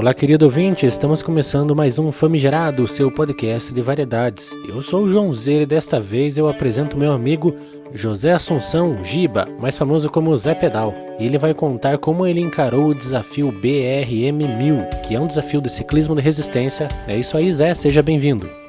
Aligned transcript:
Olá, 0.00 0.14
querido 0.14 0.46
ouvinte, 0.46 0.86
estamos 0.86 1.20
começando 1.20 1.76
mais 1.76 1.98
um 1.98 2.10
Famigerado, 2.10 2.88
seu 2.88 3.10
podcast 3.12 3.74
de 3.74 3.82
variedades. 3.82 4.50
Eu 4.66 4.80
sou 4.80 5.02
o 5.02 5.08
João 5.10 5.34
Zeira 5.34 5.64
e 5.64 5.66
desta 5.66 6.00
vez 6.00 6.38
eu 6.38 6.48
apresento 6.48 6.96
meu 6.96 7.12
amigo 7.12 7.54
José 7.92 8.32
Assunção 8.32 9.04
Giba, 9.04 9.46
mais 9.60 9.76
famoso 9.76 10.08
como 10.08 10.34
Zé 10.38 10.54
Pedal. 10.54 10.94
E 11.18 11.26
ele 11.26 11.36
vai 11.36 11.52
contar 11.52 11.98
como 11.98 12.26
ele 12.26 12.40
encarou 12.40 12.86
o 12.86 12.94
desafio 12.94 13.52
BRM 13.52 14.38
1000, 14.58 14.78
que 15.06 15.14
é 15.14 15.20
um 15.20 15.26
desafio 15.26 15.60
de 15.60 15.70
ciclismo 15.70 16.14
de 16.14 16.22
resistência. 16.22 16.88
É 17.06 17.14
isso 17.14 17.36
aí, 17.36 17.52
Zé, 17.52 17.74
seja 17.74 18.00
bem-vindo. 18.00 18.59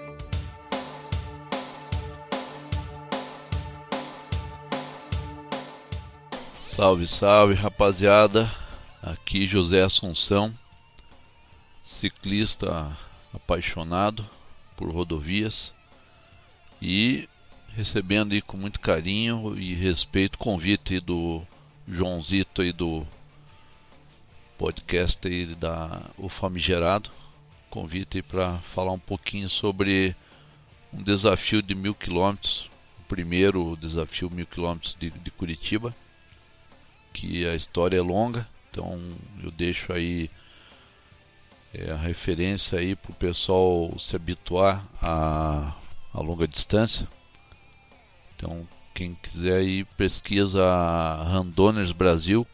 Salve, 6.92 7.08
salve, 7.08 7.54
rapaziada. 7.54 8.54
Aqui 9.02 9.48
José 9.48 9.82
Assunção 9.82 10.54
ciclista 11.82 12.92
apaixonado 13.34 14.26
por 14.76 14.92
rodovias 14.92 15.72
e 16.82 17.30
recebendo 17.78 18.34
aí 18.34 18.42
com 18.42 18.58
muito 18.58 18.82
carinho 18.82 19.58
e 19.58 19.74
respeito 19.74 20.36
o 20.36 20.38
convite 20.38 21.00
do 21.00 21.42
Joãozito 21.88 22.62
aí 22.62 22.74
do 22.74 23.08
podcast 24.58 25.26
aí 25.26 25.46
da 25.56 26.02
O 26.18 26.28
Famigerado, 26.28 27.10
convite 27.70 28.22
para 28.22 28.58
falar 28.76 28.92
um 28.92 29.00
pouquinho 29.00 29.50
sobre 29.50 30.14
um 30.92 31.02
desafio 31.02 31.62
de 31.62 31.74
mil 31.74 31.94
quilômetros, 31.94 32.70
o 33.00 33.04
primeiro 33.08 33.78
desafio 33.80 34.30
mil 34.30 34.46
quilômetros 34.46 34.94
de, 35.00 35.10
de 35.10 35.32
Curitiba, 35.32 35.96
que 37.14 37.46
a 37.46 37.56
história 37.56 37.98
é 37.98 38.02
longa, 38.02 38.48
então 38.70 39.00
eu 39.44 39.52
deixo 39.52 39.92
aí 39.92 40.30
é 41.74 41.92
a 41.92 41.96
referência 41.96 42.80
aí 42.80 42.96
para 42.96 43.12
o 43.12 43.16
pessoal 43.16 43.98
se 43.98 44.14
habituar 44.16 44.86
a, 45.02 45.74
a 46.14 46.22
longa 46.22 46.46
distância. 46.46 47.08
Então, 48.36 48.68
quem 48.94 49.16
quiser 49.16 49.54
aí 49.54 49.86
pesquisa 49.86 50.62
Randoners 51.24 51.94
Brasil 51.94 52.46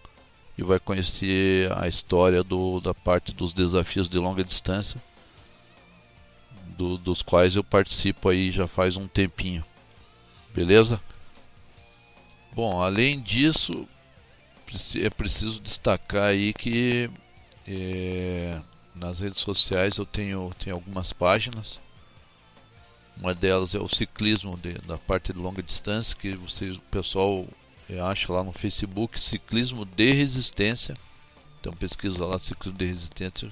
e 0.56 0.62
vai 0.62 0.80
conhecer 0.80 1.72
a 1.76 1.88
história 1.88 2.44
do, 2.44 2.80
da 2.80 2.94
parte 2.94 3.32
dos 3.32 3.54
desafios 3.54 4.08
de 4.08 4.20
longa 4.20 4.44
distância, 4.44 5.02
do, 6.78 6.98
dos 6.98 7.24
quais 7.24 7.56
eu 7.56 7.64
participo 7.64 8.30
aí 8.30 8.52
já 8.52 8.68
faz 8.68 8.98
um 8.98 9.08
tempinho. 9.08 9.66
Beleza? 10.54 11.02
Bom, 12.54 12.82
além 12.82 13.20
disso, 13.20 13.88
é 15.02 15.10
preciso 15.10 15.60
destacar 15.60 16.30
aí 16.30 16.54
que 16.54 17.10
é, 17.68 18.60
nas 18.96 19.20
redes 19.20 19.40
sociais 19.40 19.98
eu 19.98 20.06
tenho, 20.06 20.52
tenho 20.60 20.76
algumas 20.76 21.14
páginas. 21.14 21.80
Uma 23.18 23.34
delas 23.34 23.74
é 23.74 23.80
o 23.80 23.88
ciclismo 23.88 24.58
de, 24.58 24.74
da 24.80 24.98
parte 24.98 25.34
de 25.34 25.40
longa 25.40 25.64
distância, 25.64 26.16
que 26.16 26.36
vocês, 26.36 26.76
o 26.76 26.82
pessoal 26.82 27.48
eh, 27.90 28.00
acha 28.00 28.32
lá 28.32 28.44
no 28.44 28.52
Facebook, 28.52 29.22
ciclismo 29.22 29.86
de 29.86 30.12
resistência. 30.12 30.94
Então 31.60 31.74
pesquisa 31.74 32.24
lá 32.26 32.38
ciclismo 32.38 32.78
de 32.78 32.86
resistência, 32.86 33.50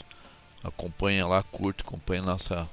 acompanha 0.64 1.26
lá, 1.26 1.42
curte, 1.42 1.82
acompanha 1.82 2.22
nossa 2.22 2.70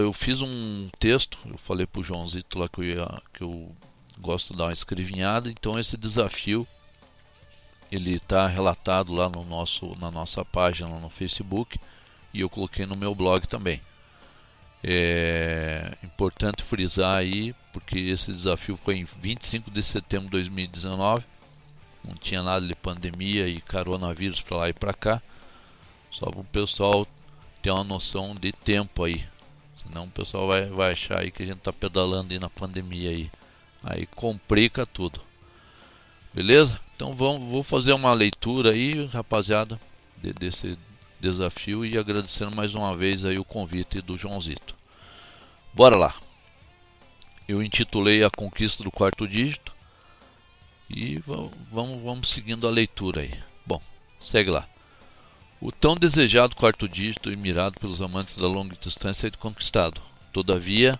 eu 0.00 0.10
fiz 0.14 0.40
um 0.40 0.88
texto 0.98 1.36
eu 1.44 1.58
falei 1.58 1.86
pro 1.86 2.02
Joãozito 2.02 2.58
lá 2.58 2.70
que 2.70 2.80
eu, 2.80 2.84
ia, 2.84 3.22
que 3.34 3.42
eu 3.42 3.76
gosto 4.18 4.52
de 4.52 4.58
dar 4.58 4.64
uma 4.64 4.72
escrevinhada. 4.72 5.50
Então 5.50 5.78
esse 5.78 5.98
desafio 5.98 6.66
ele 7.92 8.14
está 8.14 8.46
relatado 8.46 9.12
lá 9.12 9.28
no 9.28 9.44
nosso 9.44 9.94
na 9.96 10.10
nossa 10.10 10.42
página 10.46 10.98
no 10.98 11.10
Facebook 11.10 11.78
e 12.32 12.40
eu 12.40 12.50
coloquei 12.50 12.86
no 12.86 12.96
meu 12.96 13.14
blog 13.14 13.46
também. 13.46 13.80
É 14.82 15.96
importante 16.04 16.62
frisar 16.62 17.16
aí, 17.16 17.54
porque 17.72 17.98
esse 17.98 18.30
desafio 18.30 18.76
foi 18.76 18.96
em 18.96 19.04
25 19.04 19.70
de 19.70 19.82
setembro 19.82 20.26
de 20.26 20.32
2019, 20.32 21.24
não 22.04 22.14
tinha 22.14 22.42
nada 22.42 22.66
de 22.66 22.74
pandemia 22.76 23.48
e 23.48 23.60
coronavírus 23.60 24.40
para 24.40 24.56
lá 24.56 24.68
e 24.68 24.72
para 24.72 24.94
cá, 24.94 25.20
só 26.12 26.30
para 26.30 26.40
o 26.40 26.44
pessoal 26.44 27.06
ter 27.60 27.70
uma 27.70 27.82
noção 27.82 28.34
de 28.34 28.52
tempo 28.52 29.04
aí, 29.04 29.24
senão 29.82 30.04
o 30.04 30.10
pessoal 30.10 30.46
vai, 30.46 30.66
vai 30.66 30.92
achar 30.92 31.20
aí 31.20 31.30
que 31.30 31.42
a 31.42 31.46
gente 31.46 31.58
está 31.58 31.72
pedalando 31.72 32.32
aí 32.32 32.38
na 32.38 32.48
pandemia 32.48 33.10
aí, 33.10 33.30
aí 33.82 34.06
complica 34.06 34.86
tudo, 34.86 35.20
beleza? 36.32 36.80
Então 36.94 37.12
vamos, 37.12 37.48
vou 37.48 37.64
fazer 37.64 37.92
uma 37.92 38.12
leitura 38.12 38.70
aí, 38.70 39.06
rapaziada, 39.06 39.78
de, 40.16 40.32
desse 40.32 40.78
desafio 41.20 41.84
e 41.84 41.98
agradecendo 41.98 42.54
mais 42.54 42.74
uma 42.74 42.96
vez 42.96 43.24
aí 43.24 43.38
o 43.38 43.44
convite 43.44 44.00
do 44.00 44.16
Joãozito. 44.16 44.74
Bora 45.74 45.96
lá. 45.96 46.14
Eu 47.46 47.62
intitulei 47.62 48.22
A 48.22 48.30
Conquista 48.30 48.84
do 48.84 48.90
Quarto 48.90 49.26
Dígito 49.26 49.72
e 50.88 51.18
vamos, 51.18 52.02
vamos 52.02 52.28
seguindo 52.28 52.66
a 52.66 52.70
leitura 52.70 53.22
aí. 53.22 53.32
Bom, 53.66 53.80
segue 54.20 54.50
lá. 54.50 54.66
O 55.60 55.72
tão 55.72 55.96
desejado 55.96 56.54
quarto 56.54 56.88
dígito 56.88 57.32
e 57.32 57.36
mirado 57.36 57.80
pelos 57.80 58.00
amantes 58.00 58.36
da 58.36 58.46
longa 58.46 58.76
distância 58.80 59.26
é 59.26 59.30
conquistado. 59.30 60.00
Todavia, 60.32 60.98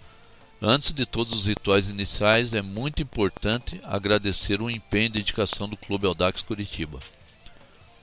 antes 0.61 0.93
de 0.93 1.07
todos 1.07 1.33
os 1.33 1.47
rituais 1.47 1.89
iniciais, 1.89 2.53
é 2.53 2.61
muito 2.61 3.01
importante 3.01 3.81
agradecer 3.85 4.61
o 4.61 4.69
empenho 4.69 5.07
e 5.07 5.11
dedicação 5.11 5.69
do 5.69 5.77
Clube 5.77 6.07
Audax 6.07 6.43
Curitiba 6.43 6.99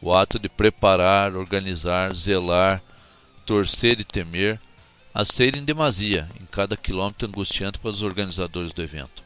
o 0.05 0.13
ato 0.13 0.37
de 0.37 0.47
preparar, 0.47 1.35
organizar, 1.35 2.13
zelar, 2.13 2.79
torcer 3.43 3.99
e 3.99 4.03
temer, 4.03 4.61
a 5.11 5.25
ser 5.25 5.57
em 5.57 5.65
demasia 5.65 6.29
em 6.39 6.45
cada 6.45 6.77
quilômetro 6.77 7.27
angustiante 7.27 7.79
para 7.79 7.89
os 7.89 8.03
organizadores 8.03 8.71
do 8.71 8.83
evento. 8.83 9.23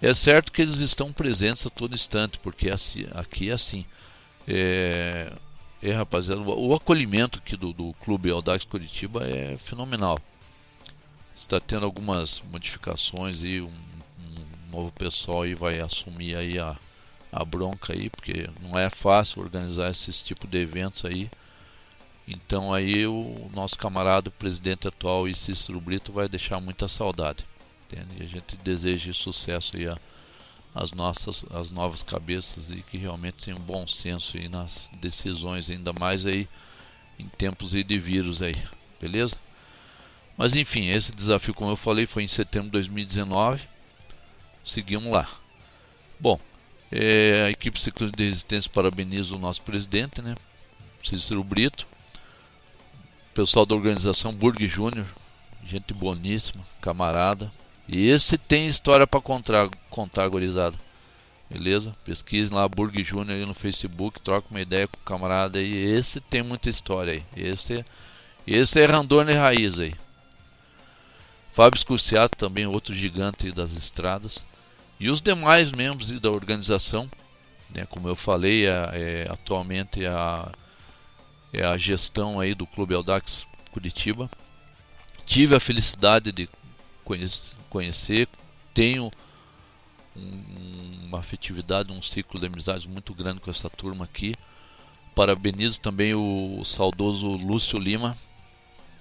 É 0.00 0.14
certo 0.14 0.50
que 0.52 0.62
eles 0.62 0.78
estão 0.78 1.12
presentes 1.12 1.66
a 1.66 1.70
todo 1.70 1.94
instante, 1.94 2.38
porque 2.38 2.70
aqui 3.12 3.50
é 3.50 3.52
assim. 3.52 3.84
É, 4.46 5.34
é 5.82 5.92
rapaziada, 5.92 6.40
o 6.40 6.74
acolhimento 6.74 7.38
aqui 7.38 7.54
do, 7.54 7.74
do 7.74 7.92
Clube 8.00 8.30
Audax 8.30 8.64
Curitiba 8.64 9.28
é 9.28 9.58
fenomenal. 9.58 10.18
Está 11.36 11.60
tendo 11.60 11.84
algumas 11.84 12.40
modificações 12.50 13.42
e 13.42 13.60
um, 13.60 13.66
um 13.66 14.70
novo 14.72 14.90
pessoal 14.92 15.42
aí 15.42 15.54
vai 15.54 15.78
assumir 15.78 16.36
aí 16.36 16.58
a, 16.58 16.74
a 17.32 17.44
bronca 17.44 17.92
aí, 17.92 18.10
porque 18.10 18.48
não 18.60 18.78
é 18.78 18.90
fácil 18.90 19.42
organizar 19.42 19.90
esses 19.90 20.20
tipo 20.20 20.46
de 20.46 20.58
eventos 20.58 21.04
aí. 21.04 21.30
Então 22.26 22.74
aí 22.74 23.06
o 23.06 23.50
nosso 23.54 23.76
camarada, 23.78 24.28
o 24.28 24.32
presidente 24.32 24.86
atual, 24.86 25.28
e 25.28 25.34
Cícero 25.34 25.80
Brito, 25.80 26.12
vai 26.12 26.28
deixar 26.28 26.60
muita 26.60 26.88
saudade. 26.88 27.44
Entende? 27.86 28.20
E 28.20 28.22
a 28.24 28.26
gente 28.26 28.56
deseja 28.56 29.12
sucesso 29.12 29.76
aí 29.76 29.86
as 30.74 30.92
nossas 30.92 31.44
as 31.50 31.70
novas 31.70 32.02
cabeças 32.02 32.70
e 32.70 32.82
que 32.82 32.98
realmente 32.98 33.46
tenham 33.46 33.58
bom 33.58 33.88
senso 33.88 34.36
aí 34.36 34.48
nas 34.48 34.90
decisões, 35.00 35.70
ainda 35.70 35.92
mais 35.98 36.26
aí 36.26 36.46
em 37.18 37.26
tempos 37.26 37.74
aí 37.74 37.82
de 37.82 37.98
vírus 37.98 38.42
aí, 38.42 38.54
beleza? 39.00 39.36
Mas 40.36 40.54
enfim, 40.54 40.86
esse 40.88 41.12
desafio, 41.12 41.52
como 41.52 41.72
eu 41.72 41.76
falei, 41.76 42.06
foi 42.06 42.22
em 42.22 42.28
setembro 42.28 42.66
de 42.66 42.72
2019. 42.72 43.66
Seguimos 44.64 45.10
lá. 45.10 45.28
Bom, 46.20 46.38
é, 46.90 47.42
a 47.42 47.50
equipe 47.50 47.80
Ciclismo 47.80 48.16
de 48.16 48.24
Resistência 48.24 48.70
parabeniza 48.72 49.34
o 49.34 49.38
nosso 49.38 49.62
presidente, 49.62 50.22
né? 50.22 50.34
Cícero 51.04 51.44
Brito, 51.44 51.86
pessoal 53.34 53.64
da 53.64 53.74
organização 53.74 54.32
Burg 54.32 54.66
Júnior, 54.66 55.06
gente 55.66 55.94
boníssima, 55.94 56.64
camarada. 56.80 57.50
E 57.86 58.08
esse 58.08 58.36
tem 58.36 58.66
história 58.66 59.06
para 59.06 59.20
contar, 59.20 59.70
contar, 59.88 60.28
gorizada. 60.28 60.76
Beleza? 61.48 61.96
Pesquise 62.04 62.52
lá 62.52 62.68
Burg 62.68 63.02
Júnior 63.02 63.46
no 63.46 63.54
Facebook, 63.54 64.20
troca 64.20 64.48
uma 64.50 64.60
ideia 64.60 64.86
com 64.86 64.96
o 64.96 65.04
camarada 65.04 65.58
aí. 65.58 65.74
Esse 65.74 66.20
tem 66.20 66.42
muita 66.42 66.68
história 66.68 67.14
aí. 67.14 67.22
Esse, 67.34 67.84
esse 68.46 68.80
é 68.80 68.84
Randone 68.84 69.32
Raiz 69.32 69.80
aí. 69.80 69.94
Fábio 71.54 71.80
Scusiato 71.80 72.36
também, 72.36 72.66
outro 72.66 72.94
gigante 72.94 73.50
das 73.50 73.72
estradas. 73.72 74.44
E 75.00 75.08
os 75.10 75.20
demais 75.20 75.70
membros 75.70 76.08
da 76.20 76.30
organização, 76.30 77.08
né, 77.70 77.86
como 77.86 78.08
eu 78.08 78.16
falei, 78.16 78.66
é, 78.66 78.70
é 78.70 79.26
atualmente 79.30 80.04
a 80.06 80.50
é 81.52 81.64
a 81.64 81.78
gestão 81.78 82.38
aí 82.38 82.54
do 82.54 82.66
Clube 82.66 82.94
Audax 82.94 83.46
Curitiba. 83.70 84.30
Tive 85.24 85.56
a 85.56 85.60
felicidade 85.60 86.32
de 86.32 86.48
conhecer, 87.70 88.28
tenho 88.74 89.10
um, 90.16 91.06
uma 91.06 91.20
afetividade, 91.20 91.92
um 91.92 92.02
ciclo 92.02 92.38
de 92.38 92.46
amizade 92.46 92.88
muito 92.88 93.14
grande 93.14 93.40
com 93.40 93.50
essa 93.50 93.70
turma 93.70 94.04
aqui. 94.04 94.34
Parabenizo 95.14 95.80
também 95.80 96.14
o, 96.14 96.60
o 96.60 96.64
saudoso 96.64 97.28
Lúcio 97.28 97.78
Lima, 97.78 98.16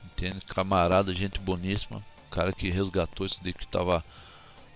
entende? 0.05 0.39
camarada, 0.45 1.13
gente 1.13 1.39
boníssima, 1.39 2.03
cara 2.31 2.53
que 2.53 2.69
resgatou 2.69 3.25
isso 3.25 3.39
daí 3.43 3.53
que 3.53 3.65
estava 3.65 4.03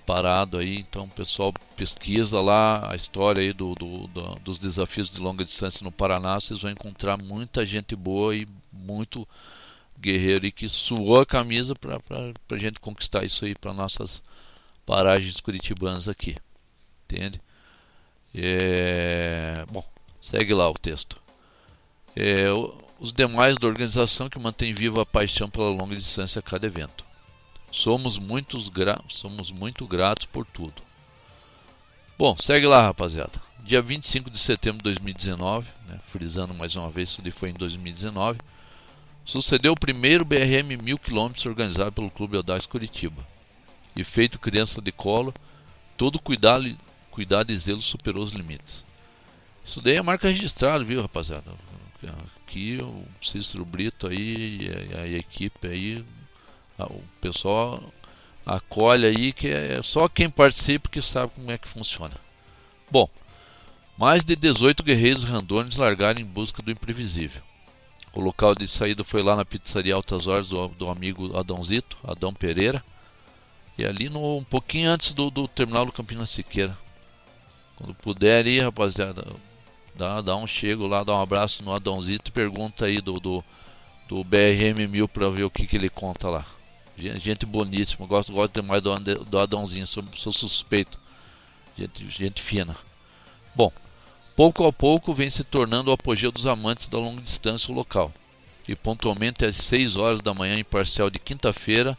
parado 0.05 0.57
aí. 0.57 0.77
Então, 0.77 1.07
pessoal, 1.09 1.53
pesquisa 1.75 2.39
lá 2.39 2.91
a 2.91 2.95
história 2.95 3.41
aí 3.41 3.53
do, 3.53 3.73
do, 3.75 4.07
do, 4.07 4.35
dos 4.39 4.59
desafios 4.59 5.09
de 5.09 5.19
longa 5.19 5.43
distância 5.43 5.83
no 5.83 5.91
Paraná. 5.91 6.39
Vocês 6.39 6.61
vão 6.61 6.71
encontrar 6.71 7.21
muita 7.21 7.65
gente 7.65 7.95
boa 7.95 8.35
e 8.35 8.47
muito 8.71 9.27
guerreiro 9.99 10.45
e 10.45 10.51
que 10.51 10.67
suou 10.67 11.21
a 11.21 11.25
camisa 11.25 11.73
para 11.75 11.99
a 12.49 12.57
gente 12.57 12.79
conquistar 12.79 13.23
isso 13.23 13.45
aí 13.45 13.53
para 13.55 13.73
nossas 13.73 14.21
paragens 14.85 15.39
curitibanas 15.39 16.07
aqui. 16.07 16.35
Entende? 17.05 17.39
É, 18.33 19.65
bom, 19.71 19.85
segue 20.19 20.53
lá 20.53 20.69
o 20.69 20.73
texto. 20.73 21.21
É, 22.15 22.47
os 22.99 23.13
demais 23.13 23.57
da 23.57 23.67
organização 23.67 24.29
que 24.29 24.39
mantém 24.39 24.73
viva 24.73 25.01
a 25.01 25.05
paixão 25.05 25.49
pela 25.49 25.69
longa 25.69 25.95
distância 25.95 26.39
a 26.39 26.43
cada 26.43 26.67
evento. 26.67 27.05
Somos, 27.71 28.17
muitos 28.17 28.67
gra 28.67 29.01
somos 29.07 29.49
muito 29.49 29.87
gratos 29.87 30.25
por 30.25 30.45
tudo. 30.45 30.81
Bom, 32.17 32.35
segue 32.37 32.67
lá, 32.67 32.81
rapaziada. 32.81 33.31
Dia 33.63 33.81
25 33.81 34.29
de 34.29 34.37
setembro 34.37 34.79
de 34.79 34.83
2019, 34.83 35.67
né, 35.87 35.99
frisando 36.11 36.53
mais 36.53 36.75
uma 36.75 36.89
vez, 36.89 37.09
isso 37.09 37.31
foi 37.31 37.49
em 37.49 37.53
2019, 37.53 38.39
sucedeu 39.23 39.73
o 39.73 39.79
primeiro 39.79 40.25
BRM 40.25 40.77
1000 40.83 40.97
km 40.97 41.31
organizado 41.45 41.91
pelo 41.91 42.11
Clube 42.11 42.35
Audax 42.35 42.65
Curitiba. 42.65 43.25
E 43.95 44.03
feito 44.03 44.39
criança 44.39 44.81
de 44.81 44.91
colo, 44.91 45.33
todo 45.95 46.19
cuidado, 46.19 46.75
cuidado 47.09 47.51
e 47.51 47.57
zelo 47.57 47.81
superou 47.81 48.23
os 48.23 48.33
limites. 48.33 48.83
Isso 49.63 49.81
daí 49.81 49.97
é 49.97 50.01
marca 50.01 50.27
registrada, 50.27 50.83
viu, 50.83 51.01
rapaziada? 51.01 51.53
Aqui 52.43 52.79
o 52.81 53.05
Cícero 53.21 53.63
Brito 53.63 54.07
aí 54.07 54.57
e 54.59 54.95
a, 54.95 55.01
a 55.01 55.07
equipe 55.07 55.67
aí 55.67 56.03
o 56.85 57.03
pessoal 57.19 57.81
acolhe 58.45 59.05
aí 59.05 59.33
que 59.33 59.47
é 59.47 59.81
só 59.83 60.07
quem 60.07 60.29
participa 60.29 60.89
que 60.89 61.01
sabe 61.01 61.31
como 61.33 61.51
é 61.51 61.57
que 61.57 61.67
funciona. 61.67 62.15
Bom, 62.89 63.09
mais 63.97 64.23
de 64.23 64.35
18 64.35 64.83
guerreiros 64.83 65.23
randones 65.23 65.77
largaram 65.77 66.21
em 66.21 66.25
busca 66.25 66.61
do 66.61 66.71
imprevisível. 66.71 67.41
O 68.13 68.19
local 68.19 68.53
de 68.53 68.67
saída 68.67 69.03
foi 69.03 69.21
lá 69.21 69.35
na 69.35 69.45
pizzaria 69.45 69.95
Altas 69.95 70.27
Horas 70.27 70.49
do, 70.49 70.67
do 70.69 70.89
amigo 70.89 71.37
Adãozito, 71.37 71.97
Adão 72.03 72.33
Pereira, 72.33 72.83
e 73.77 73.85
ali 73.85 74.09
no, 74.09 74.37
um 74.37 74.43
pouquinho 74.43 74.91
antes 74.91 75.13
do, 75.13 75.29
do 75.29 75.47
terminal 75.47 75.85
do 75.85 75.93
Campinas 75.93 76.29
Siqueira. 76.29 76.77
Quando 77.77 77.93
puder 77.93 78.45
ir, 78.47 78.63
rapaziada, 78.63 79.25
dá, 79.95 80.19
dá 80.19 80.35
um 80.35 80.45
chego 80.45 80.87
lá, 80.87 81.03
dá 81.03 81.15
um 81.15 81.21
abraço 81.21 81.63
no 81.63 81.73
Adãozito 81.73 82.29
e 82.29 82.33
pergunta 82.33 82.85
aí 82.85 82.99
do, 82.99 83.19
do, 83.19 83.43
do 84.09 84.23
BRM 84.23 84.87
1000 84.89 85.07
para 85.07 85.29
ver 85.29 85.43
o 85.45 85.49
que, 85.49 85.65
que 85.65 85.77
ele 85.77 85.89
conta 85.89 86.29
lá. 86.29 86.45
Gente 87.01 87.45
boníssima, 87.45 88.05
gosto, 88.05 88.31
gosto 88.31 88.61
demais 88.61 88.81
do, 88.83 88.95
do 89.25 89.39
Adãozinho, 89.39 89.87
sou, 89.87 90.03
sou 90.15 90.31
suspeito. 90.31 90.99
Gente, 91.77 92.07
gente 92.09 92.41
fina. 92.41 92.77
Bom, 93.55 93.71
pouco 94.35 94.67
a 94.67 94.71
pouco 94.71 95.13
vem 95.13 95.29
se 95.29 95.43
tornando 95.43 95.89
o 95.89 95.93
apogeu 95.93 96.31
dos 96.31 96.45
amantes 96.45 96.87
da 96.87 96.99
longa 96.99 97.21
distância 97.21 97.73
local. 97.73 98.13
E 98.67 98.75
pontualmente 98.75 99.43
às 99.43 99.57
6 99.57 99.97
horas 99.97 100.21
da 100.21 100.33
manhã, 100.33 100.55
em 100.55 100.63
parcial 100.63 101.09
de 101.09 101.17
quinta-feira, 101.17 101.97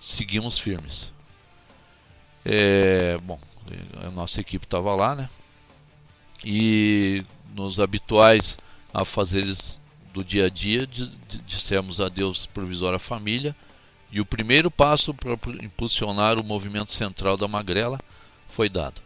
seguimos 0.00 0.58
firmes. 0.58 1.12
É, 2.44 3.18
bom, 3.18 3.38
a 4.02 4.10
nossa 4.10 4.40
equipe 4.40 4.64
estava 4.64 4.94
lá, 4.94 5.14
né? 5.14 5.28
E 6.42 7.24
nos 7.54 7.78
habituais 7.78 8.56
afazeres 8.92 9.78
do 10.14 10.24
dia 10.24 10.46
a 10.46 10.48
dia, 10.48 10.88
dissemos 11.46 12.00
adeus 12.00 12.46
provisório 12.46 12.96
à 12.96 13.00
família 13.00 13.54
e 14.14 14.20
o 14.20 14.24
primeiro 14.24 14.70
passo 14.70 15.12
para 15.12 15.32
impulsionar 15.60 16.38
o 16.38 16.44
movimento 16.44 16.92
central 16.92 17.36
da 17.36 17.48
magrela 17.48 17.98
foi 18.48 18.68
dado. 18.68 19.02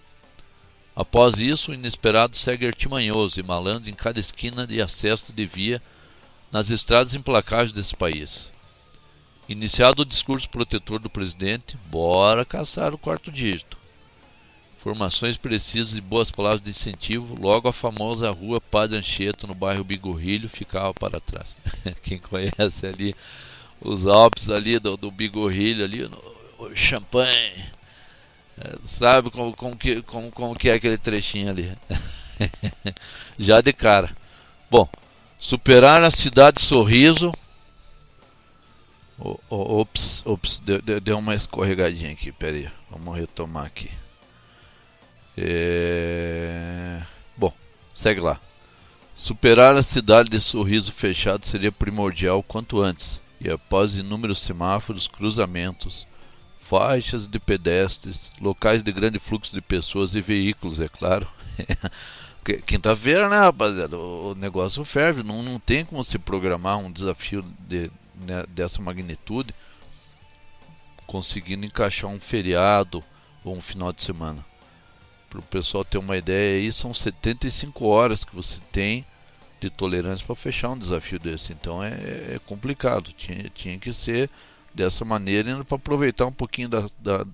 Após 0.94 1.38
isso, 1.38 1.70
o 1.70 1.74
inesperado 1.74 2.36
segue 2.36 2.66
artimanhoso 2.66 3.40
e 3.40 3.42
malandro 3.42 3.88
em 3.88 3.94
cada 3.94 4.20
esquina 4.20 4.66
de 4.66 4.82
acesso 4.82 5.32
de 5.32 5.46
via 5.46 5.80
nas 6.52 6.68
estradas 6.68 7.14
implacáveis 7.14 7.72
desse 7.72 7.96
país. 7.96 8.50
Iniciado 9.48 10.02
o 10.02 10.04
discurso 10.04 10.46
protetor 10.50 10.98
do 10.98 11.08
presidente, 11.08 11.78
bora 11.86 12.44
caçar 12.44 12.92
o 12.92 12.98
quarto 12.98 13.32
dígito. 13.32 13.78
Informações 14.78 15.38
precisas 15.38 15.96
e 15.96 16.02
boas 16.02 16.30
palavras 16.30 16.60
de 16.60 16.68
incentivo, 16.68 17.34
logo 17.40 17.66
a 17.66 17.72
famosa 17.72 18.30
rua 18.30 18.60
Padre 18.60 18.98
Anchieta, 18.98 19.46
no 19.46 19.54
bairro 19.54 19.84
Bigorrilho, 19.84 20.50
ficava 20.50 20.92
para 20.92 21.18
trás. 21.18 21.56
Quem 22.04 22.18
conhece 22.18 22.86
ali 22.86 23.16
os 23.80 24.06
Alpes 24.06 24.48
ali 24.48 24.78
do, 24.78 24.96
do 24.96 25.10
Bigorrilho 25.10 25.84
ali, 25.84 26.08
no, 26.08 26.18
o 26.58 26.74
champanhe. 26.74 27.64
É, 28.58 28.76
sabe 28.84 29.30
como, 29.30 29.56
como, 29.56 29.76
que, 29.76 30.02
como, 30.02 30.30
como 30.32 30.56
que 30.56 30.68
é 30.68 30.74
aquele 30.74 30.98
trechinho 30.98 31.50
ali? 31.50 31.76
Já 33.38 33.60
de 33.60 33.72
cara. 33.72 34.10
Bom, 34.70 34.88
superar 35.38 36.02
a 36.02 36.10
cidade 36.10 36.60
Sorriso. 36.60 37.32
Ops, 39.50 40.22
ops, 40.24 40.60
deu, 40.60 40.80
deu, 40.80 41.00
deu, 41.00 41.18
uma 41.18 41.34
escorregadinha 41.34 42.12
aqui, 42.12 42.30
peraí, 42.30 42.68
vamos 42.88 43.18
retomar 43.18 43.66
aqui. 43.66 43.90
É... 45.36 47.02
Bom, 47.36 47.52
segue 47.92 48.20
lá. 48.20 48.40
Superar 49.16 49.74
a 49.74 49.82
cidade 49.82 50.30
de 50.30 50.40
sorriso 50.40 50.92
fechado 50.92 51.44
seria 51.46 51.72
primordial 51.72 52.44
quanto 52.44 52.80
antes 52.80 53.20
e 53.40 53.50
após 53.50 53.94
inúmeros 53.94 54.40
semáforos, 54.40 55.06
cruzamentos, 55.06 56.06
faixas 56.60 57.26
de 57.26 57.38
pedestres, 57.38 58.32
locais 58.40 58.82
de 58.82 58.92
grande 58.92 59.18
fluxo 59.18 59.54
de 59.54 59.60
pessoas 59.60 60.14
e 60.14 60.20
veículos, 60.20 60.80
é 60.80 60.88
claro. 60.88 61.26
Quinta-feira, 62.66 63.28
né, 63.28 63.38
rapaziada? 63.38 63.98
O 63.98 64.34
negócio 64.34 64.84
ferve, 64.84 65.22
não, 65.22 65.42
não 65.42 65.58
tem 65.60 65.84
como 65.84 66.02
se 66.02 66.18
programar 66.18 66.78
um 66.78 66.90
desafio 66.90 67.44
de, 67.60 67.90
né, 68.14 68.44
dessa 68.48 68.80
magnitude, 68.80 69.54
conseguindo 71.06 71.66
encaixar 71.66 72.10
um 72.10 72.18
feriado 72.18 73.02
ou 73.44 73.56
um 73.56 73.60
final 73.60 73.92
de 73.92 74.02
semana. 74.02 74.44
Para 75.28 75.40
o 75.40 75.42
pessoal 75.42 75.84
ter 75.84 75.98
uma 75.98 76.16
ideia 76.16 76.58
aí, 76.58 76.72
são 76.72 76.94
75 76.94 77.86
horas 77.86 78.24
que 78.24 78.34
você 78.34 78.58
tem 78.72 79.04
de 79.60 79.70
tolerância 79.70 80.24
para 80.26 80.36
fechar 80.36 80.70
um 80.70 80.78
desafio 80.78 81.18
desse. 81.18 81.52
Então 81.52 81.82
é, 81.82 81.90
é 82.34 82.40
complicado. 82.46 83.12
Tinha, 83.12 83.50
tinha 83.50 83.78
que 83.78 83.92
ser 83.92 84.30
dessa 84.74 85.04
maneira 85.04 85.64
para 85.64 85.76
aproveitar 85.76 86.26
um 86.26 86.32
pouquinho 86.32 86.68
da, 86.68 86.86
da, 86.98 87.26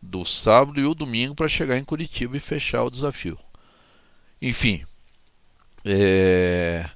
do 0.00 0.24
sábado 0.24 0.80
e 0.80 0.84
o 0.84 0.94
domingo 0.94 1.34
para 1.34 1.48
chegar 1.48 1.76
em 1.76 1.84
Curitiba 1.84 2.36
e 2.36 2.40
fechar 2.40 2.84
o 2.84 2.90
desafio. 2.90 3.38
Enfim, 4.40 4.84
é, 5.84 6.88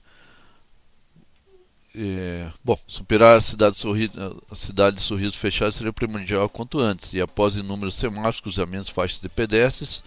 é, 1.94 2.50
bom, 2.62 2.78
superar 2.86 3.36
a 3.36 3.40
cidade, 3.40 3.76
de 3.76 3.80
Sorriso, 3.80 4.42
a 4.50 4.54
cidade 4.54 4.96
de 4.96 5.02
Sorriso 5.02 5.36
fechada 5.38 5.72
seria 5.72 5.92
primordial 5.92 6.48
quanto 6.48 6.78
antes, 6.78 7.12
e 7.12 7.20
após 7.20 7.56
inúmeros 7.56 7.96
semáforos, 7.96 8.40
cruzamentos, 8.40 8.88
faixas 8.88 9.20
de 9.20 9.28
pedestres 9.28 10.04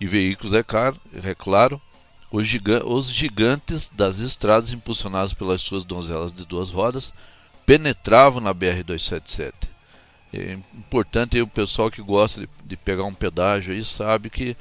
e 0.00 0.06
veículos, 0.06 0.54
é, 0.54 0.62
caro, 0.62 0.98
é 1.22 1.34
claro, 1.34 1.80
os, 2.34 3.06
gigantes 3.08 3.88
das 3.92 4.18
estradas 4.18 4.72
impulsionados 4.72 5.32
pelas 5.32 5.62
suas 5.62 5.84
donzelas 5.84 6.32
de 6.32 6.44
duas 6.44 6.70
rodas 6.70 7.14
penetravam 7.64 8.40
na 8.40 8.52
BR-277. 8.52 9.52
É 10.32 10.58
importante 10.74 11.40
o 11.40 11.46
pessoal 11.46 11.92
que 11.92 12.02
gosta 12.02 12.40
de, 12.40 12.48
de, 12.64 12.76
pegar 12.76 13.04
um 13.04 13.14
pedágio 13.14 13.72
aí 13.72 13.84
sabe 13.84 14.28
que 14.28 14.56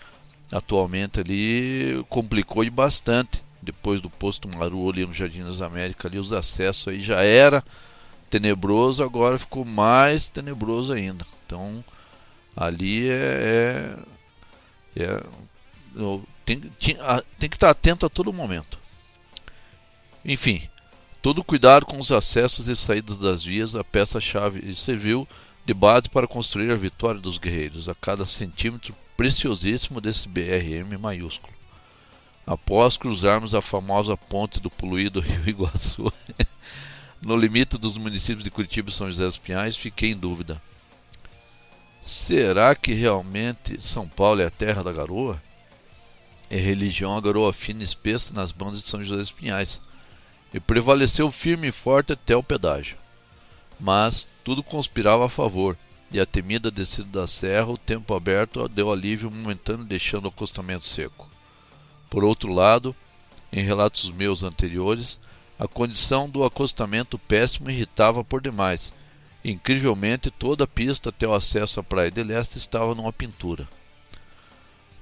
atualmente 0.51 1.19
ali 1.19 2.05
complicou 2.09 2.69
bastante 2.69 3.41
depois 3.59 3.99
do 3.99 4.09
posto 4.09 4.47
Maru 4.47 4.91
ali 4.91 5.03
no 5.03 5.13
Jardim 5.13 5.43
das 5.43 5.59
Américas 5.59 6.05
ali 6.05 6.19
os 6.19 6.31
acessos 6.31 6.89
aí 6.89 7.01
já 7.01 7.23
era 7.23 7.63
tenebroso 8.29 9.01
agora 9.01 9.39
ficou 9.39 9.65
mais 9.65 10.27
tenebroso 10.27 10.93
ainda 10.93 11.25
então 11.47 11.83
ali 12.55 13.09
é, 13.09 13.95
é, 14.95 15.03
é 15.03 15.23
tem, 16.45 16.59
tem, 17.39 17.49
que 17.49 17.55
estar 17.55 17.69
atento 17.69 18.05
a 18.05 18.09
todo 18.09 18.33
momento 18.33 18.77
enfim 20.23 20.67
todo 21.21 21.43
cuidado 21.43 21.85
com 21.85 21.99
os 21.99 22.11
acessos 22.11 22.67
e 22.67 22.75
saídas 22.75 23.17
das 23.17 23.43
vias 23.43 23.75
a 23.75 23.83
peça-chave 23.83 24.75
serviu 24.75 25.27
de 25.65 25.73
base 25.73 26.09
para 26.09 26.27
construir 26.27 26.71
a 26.71 26.75
vitória 26.75 27.21
dos 27.21 27.37
guerreiros 27.37 27.87
a 27.87 27.95
cada 27.95 28.25
centímetro 28.25 28.93
preciosíssimo 29.15 30.01
desse 30.01 30.27
BRM 30.27 30.97
maiúsculo. 30.99 31.53
Após 32.45 32.97
cruzarmos 32.97 33.55
a 33.55 33.61
famosa 33.61 34.17
ponte 34.17 34.59
do 34.59 34.69
poluído 34.69 35.21
Rio 35.21 35.47
Iguaçu, 35.47 36.11
no 37.21 37.37
limite 37.37 37.77
dos 37.77 37.95
municípios 37.95 38.43
de 38.43 38.51
Curitiba 38.51 38.89
e 38.89 38.93
São 38.93 39.09
José 39.09 39.23
dos 39.23 39.37
Pinhais, 39.37 39.77
fiquei 39.77 40.11
em 40.11 40.17
dúvida. 40.17 40.61
Será 42.01 42.75
que 42.75 42.93
realmente 42.93 43.81
São 43.81 44.09
Paulo 44.09 44.41
é 44.41 44.45
a 44.45 44.51
terra 44.51 44.83
da 44.83 44.91
garoa? 44.91 45.41
É 46.53 46.57
religião 46.57 47.17
a 47.17 47.19
garoa 47.19 47.51
fina 47.51 47.81
e 47.81 47.83
espessa 47.83 48.31
nas 48.31 48.51
bandas 48.51 48.83
de 48.83 48.87
São 48.87 49.03
José 49.03 49.19
dos 49.19 49.31
Pinhais, 49.31 49.81
e 50.53 50.59
prevaleceu 50.59 51.31
firme 51.31 51.69
e 51.69 51.71
forte 51.71 52.13
até 52.13 52.35
o 52.35 52.43
pedágio. 52.43 52.95
Mas 53.79 54.27
tudo 54.43 54.61
conspirava 54.61 55.25
a 55.25 55.29
favor, 55.29 55.75
e 56.11 56.19
a 56.19 56.27
temida 56.27 56.69
descida 56.69 57.21
da 57.21 57.25
serra, 57.25 57.71
o 57.71 57.77
tempo 57.77 58.13
aberto 58.13 58.69
deu 58.69 58.91
alívio 58.91 59.31
momentâneo, 59.31 59.83
deixando 59.83 60.25
o 60.25 60.27
acostamento 60.27 60.85
seco. 60.85 61.27
Por 62.07 62.23
outro 62.23 62.53
lado, 62.53 62.95
em 63.51 63.63
relatos 63.63 64.11
meus 64.11 64.43
anteriores, 64.43 65.19
a 65.57 65.67
condição 65.67 66.29
do 66.29 66.43
acostamento 66.43 67.17
péssimo 67.17 67.71
irritava 67.71 68.23
por 68.23 68.39
demais. 68.39 68.93
Incrivelmente, 69.43 70.29
toda 70.29 70.65
a 70.65 70.67
pista 70.67 71.09
até 71.09 71.27
o 71.27 71.33
acesso 71.33 71.79
à 71.79 71.83
Praia 71.83 72.11
de 72.11 72.21
Leste 72.21 72.59
estava 72.59 72.93
numa 72.93 73.11
pintura. 73.11 73.67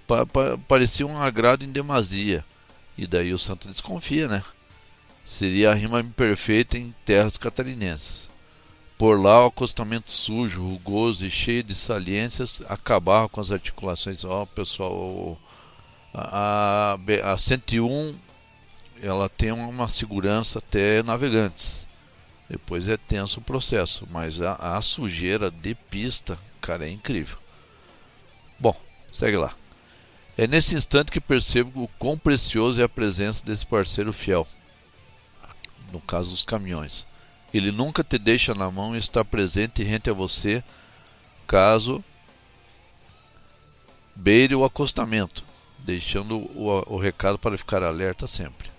Pa 0.08 0.26
pa 0.26 0.58
parecia 0.68 1.06
um 1.06 1.22
agrado 1.22 1.64
em 1.64 1.72
demasia, 1.72 2.44
e 2.98 3.08
daí 3.08 3.34
o 3.34 3.40
santo 3.40 3.68
desconfia, 3.68 4.28
né? 4.28 4.44
Seria 5.24 5.72
a 5.72 5.74
rima 5.74 6.04
perfeita 6.04 6.78
em 6.78 6.94
terras 7.06 7.38
catarinenses. 7.38 8.30
Por 8.98 9.20
lá, 9.20 9.44
o 9.44 9.48
acostamento 9.48 10.12
sujo, 10.12 10.62
rugoso 10.62 11.26
e 11.26 11.32
cheio 11.32 11.64
de 11.64 11.74
saliências 11.74 12.62
acabava 12.70 13.28
com 13.28 13.42
as 13.42 13.52
articulações. 13.52 14.24
Ó, 14.24 14.46
pessoal, 14.46 15.40
a, 16.14 16.96
a, 17.24 17.34
a 17.34 17.38
101 17.38 18.16
ela 19.02 19.28
tem 19.28 19.52
uma 19.52 19.88
segurança 19.88 20.60
até 20.60 21.02
navegantes. 21.02 21.88
Depois 22.48 22.88
é 22.88 22.98
tenso 22.98 23.40
o 23.40 23.44
processo, 23.44 24.08
mas 24.12 24.42
a, 24.42 24.54
a 24.78 24.82
sujeira 24.82 25.50
de 25.50 25.74
pista, 25.74 26.38
cara, 26.62 26.86
é 26.86 26.92
incrível. 26.92 27.38
Bom, 28.60 28.76
segue 29.12 29.38
lá. 29.38 29.56
É 30.38 30.48
nesse 30.48 30.76
instante 30.76 31.12
que 31.12 31.20
percebo 31.20 31.84
o 31.84 31.88
quão 32.00 32.18
precioso 32.18 32.80
é 32.80 32.84
a 32.84 32.90
presença 32.90 33.46
desse 33.46 33.66
parceiro 33.66 34.14
fiel. 34.14 34.48
No 35.92 36.00
caso 36.00 36.32
dos 36.32 36.44
caminhões. 36.44 37.06
Ele 37.54 37.72
nunca 37.72 38.04
te 38.04 38.18
deixa 38.18 38.56
na 38.56 38.72
mão 38.72 38.96
e 38.96 39.00
está 39.00 39.26
presente 39.26 39.82
e 39.82 39.86
rente 39.86 40.10
a 40.10 40.14
você 40.14 40.64
caso 41.46 42.02
beire 44.16 44.56
o 44.56 44.64
acostamento, 44.64 45.44
deixando 45.80 46.38
o, 46.38 46.84
o 46.88 46.98
recado 46.98 47.38
para 47.38 47.58
ficar 47.58 47.84
alerta 47.84 48.26
sempre. 48.26 48.70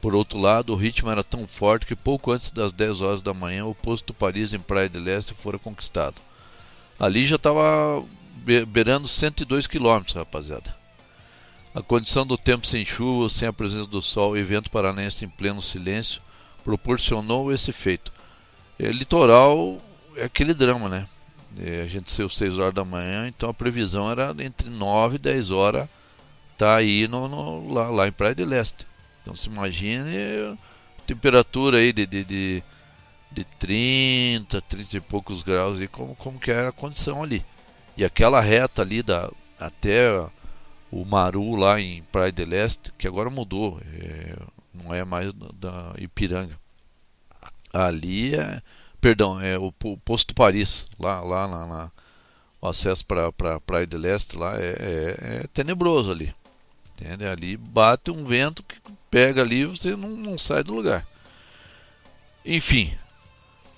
Por 0.00 0.14
outro 0.14 0.38
lado, 0.38 0.72
o 0.72 0.76
ritmo 0.76 1.10
era 1.10 1.24
tão 1.24 1.46
forte 1.48 1.86
que 1.86 1.96
pouco 1.96 2.30
antes 2.30 2.52
das 2.52 2.72
10 2.72 3.00
horas 3.00 3.22
da 3.22 3.34
manhã 3.34 3.66
o 3.66 3.74
posto 3.74 4.14
Paris 4.14 4.52
em 4.52 4.60
Praia 4.60 4.88
de 4.88 4.98
Leste 4.98 5.34
fora 5.34 5.58
conquistado. 5.58 6.20
Ali 6.98 7.26
já 7.26 7.36
estava 7.36 8.04
beirando 8.66 9.08
102 9.08 9.66
km, 9.66 10.02
rapaziada. 10.14 10.81
A 11.74 11.80
condição 11.80 12.26
do 12.26 12.36
tempo 12.36 12.66
sem 12.66 12.84
chuva, 12.84 13.30
sem 13.30 13.48
a 13.48 13.52
presença 13.52 13.86
do 13.86 14.02
sol 14.02 14.36
e 14.36 14.42
vento 14.42 14.70
paranense 14.70 15.24
em 15.24 15.28
pleno 15.28 15.62
silêncio 15.62 16.20
proporcionou 16.62 17.52
esse 17.52 17.72
feito. 17.72 18.12
É, 18.78 18.90
litoral 18.90 19.78
é 20.16 20.24
aquele 20.24 20.52
drama, 20.52 20.88
né? 20.88 21.06
É, 21.58 21.82
a 21.82 21.86
gente 21.86 22.12
saiu 22.12 22.28
6 22.28 22.58
horas 22.58 22.74
da 22.74 22.84
manhã, 22.84 23.26
então 23.26 23.48
a 23.48 23.54
previsão 23.54 24.10
era 24.10 24.34
entre 24.38 24.68
9 24.68 25.16
e 25.16 25.18
10 25.18 25.50
horas 25.50 25.88
tá 26.58 26.76
aí 26.76 27.08
no, 27.08 27.26
no 27.26 27.72
lá, 27.72 27.88
lá, 27.88 28.08
em 28.08 28.12
Praia 28.12 28.34
de 28.34 28.44
Leste. 28.44 28.86
Então 29.22 29.34
se 29.34 29.48
imagine 29.48 30.56
temperatura 31.06 31.78
aí 31.78 31.92
de, 31.92 32.06
de, 32.06 32.24
de, 32.24 32.62
de 33.30 33.44
30, 33.58 34.60
30 34.62 34.96
e 34.96 35.00
poucos 35.00 35.42
graus 35.42 35.80
e 35.80 35.88
como, 35.88 36.14
como 36.14 36.38
que 36.38 36.50
era 36.50 36.68
a 36.68 36.72
condição 36.72 37.22
ali. 37.22 37.44
E 37.96 38.04
aquela 38.04 38.40
reta 38.40 38.82
ali 38.82 39.02
da, 39.02 39.30
até 39.58 40.24
o 40.92 41.04
Maru 41.06 41.56
lá 41.56 41.80
em 41.80 42.02
Praia 42.04 42.30
de 42.30 42.44
Leste, 42.44 42.92
que 42.98 43.08
agora 43.08 43.30
mudou, 43.30 43.80
é, 43.94 44.36
não 44.74 44.94
é 44.94 45.02
mais 45.04 45.32
da 45.32 45.94
Ipiranga. 45.98 46.60
Ali 47.72 48.34
é, 48.34 48.60
perdão, 49.00 49.40
é 49.40 49.58
o, 49.58 49.72
o 49.84 49.96
posto 49.96 50.34
Paris, 50.34 50.86
lá, 50.98 51.20
lá 51.20 51.48
na, 51.48 51.66
na 51.66 51.90
o 52.60 52.68
acesso 52.68 53.04
para 53.04 53.32
pra 53.32 53.58
Praia 53.58 53.86
de 53.86 53.96
Leste 53.96 54.36
lá 54.36 54.54
é, 54.56 54.76
é, 54.78 55.16
é, 55.18 55.46
tenebroso 55.52 56.12
ali. 56.12 56.32
Entende? 56.94 57.24
Ali 57.24 57.56
bate 57.56 58.10
um 58.10 58.24
vento 58.24 58.62
que 58.62 58.76
pega 59.10 59.40
ali 59.40 59.62
e 59.62 59.66
você 59.66 59.96
não, 59.96 60.10
não 60.10 60.38
sai 60.38 60.62
do 60.62 60.74
lugar. 60.74 61.04
Enfim, 62.44 62.96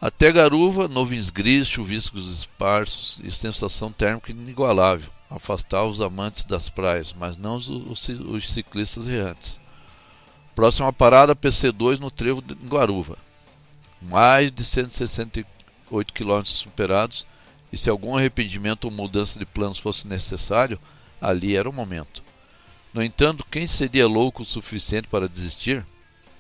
até 0.01 0.31
Garuva, 0.31 0.87
nuvens 0.89 1.31
grises, 1.31 1.69
chuviscos 1.69 2.41
esparsos 2.41 3.21
e 3.25 3.31
sensação 3.31 3.91
térmica 3.91 4.33
inigualável. 4.33 5.09
Afastava 5.31 5.87
os 5.87 6.01
amantes 6.01 6.45
das 6.45 6.69
praias, 6.69 7.13
mas 7.13 7.37
não 7.37 7.57
os, 7.57 7.69
os, 7.69 8.09
os 8.09 8.53
ciclistas 8.53 9.09
errantes. 9.09 9.59
Próxima 10.55 10.93
parada, 10.93 11.35
PC2 11.35 11.99
no 11.99 12.11
trevo 12.11 12.41
de 12.41 12.55
Guaruva. 12.55 13.19
Mais 14.01 14.53
de 14.53 14.65
168 14.65 16.13
km 16.13 16.43
superados, 16.45 17.27
e 17.73 17.79
se 17.79 17.91
algum 17.91 18.17
arrependimento 18.17 18.85
ou 18.85 18.91
mudança 18.91 19.39
de 19.39 19.45
planos 19.45 19.79
fosse 19.79 20.07
necessário, 20.07 20.79
ali 21.21 21.57
era 21.57 21.69
o 21.69 21.73
momento. 21.73 22.23
No 22.93 23.03
entanto, 23.03 23.45
quem 23.51 23.67
seria 23.67 24.07
louco 24.07 24.43
o 24.43 24.47
suficiente 24.47 25.09
para 25.09 25.29
desistir? 25.29 25.85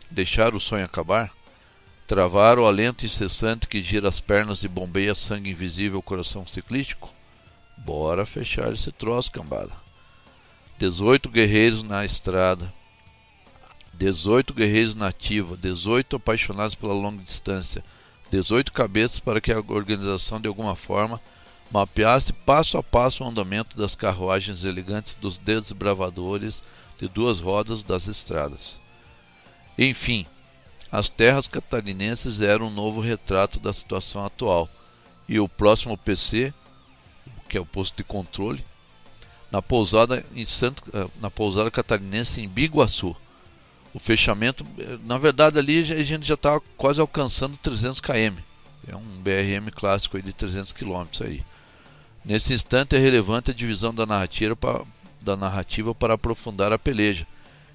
Deixar 0.08 0.54
o 0.54 0.60
sonho 0.60 0.84
acabar? 0.84 1.32
Travar 2.06 2.58
o 2.58 2.66
alento 2.66 3.04
incessante 3.04 3.66
que 3.66 3.82
gira 3.82 4.08
as 4.08 4.20
pernas 4.20 4.62
e 4.62 4.68
bombeia 4.68 5.16
sangue 5.16 5.50
invisível 5.50 5.96
ao 5.96 6.02
coração 6.02 6.46
ciclístico? 6.46 7.10
Bora 7.76 8.24
fechar 8.24 8.72
esse 8.72 8.90
troço, 8.92 9.30
cambada. 9.30 9.72
18 10.78 11.28
guerreiros 11.28 11.82
na 11.82 12.04
estrada, 12.04 12.72
18 13.92 14.52
guerreiros 14.52 14.94
na 14.94 15.08
ativa, 15.08 15.56
18 15.56 16.16
apaixonados 16.16 16.74
pela 16.74 16.92
longa 16.92 17.22
distância, 17.22 17.84
18 18.30 18.72
cabeças 18.72 19.20
para 19.20 19.40
que 19.40 19.52
a 19.52 19.58
organização 19.58 20.40
de 20.40 20.48
alguma 20.48 20.74
forma 20.74 21.20
mapeasse 21.70 22.32
passo 22.32 22.76
a 22.76 22.82
passo 22.82 23.22
o 23.22 23.26
andamento 23.28 23.76
das 23.76 23.94
carruagens 23.94 24.64
elegantes 24.64 25.14
dos 25.14 25.38
desbravadores 25.38 26.62
de 26.98 27.08
duas 27.08 27.40
rodas 27.40 27.82
das 27.82 28.06
estradas. 28.08 28.80
Enfim, 29.78 30.26
As 30.94 31.08
terras 31.08 31.48
catarinenses 31.48 32.40
eram 32.40 32.68
um 32.68 32.70
novo 32.70 33.00
retrato 33.00 33.58
da 33.58 33.72
situação 33.72 34.24
atual. 34.24 34.68
E 35.28 35.40
o 35.40 35.48
próximo 35.48 35.98
PC, 35.98 36.54
que 37.48 37.56
é 37.56 37.60
o 37.60 37.66
posto 37.66 37.96
de 37.96 38.04
controle, 38.04 38.64
na 39.50 39.62
pousada 39.62 40.24
em 40.34 40.44
Santo, 40.44 40.82
eh, 40.92 41.06
na 41.20 41.30
pousada 41.30 41.70
catarinense 41.70 42.40
em 42.40 42.48
Biguaçu. 42.48 43.14
O 43.92 43.98
fechamento, 44.00 44.66
eh, 44.78 44.98
na 45.04 45.16
verdade 45.18 45.58
ali 45.58 45.78
a 45.78 46.02
gente 46.02 46.26
já 46.26 46.34
está 46.34 46.60
quase 46.76 47.00
alcançando 47.00 47.56
300 47.58 48.00
km. 48.00 48.38
É 48.86 48.96
um 48.96 49.22
BRM 49.22 49.70
clássico 49.70 50.20
de 50.20 50.32
300 50.32 50.72
km 50.72 51.04
aí. 51.20 51.42
Nesse 52.24 52.52
instante 52.52 52.96
é 52.96 52.98
relevante 52.98 53.50
a 53.50 53.54
divisão 53.54 53.94
da 53.94 54.04
narrativa 54.04 54.56
para, 54.56 54.84
da 55.20 55.36
narrativa 55.36 55.94
para 55.94 56.14
aprofundar 56.14 56.72
a 56.72 56.78
peleja 56.78 57.26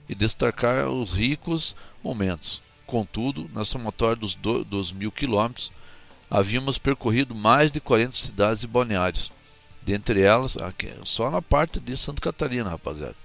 e 0.08 0.16
destacar 0.16 0.90
os 0.90 1.12
ricos 1.12 1.76
momentos. 2.04 2.62
Contudo, 2.86 3.50
na 3.54 3.64
somatória 3.64 4.16
dos, 4.16 4.34
do, 4.34 4.64
dos 4.66 4.92
mil 4.92 5.12
quilômetros, 5.12 5.72
havíamos 6.30 6.78
percorrido 6.78 7.36
mais 7.36 7.72
de 7.72 7.80
40 7.80 8.16
cidades 8.16 8.64
e 8.64 8.68
balneários, 8.68 9.32
dentre 9.90 10.22
elas, 10.22 10.56
aqui, 10.58 10.94
só 11.04 11.32
na 11.32 11.42
parte 11.42 11.80
de 11.80 11.98
Santa 11.98 12.22
Catarina, 12.22 12.70
rapaziada. 12.70 13.16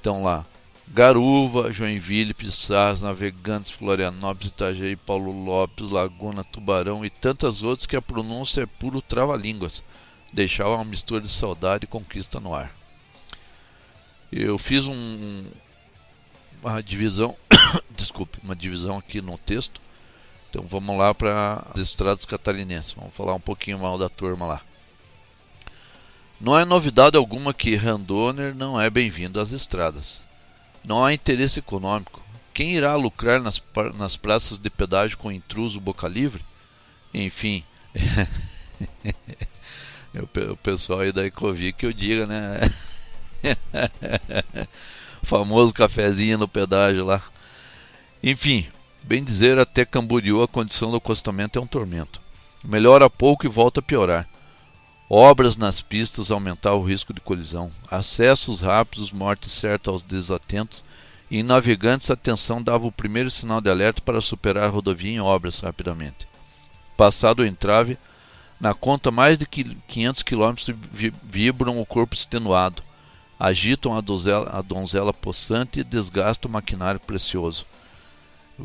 Então 0.00 0.22
lá, 0.22 0.46
Garuva, 0.86 1.72
Joinville, 1.72 2.32
Pissarras, 2.32 3.02
Navegantes, 3.02 3.72
Florianópolis, 3.72 4.52
Itajaí, 4.52 4.94
Paulo 4.94 5.32
Lopes, 5.32 5.90
Laguna, 5.90 6.44
Tubarão 6.44 7.04
e 7.04 7.10
tantas 7.10 7.64
outras 7.64 7.86
que 7.86 7.96
a 7.96 8.02
pronúncia 8.02 8.62
é 8.62 8.66
puro 8.66 9.02
trava-línguas. 9.02 9.82
Deixava 10.32 10.76
uma 10.76 10.84
mistura 10.84 11.20
de 11.20 11.28
saudade 11.28 11.84
e 11.84 11.88
conquista 11.88 12.38
no 12.38 12.54
ar. 12.54 12.72
Eu 14.30 14.56
fiz 14.56 14.86
um, 14.86 15.50
uma 16.62 16.80
divisão, 16.84 17.34
desculpe, 17.90 18.38
uma 18.44 18.54
divisão 18.54 18.98
aqui 18.98 19.20
no 19.20 19.36
texto. 19.38 19.80
Então 20.50 20.62
vamos 20.70 20.96
lá 20.96 21.12
para 21.12 21.66
as 21.74 21.80
estradas 21.80 22.24
catarinenses. 22.24 22.92
Vamos 22.92 23.12
falar 23.14 23.34
um 23.34 23.40
pouquinho 23.40 23.80
mal 23.80 23.98
da 23.98 24.08
turma 24.08 24.46
lá. 24.46 24.62
Não 26.40 26.58
é 26.58 26.64
novidade 26.64 27.16
alguma 27.16 27.54
que 27.54 27.76
Randoner 27.76 28.54
não 28.54 28.80
é 28.80 28.90
bem-vindo 28.90 29.40
às 29.40 29.52
estradas. 29.52 30.24
Não 30.84 31.04
há 31.04 31.14
interesse 31.14 31.58
econômico. 31.58 32.22
Quem 32.52 32.72
irá 32.72 32.94
lucrar 32.94 33.40
nas, 33.40 33.60
nas 33.96 34.16
praças 34.16 34.58
de 34.58 34.68
pedágio 34.68 35.16
com 35.16 35.32
intruso 35.32 35.80
boca 35.80 36.06
livre? 36.06 36.42
Enfim. 37.12 37.64
o 40.14 40.56
pessoal 40.56 41.00
aí 41.00 41.12
da 41.12 41.26
Ecovic 41.26 41.78
que 41.78 41.86
eu 41.86 41.92
diga, 41.92 42.26
né? 42.26 42.70
famoso 45.24 45.72
cafezinho 45.72 46.38
no 46.38 46.48
pedágio 46.48 47.04
lá. 47.04 47.22
Enfim, 48.22 48.66
bem 49.02 49.24
dizer, 49.24 49.58
até 49.58 49.84
Camboriú 49.84 50.42
a 50.42 50.48
condição 50.48 50.90
do 50.90 50.96
acostamento 50.96 51.58
é 51.58 51.62
um 51.62 51.66
tormento. 51.66 52.20
Melhora 52.62 53.10
pouco 53.10 53.46
e 53.46 53.48
volta 53.48 53.80
a 53.80 53.82
piorar. 53.82 54.28
Obras 55.08 55.56
nas 55.56 55.82
pistas 55.82 56.30
aumentar 56.30 56.72
o 56.74 56.82
risco 56.82 57.12
de 57.12 57.20
colisão, 57.20 57.70
acessos 57.90 58.62
rápidos, 58.62 59.12
morte 59.12 59.50
certa 59.50 59.90
aos 59.90 60.02
desatentos, 60.02 60.82
e 61.30 61.40
em 61.40 61.42
navegantes 61.42 62.10
a 62.10 62.14
atenção 62.14 62.62
dava 62.62 62.86
o 62.86 62.92
primeiro 62.92 63.30
sinal 63.30 63.60
de 63.60 63.68
alerta 63.68 64.00
para 64.00 64.20
superar 64.20 64.64
a 64.64 64.70
rodovia 64.70 65.12
em 65.12 65.20
obras 65.20 65.60
rapidamente. 65.60 66.26
Passado 66.96 67.40
o 67.40 67.46
entrave, 67.46 67.98
na 68.58 68.72
conta 68.72 69.10
mais 69.10 69.36
de 69.36 69.44
500 69.44 70.22
km 70.22 70.54
vibram 71.22 71.78
o 71.78 71.84
corpo 71.84 72.14
extenuado, 72.14 72.82
agitam 73.38 73.94
a 73.94 74.00
donzela, 74.00 74.50
a 74.54 74.62
donzela 74.62 75.12
possante 75.12 75.80
e 75.80 75.84
desgastam 75.84 76.48
o 76.48 76.52
maquinário 76.52 76.98
precioso. 76.98 77.66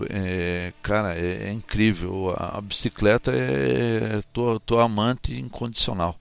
É, 0.10 0.72
cara, 0.82 1.16
é, 1.16 1.50
é, 1.50 1.52
incrível. 1.52 2.34
A, 2.38 2.60
a 2.60 2.62
bicicleta 2.62 3.32
é 3.34 4.22
tua, 4.32 4.60
tua 4.60 4.86
amante 4.86 5.34
incondicional. 5.38 6.18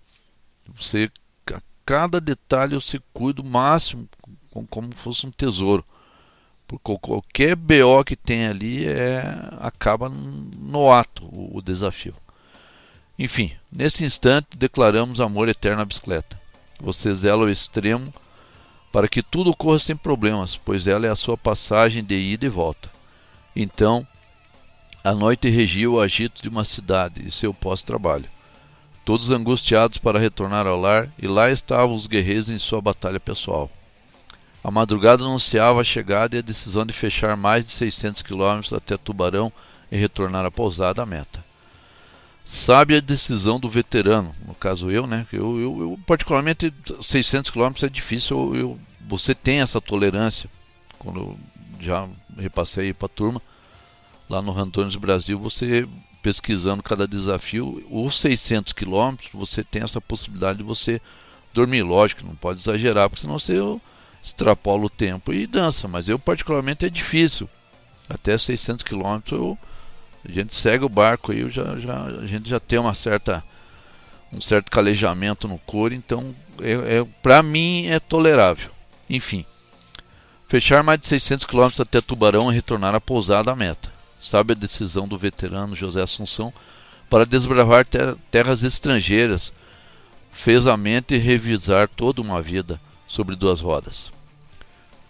Você, 0.76 1.10
a 1.52 1.60
cada 1.84 2.20
detalhe 2.20 2.74
você 2.74 3.00
cuida 3.12 3.40
o 3.40 3.44
máximo, 3.44 4.08
como, 4.70 4.94
fosse 4.96 5.26
um 5.26 5.30
tesouro. 5.30 5.84
Porque 6.66 6.98
qualquer 6.98 7.56
BO 7.56 8.04
que 8.04 8.14
tem 8.14 8.46
ali 8.46 8.86
é, 8.86 9.22
acaba 9.58 10.08
no 10.10 10.90
ato 10.90 11.24
o, 11.24 11.56
o 11.56 11.62
desafio. 11.62 12.14
Enfim, 13.18 13.52
nesse 13.72 14.04
instante 14.04 14.56
declaramos 14.56 15.20
amor 15.20 15.48
eterno 15.48 15.80
à 15.80 15.84
bicicleta. 15.84 16.38
Você 16.78 17.12
zela 17.14 17.44
ao 17.44 17.50
extremo 17.50 18.12
para 18.92 19.08
que 19.08 19.22
tudo 19.22 19.50
ocorra 19.50 19.78
sem 19.78 19.96
problemas, 19.96 20.56
pois 20.56 20.86
ela 20.86 21.06
é 21.06 21.10
a 21.10 21.16
sua 21.16 21.36
passagem 21.36 22.04
de 22.04 22.14
ida 22.14 22.46
e 22.46 22.50
volta. 22.50 22.90
Então, 23.56 24.06
a 25.02 25.12
noite 25.12 25.48
regia 25.48 25.90
o 25.90 26.00
agito 26.00 26.42
de 26.42 26.48
uma 26.48 26.64
cidade 26.64 27.26
e 27.26 27.30
seu 27.30 27.52
pós-trabalho 27.54 28.28
todos 29.08 29.30
angustiados 29.30 29.96
para 29.96 30.18
retornar 30.18 30.66
ao 30.66 30.78
lar, 30.78 31.08
e 31.18 31.26
lá 31.26 31.50
estavam 31.50 31.94
os 31.96 32.06
guerreiros 32.06 32.50
em 32.50 32.58
sua 32.58 32.78
batalha 32.78 33.18
pessoal. 33.18 33.70
A 34.62 34.70
madrugada 34.70 35.24
anunciava 35.24 35.80
a 35.80 35.84
chegada 35.84 36.36
e 36.36 36.40
a 36.40 36.42
decisão 36.42 36.84
de 36.84 36.92
fechar 36.92 37.34
mais 37.34 37.64
de 37.64 37.72
600 37.72 38.20
quilômetros 38.20 38.70
até 38.70 38.98
Tubarão 38.98 39.50
e 39.90 39.96
retornar 39.96 40.44
à 40.44 40.50
pousada 40.50 41.02
à 41.02 41.06
meta. 41.06 41.42
Sabe 42.44 42.98
a 42.98 43.00
decisão 43.00 43.58
do 43.58 43.70
veterano, 43.70 44.34
no 44.46 44.54
caso 44.54 44.90
eu, 44.90 45.06
né? 45.06 45.26
Eu, 45.32 45.58
eu, 45.58 45.80
eu 45.80 46.00
particularmente 46.06 46.70
600 47.00 47.50
quilômetros 47.50 47.84
é 47.84 47.88
difícil. 47.88 48.54
Eu, 48.54 48.78
você 49.08 49.34
tem 49.34 49.62
essa 49.62 49.80
tolerância. 49.80 50.50
Quando 50.98 51.20
eu 51.20 51.38
já 51.80 52.06
repassei 52.36 52.92
para 52.92 53.06
a 53.06 53.08
turma 53.08 53.40
lá 54.28 54.42
no 54.42 54.52
Rantones 54.52 54.96
Brasil, 54.96 55.38
você 55.38 55.88
pesquisando 56.22 56.82
cada 56.82 57.06
desafio, 57.06 57.84
os 57.90 58.18
600 58.18 58.72
quilômetros, 58.72 59.30
você 59.32 59.62
tem 59.62 59.82
essa 59.82 60.00
possibilidade 60.00 60.58
de 60.58 60.64
você 60.64 61.00
dormir. 61.52 61.82
Lógico, 61.82 62.24
não 62.24 62.34
pode 62.34 62.60
exagerar, 62.60 63.08
porque 63.08 63.22
senão 63.22 63.38
você 63.38 63.54
extrapola 64.22 64.86
o 64.86 64.90
tempo 64.90 65.32
e 65.32 65.46
dança. 65.46 65.86
Mas 65.86 66.08
eu, 66.08 66.18
particularmente, 66.18 66.84
é 66.84 66.90
difícil. 66.90 67.48
Até 68.08 68.36
600 68.36 68.82
quilômetros, 68.84 69.56
a 70.26 70.32
gente 70.32 70.54
segue 70.54 70.84
o 70.84 70.88
barco 70.88 71.30
aí, 71.30 71.48
já, 71.50 71.78
já, 71.78 72.02
a 72.02 72.26
gente 72.26 72.48
já 72.48 72.58
tem 72.58 72.78
uma 72.78 72.94
certa, 72.94 73.44
um 74.32 74.40
certo 74.40 74.70
calejamento 74.70 75.46
no 75.46 75.58
couro, 75.58 75.94
então, 75.94 76.34
é, 76.60 76.98
é 76.98 77.06
para 77.22 77.42
mim, 77.42 77.86
é 77.86 78.00
tolerável. 78.00 78.70
Enfim, 79.10 79.44
fechar 80.48 80.82
mais 80.82 81.00
de 81.00 81.06
600 81.06 81.46
quilômetros 81.46 81.80
até 81.80 82.00
Tubarão 82.00 82.50
e 82.50 82.54
retornar 82.54 82.94
à 82.94 83.00
pousada 83.00 83.54
meta 83.54 83.97
sabe 84.18 84.52
a 84.52 84.56
decisão 84.56 85.06
do 85.06 85.18
veterano 85.18 85.76
José 85.76 86.02
Assunção 86.02 86.52
para 87.08 87.24
desbravar 87.24 87.84
ter 87.84 88.14
terras 88.30 88.62
estrangeiras, 88.62 89.52
fez 90.32 90.66
a 90.66 90.76
mente 90.76 91.16
revisar 91.16 91.88
toda 91.88 92.20
uma 92.20 92.40
vida 92.42 92.80
sobre 93.06 93.34
duas 93.34 93.60
rodas. 93.60 94.10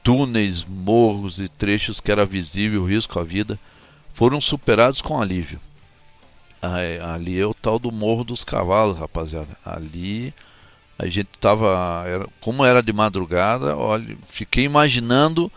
Túneis, 0.03 0.65
morros 0.65 1.39
e 1.39 1.49
trechos 1.49 2.01
que 2.01 2.11
era 2.11 2.25
visível 2.25 2.83
o 2.83 2.87
risco 2.87 3.19
à 3.19 3.25
vida 3.25 3.59
foram 4.15 4.41
superados 4.41 5.01
com 5.01 5.21
alívio. 5.21 5.61
Ali 6.61 7.39
é 7.39 7.47
o 7.47 7.55
tal 7.55 7.79
do 7.79 7.93
Morro 7.93 8.25
dos 8.25 8.43
Cavalos, 8.43 8.99
rapaziada. 8.99 9.57
Ali 9.65 10.33
a 10.99 11.07
gente 11.07 11.29
tava, 11.41 12.05
era, 12.07 12.27
como 12.41 12.65
era 12.65 12.83
de 12.83 12.93
madrugada, 12.93 13.77
olha, 13.77 14.17
fiquei 14.31 14.65
imaginando 14.65 15.53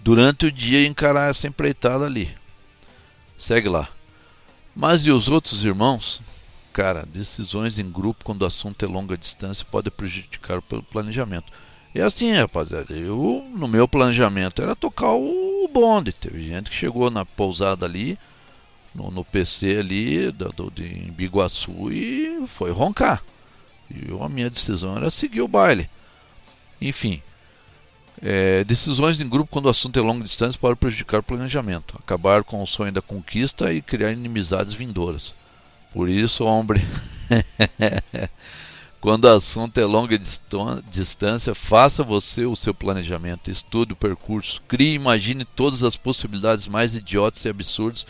durante 0.00 0.46
o 0.46 0.52
dia 0.52 0.86
encarar 0.86 1.30
essa 1.30 1.46
empreitada 1.46 2.04
ali. 2.04 2.30
Segue 3.36 3.68
lá. 3.68 3.88
Mas 4.74 5.04
e 5.06 5.10
os 5.10 5.28
outros 5.28 5.64
irmãos? 5.64 6.20
Cara, 6.72 7.06
decisões 7.06 7.78
em 7.78 7.88
grupo 7.88 8.24
quando 8.24 8.42
o 8.42 8.46
assunto 8.46 8.84
é 8.84 8.88
longa 8.88 9.16
distância 9.16 9.64
pode 9.70 9.90
prejudicar 9.90 10.58
o 10.58 10.82
planejamento. 10.82 11.52
E 11.94 12.00
assim, 12.00 12.32
rapaziada, 12.32 12.92
eu 12.92 13.48
no 13.54 13.68
meu 13.68 13.86
planejamento 13.86 14.60
era 14.60 14.74
tocar 14.74 15.12
o 15.12 15.70
bonde. 15.72 16.12
Teve 16.12 16.48
gente 16.48 16.70
que 16.70 16.76
chegou 16.76 17.08
na 17.10 17.24
pousada 17.24 17.86
ali, 17.86 18.18
no, 18.92 19.12
no 19.12 19.24
PC 19.24 19.76
ali 19.78 20.32
do, 20.32 20.48
do, 20.50 20.70
de 20.70 20.88
Biguaçu 21.12 21.92
e 21.92 22.44
foi 22.48 22.72
roncar. 22.72 23.22
E 23.88 24.10
eu, 24.10 24.24
a 24.24 24.28
minha 24.28 24.50
decisão 24.50 24.96
era 24.96 25.10
seguir 25.10 25.42
o 25.42 25.48
baile. 25.48 25.88
Enfim, 26.80 27.22
é, 28.26 28.64
decisões 28.64 29.20
em 29.20 29.28
grupo 29.28 29.50
quando 29.52 29.66
o 29.66 29.68
assunto 29.68 29.98
é 29.98 30.02
longa 30.02 30.24
distância 30.24 30.58
podem 30.58 30.76
prejudicar 30.76 31.20
o 31.20 31.22
planejamento, 31.22 31.94
acabar 32.02 32.42
com 32.42 32.62
o 32.62 32.66
sonho 32.66 32.90
da 32.90 33.02
conquista 33.02 33.70
e 33.70 33.82
criar 33.82 34.12
inimizades 34.12 34.72
vindouras. 34.72 35.34
Por 35.92 36.08
isso, 36.08 36.42
homem, 36.42 36.82
quando 38.98 39.26
o 39.26 39.36
assunto 39.36 39.76
é 39.78 39.84
longa 39.84 40.18
distância, 40.90 41.54
faça 41.54 42.02
você 42.02 42.46
o 42.46 42.56
seu 42.56 42.72
planejamento, 42.72 43.50
estude 43.50 43.92
o 43.92 43.96
percurso, 43.96 44.62
crie 44.66 44.92
e 44.92 44.94
imagine 44.94 45.44
todas 45.44 45.82
as 45.82 45.94
possibilidades 45.94 46.66
mais 46.66 46.94
idiotas 46.94 47.44
e 47.44 47.50
absurdas 47.50 48.06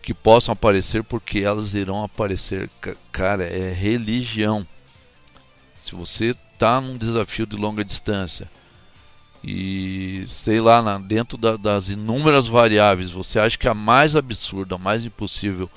que 0.00 0.14
possam 0.14 0.54
aparecer, 0.54 1.04
porque 1.04 1.40
elas 1.40 1.74
irão 1.74 2.02
aparecer. 2.02 2.70
Cara, 3.12 3.44
é 3.44 3.70
religião. 3.70 4.66
Se 5.84 5.94
você 5.94 6.30
está 6.54 6.80
num 6.80 6.96
desafio 6.96 7.46
de 7.46 7.54
longa 7.54 7.84
distância, 7.84 8.48
e 9.44 10.24
sei 10.28 10.60
lá, 10.60 10.80
na, 10.80 10.98
dentro 10.98 11.36
da, 11.36 11.56
das 11.56 11.88
inúmeras 11.88 12.46
variáveis, 12.46 13.10
você 13.10 13.38
acha 13.38 13.58
que 13.58 13.66
a 13.66 13.74
mais 13.74 14.14
absurda, 14.14 14.76
a 14.76 14.78
mais 14.78 15.04
impossível 15.04 15.68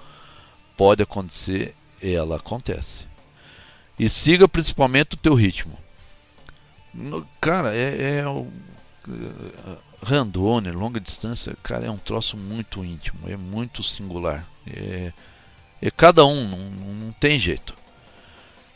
pode 0.78 1.02
acontecer, 1.02 1.76
ela 2.02 2.36
acontece. 2.36 3.06
E 3.98 4.08
siga 4.10 4.48
principalmente 4.48 5.16
o 5.16 5.18
teu 5.18 5.34
ritmo. 5.34 5.78
No, 6.94 7.28
cara, 7.42 7.76
é, 7.76 8.20
é 8.20 8.28
o 8.28 8.48
é, 9.10 9.78
randone, 10.06 10.72
longa 10.72 11.00
distância, 11.00 11.58
cara, 11.64 11.86
é 11.86 11.92
um 11.92 11.98
troço 11.98 12.38
muito 12.38 12.86
íntimo, 12.86 13.28
é 13.28 13.36
muito 13.36 13.82
singular. 13.84 14.46
É, 14.68 15.12
é 15.82 15.92
cada 15.92 16.26
um, 16.26 16.48
não, 16.48 16.94
não 16.94 17.12
tem 17.14 17.40
jeito. 17.40 17.74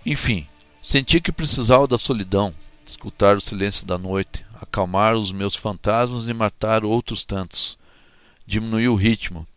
Enfim, 0.06 0.48
senti 0.82 1.22
que 1.22 1.32
precisava 1.32 1.88
da 1.88 1.98
solidão, 1.98 2.54
escutar 2.86 3.38
o 3.38 3.42
silêncio 3.42 3.86
da 3.86 3.98
noite, 3.98 4.46
acalmar 4.62 5.16
os 5.16 5.32
meus 5.32 5.56
fantasmas 5.56 6.28
e 6.28 6.34
matar 6.34 6.84
outros 6.84 7.24
tantos. 7.24 7.78
Diminuir 8.46 8.90
o 8.90 8.96
ritmo, 8.96 9.48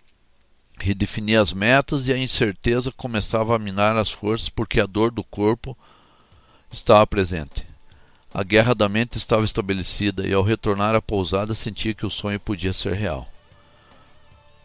redefini 0.78 1.36
as 1.36 1.52
metas 1.52 2.06
e 2.06 2.12
a 2.12 2.18
incerteza 2.18 2.92
começava 2.92 3.56
a 3.56 3.58
minar 3.58 3.96
as 3.96 4.10
forças 4.10 4.48
porque 4.48 4.80
a 4.80 4.86
dor 4.86 5.10
do 5.10 5.24
corpo 5.24 5.76
estava 6.70 7.06
presente. 7.06 7.66
A 8.32 8.42
guerra 8.42 8.74
da 8.74 8.88
mente 8.88 9.18
estava 9.18 9.44
estabelecida 9.44 10.26
e 10.26 10.32
ao 10.32 10.42
retornar 10.42 10.94
à 10.94 11.02
pousada 11.02 11.54
sentia 11.54 11.94
que 11.94 12.06
o 12.06 12.10
sonho 12.10 12.40
podia 12.40 12.72
ser 12.72 12.94
real. 12.94 13.28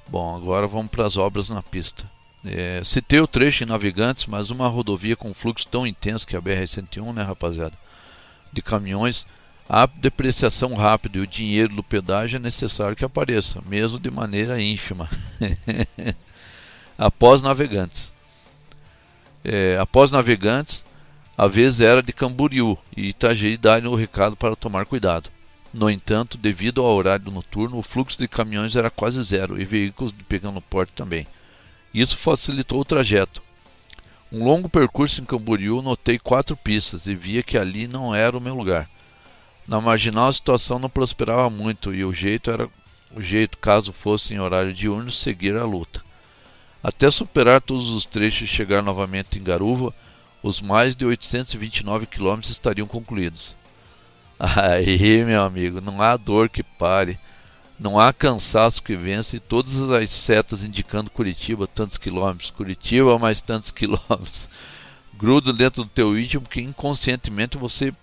Bom, 0.08 0.36
agora 0.36 0.68
vamos 0.68 0.90
para 0.90 1.06
as 1.06 1.18
obras 1.18 1.50
na 1.50 1.62
pista. 1.62 2.10
É, 2.46 2.82
citei 2.84 3.20
o 3.20 3.28
trecho 3.28 3.64
em 3.64 3.68
Navegantes, 3.68 4.26
mas 4.26 4.50
uma 4.50 4.70
rodovia 4.70 5.18
com 5.18 5.34
fluxo 5.34 5.68
tão 5.68 5.86
intenso 5.86 6.26
que 6.26 6.36
a 6.36 6.42
BR-101, 6.42 7.14
né, 7.14 7.24
rapaziada? 7.24 7.74
De 8.54 8.62
caminhões, 8.62 9.26
a 9.70 9.86
depreciação 9.86 10.76
rápida 10.76 11.18
e 11.18 11.22
o 11.22 11.28
dinheiro 11.28 11.76
do 11.76 11.84
pedágio 11.84 12.38
é 12.38 12.40
necessário 12.40 12.96
que 12.96 13.04
apareça, 13.04 13.62
mesmo 13.68 14.00
de 14.00 14.10
maneira 14.10 14.62
ínfima. 14.62 15.10
após 16.98 17.42
Navegantes. 17.42 18.12
É, 19.44 19.78
após 19.78 20.10
Navegantes, 20.10 20.86
a 21.38 21.48
vez 21.48 21.82
era 21.82 22.02
de 22.02 22.14
Camboriú 22.14 22.78
e 22.96 23.10
Itajaí 23.10 23.58
dá-lhe 23.58 23.88
o 23.88 23.96
recado 23.96 24.36
para 24.36 24.56
tomar 24.56 24.86
cuidado. 24.86 25.30
No 25.74 25.90
entanto, 25.90 26.38
devido 26.38 26.82
ao 26.82 26.96
horário 26.96 27.30
noturno, 27.30 27.78
o 27.78 27.84
fluxo 27.84 28.18
de 28.18 28.28
caminhões 28.28 28.76
era 28.76 28.90
quase 28.90 29.22
zero 29.22 29.62
e 29.62 29.66
veículos 29.66 30.12
de 30.12 30.24
pegando 30.24 30.62
porte 30.62 30.94
também. 30.94 31.28
Isso 31.94 32.18
facilitou 32.18 32.80
o 32.80 32.86
trajeto. 32.86 33.44
Um 34.32 34.44
longo 34.44 34.70
percurso 34.70 35.22
em 35.22 35.26
Camboriú, 35.26 35.82
notei 35.82 36.18
quatro 36.18 36.56
pistas 36.56 37.06
e 37.06 37.14
via 37.14 37.44
que 37.44 37.58
ali 37.58 37.88
não 37.88 38.16
era 38.16 38.38
o 38.38 38.42
meu 38.42 38.56
lugar. 38.56 38.90
Na 39.68 39.82
marginal 39.82 40.30
a 40.30 40.34
situação 40.34 40.80
não 40.80 40.90
prosperava 40.90 41.50
muito 41.50 41.94
e 41.94 42.06
o 42.06 42.14
jeito 42.14 42.50
era 42.50 42.70
o 43.16 43.22
jeito, 43.22 43.58
caso 43.58 43.92
fosse 43.92 44.34
em 44.34 44.40
horário 44.40 44.74
diurno, 44.74 45.12
seguir 45.12 45.56
a 45.56 45.66
luta. 45.66 46.02
Até 46.84 47.10
superar 47.10 47.62
todos 47.62 47.90
os 47.90 48.06
trechos 48.06 48.44
e 48.44 48.52
chegar 48.52 48.82
novamente 48.82 49.38
em 49.38 49.44
Garuva, 49.44 49.94
os 50.44 50.62
mais 50.62 50.96
de 50.96 51.06
829 51.06 52.06
quilômetros 52.06 52.52
estariam 52.52 52.88
concluídos. 52.88 53.56
Aí, 54.40 55.26
meu 55.26 55.42
amigo, 55.42 55.82
não 55.82 56.02
há 56.02 56.16
dor 56.16 56.48
que 56.48 56.62
pare, 56.62 57.18
não 57.80 58.00
há 58.00 58.14
cansaço 58.14 58.82
que 58.82 58.96
vença 58.96 59.36
e 59.36 59.40
todas 59.40 59.90
as 59.90 60.12
setas 60.12 60.64
indicando 60.64 61.10
Curitiba 61.10 61.68
tantos 61.68 61.98
quilômetros, 61.98 62.52
Curitiba 62.52 63.18
mais 63.18 63.42
tantos 63.42 63.72
quilômetros, 63.72 64.48
grudam 65.16 65.54
dentro 65.54 65.84
do 65.84 65.90
teu 65.90 66.18
íntimo 66.18 66.48
que 66.48 66.62
inconscientemente 66.62 67.58
você 67.58 67.94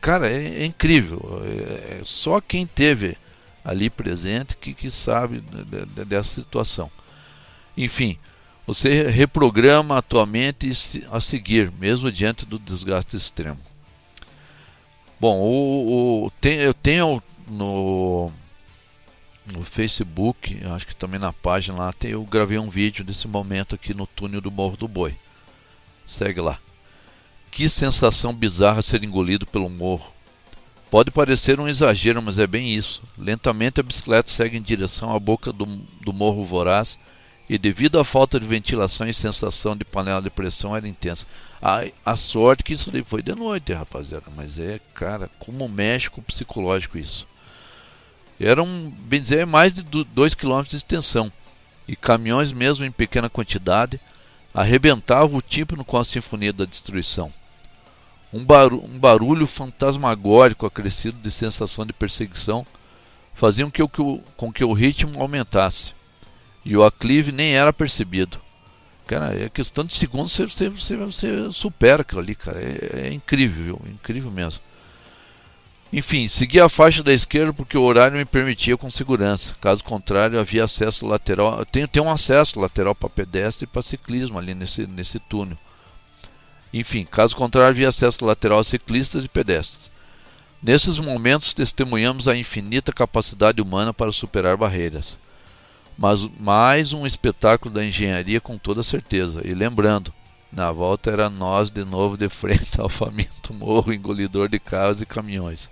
Cara, 0.00 0.30
é, 0.30 0.62
é 0.62 0.64
incrível. 0.64 1.42
É, 1.44 2.00
é, 2.00 2.02
só 2.04 2.40
quem 2.40 2.66
teve 2.66 3.16
ali 3.64 3.90
presente 3.90 4.56
que, 4.56 4.72
que 4.72 4.90
sabe 4.90 5.40
de, 5.40 5.86
de, 5.86 6.04
dessa 6.04 6.34
situação. 6.40 6.90
Enfim, 7.76 8.18
você 8.66 9.08
reprograma 9.08 9.98
a 9.98 10.02
tua 10.02 10.26
mente 10.26 10.70
a 11.10 11.20
seguir, 11.20 11.72
mesmo 11.78 12.10
diante 12.10 12.46
do 12.46 12.58
desgaste 12.58 13.16
extremo. 13.16 13.58
Bom, 15.18 15.38
o, 15.38 16.24
o, 16.26 16.30
tem, 16.40 16.54
eu 16.54 16.72
tenho 16.72 17.22
no, 17.48 18.30
no 19.46 19.64
Facebook, 19.64 20.58
acho 20.74 20.86
que 20.86 20.96
também 20.96 21.20
na 21.20 21.32
página 21.32 21.76
lá, 21.76 21.92
tem, 21.92 22.12
eu 22.12 22.24
gravei 22.24 22.58
um 22.58 22.70
vídeo 22.70 23.04
desse 23.04 23.28
momento 23.28 23.74
aqui 23.74 23.92
no 23.92 24.06
túnel 24.06 24.40
do 24.40 24.50
Morro 24.50 24.76
do 24.76 24.88
Boi. 24.88 25.14
Segue 26.06 26.40
lá. 26.40 26.58
Que 27.50 27.68
sensação 27.68 28.34
bizarra 28.34 28.82
ser 28.82 29.02
engolido 29.02 29.46
pelo 29.46 29.68
morro. 29.68 30.12
Pode 30.90 31.10
parecer 31.10 31.60
um 31.60 31.68
exagero, 31.68 32.20
mas 32.20 32.38
é 32.38 32.46
bem 32.46 32.74
isso. 32.74 33.02
Lentamente 33.16 33.80
a 33.80 33.82
bicicleta 33.82 34.30
segue 34.30 34.56
em 34.56 34.62
direção 34.62 35.14
à 35.14 35.18
boca 35.18 35.52
do, 35.52 35.64
do 35.64 36.12
morro 36.12 36.44
voraz 36.44 36.98
e 37.48 37.58
devido 37.58 37.98
à 37.98 38.04
falta 38.04 38.38
de 38.38 38.46
ventilação 38.46 39.08
e 39.08 39.14
sensação 39.14 39.76
de 39.76 39.84
panela 39.84 40.22
de 40.22 40.30
pressão 40.30 40.76
era 40.76 40.88
intensa. 40.88 41.26
A, 41.60 41.84
a 42.04 42.16
sorte 42.16 42.62
que 42.62 42.74
isso 42.74 42.90
foi 43.04 43.22
de 43.22 43.34
noite, 43.34 43.72
rapaziada, 43.72 44.26
mas 44.36 44.58
é, 44.58 44.80
cara, 44.94 45.28
como 45.38 45.68
mexe 45.68 46.08
com 46.08 46.20
o 46.20 46.24
psicológico 46.24 46.96
isso. 46.96 47.26
Era 48.38 48.62
um, 48.62 48.90
bem 48.90 49.20
dizer, 49.20 49.44
mais 49.46 49.72
de 49.72 49.82
2 49.82 50.34
km 50.34 50.62
de 50.62 50.76
extensão 50.76 51.30
e 51.86 51.94
caminhões 51.94 52.52
mesmo 52.52 52.84
em 52.84 52.90
pequena 52.92 53.28
quantidade 53.28 54.00
arrebentavam 54.54 55.36
o 55.36 55.42
tímpano 55.42 55.84
com 55.84 55.96
a 55.96 56.04
sinfonia 56.04 56.52
da 56.52 56.64
destruição. 56.64 57.32
Um, 58.32 58.44
baru 58.44 58.84
um 58.84 58.98
barulho 58.98 59.46
fantasmagórico 59.46 60.66
acrescido 60.66 61.18
de 61.20 61.30
sensação 61.30 61.84
de 61.84 61.92
perseguição 61.92 62.64
faziam 63.34 63.70
que 63.70 63.82
o, 63.82 63.88
com 64.36 64.52
que 64.52 64.62
o 64.62 64.72
ritmo 64.72 65.20
aumentasse. 65.20 65.92
E 66.64 66.76
o 66.76 66.84
aclive 66.84 67.32
nem 67.32 67.54
era 67.54 67.72
percebido. 67.72 68.38
Cara, 69.06 69.34
é 69.34 69.48
questão 69.48 69.84
de 69.84 69.94
segundos 69.96 70.32
você, 70.32 70.46
você, 70.46 70.68
você, 70.68 70.96
você 70.96 71.52
supera 71.52 72.02
aquilo 72.02 72.20
ali, 72.20 72.34
cara. 72.34 72.60
É, 72.60 73.08
é 73.08 73.12
incrível, 73.12 73.64
viu? 73.64 73.92
incrível 73.92 74.30
mesmo. 74.30 74.60
Enfim, 75.92 76.28
segui 76.28 76.60
a 76.60 76.68
faixa 76.68 77.02
da 77.02 77.12
esquerda 77.12 77.52
porque 77.52 77.76
o 77.76 77.82
horário 77.82 78.16
me 78.16 78.24
permitia 78.24 78.76
com 78.76 78.88
segurança. 78.88 79.56
Caso 79.60 79.82
contrário, 79.82 80.38
havia 80.38 80.62
acesso 80.62 81.04
lateral. 81.04 81.66
Tem, 81.66 81.84
tem 81.84 82.00
um 82.00 82.10
acesso 82.10 82.60
lateral 82.60 82.94
para 82.94 83.08
pedestre 83.08 83.64
e 83.64 83.66
para 83.66 83.82
ciclismo 83.82 84.38
ali 84.38 84.54
nesse, 84.54 84.86
nesse 84.86 85.18
túnel. 85.18 85.58
Enfim, 86.72 87.04
caso 87.04 87.34
contrário, 87.34 87.70
havia 87.70 87.88
acesso 87.88 88.24
lateral 88.24 88.60
a 88.60 88.64
ciclistas 88.64 89.24
e 89.24 89.28
pedestres. 89.28 89.90
Nesses 90.62 90.96
momentos, 91.00 91.52
testemunhamos 91.52 92.28
a 92.28 92.36
infinita 92.36 92.92
capacidade 92.92 93.60
humana 93.60 93.92
para 93.92 94.12
superar 94.12 94.56
barreiras. 94.56 95.18
Mas 95.98 96.20
mais 96.38 96.92
um 96.92 97.04
espetáculo 97.04 97.74
da 97.74 97.84
engenharia 97.84 98.40
com 98.40 98.56
toda 98.56 98.84
certeza. 98.84 99.40
E 99.44 99.52
lembrando, 99.54 100.14
na 100.52 100.70
volta 100.70 101.10
era 101.10 101.28
nós 101.28 101.68
de 101.68 101.84
novo 101.84 102.16
de 102.16 102.28
frente 102.28 102.80
ao 102.80 102.88
faminto 102.88 103.52
morro 103.52 103.92
engolidor 103.92 104.48
de 104.48 104.60
carros 104.60 105.00
e 105.00 105.06
caminhões. 105.06 105.68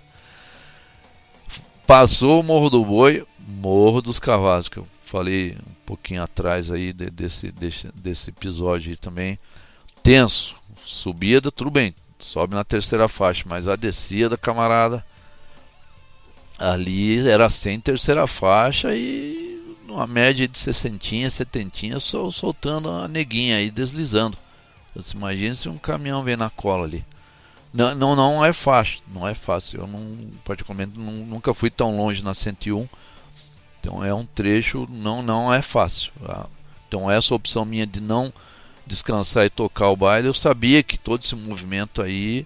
Passou 1.89 2.41
o 2.41 2.43
Morro 2.43 2.69
do 2.69 2.85
Boi, 2.85 3.25
Morro 3.39 3.99
dos 3.99 4.19
Cavalos, 4.19 4.69
que 4.69 4.77
eu 4.77 4.87
falei 5.07 5.57
um 5.67 5.73
pouquinho 5.87 6.21
atrás 6.21 6.69
aí 6.69 6.93
de, 6.93 7.09
desse, 7.09 7.51
desse, 7.51 7.87
desse 7.95 8.29
episódio 8.29 8.91
aí 8.91 8.95
também. 8.95 9.39
Tenso, 10.03 10.55
subida, 10.85 11.51
tudo 11.51 11.71
bem, 11.71 11.95
sobe 12.19 12.53
na 12.53 12.63
terceira 12.63 13.07
faixa, 13.07 13.43
mas 13.47 13.67
a 13.67 13.75
descida, 13.75 14.37
camarada, 14.37 15.03
ali 16.59 17.27
era 17.27 17.49
sem 17.49 17.79
terceira 17.79 18.27
faixa 18.27 18.95
e 18.95 19.59
uma 19.87 20.05
média 20.05 20.47
de 20.47 20.59
60, 20.59 21.27
70, 21.27 21.99
sol, 21.99 22.31
soltando 22.31 22.87
a 22.87 23.07
neguinha 23.07 23.57
aí, 23.57 23.71
deslizando. 23.71 24.37
Você 24.95 25.17
imagina 25.17 25.55
se 25.55 25.67
um 25.67 25.77
caminhão 25.79 26.21
vem 26.21 26.37
na 26.37 26.51
cola 26.51 26.85
ali. 26.85 27.03
Não, 27.73 27.93
não, 27.93 28.15
não 28.15 28.45
é 28.45 28.51
fácil, 28.51 28.99
não 29.07 29.27
é 29.27 29.33
fácil. 29.33 29.81
Eu 29.81 29.87
não, 29.87 30.31
particularmente 30.43 30.97
não, 30.97 31.13
nunca 31.25 31.53
fui 31.53 31.69
tão 31.69 31.95
longe 31.97 32.23
na 32.23 32.33
101. 32.33 32.87
Então 33.79 34.03
é 34.03 34.13
um 34.13 34.25
trecho, 34.25 34.87
não, 34.89 35.21
não 35.21 35.53
é 35.53 35.61
fácil. 35.61 36.11
Tá? 36.25 36.47
Então 36.87 37.09
essa 37.09 37.33
opção 37.33 37.65
minha 37.65 37.85
de 37.85 38.01
não 38.01 38.33
descansar 38.85 39.45
e 39.45 39.49
tocar 39.49 39.89
o 39.89 39.95
baile, 39.95 40.27
eu 40.27 40.33
sabia 40.33 40.81
que 40.81 40.97
todo 40.97 41.23
esse 41.23 41.35
movimento 41.35 42.01
aí 42.01 42.45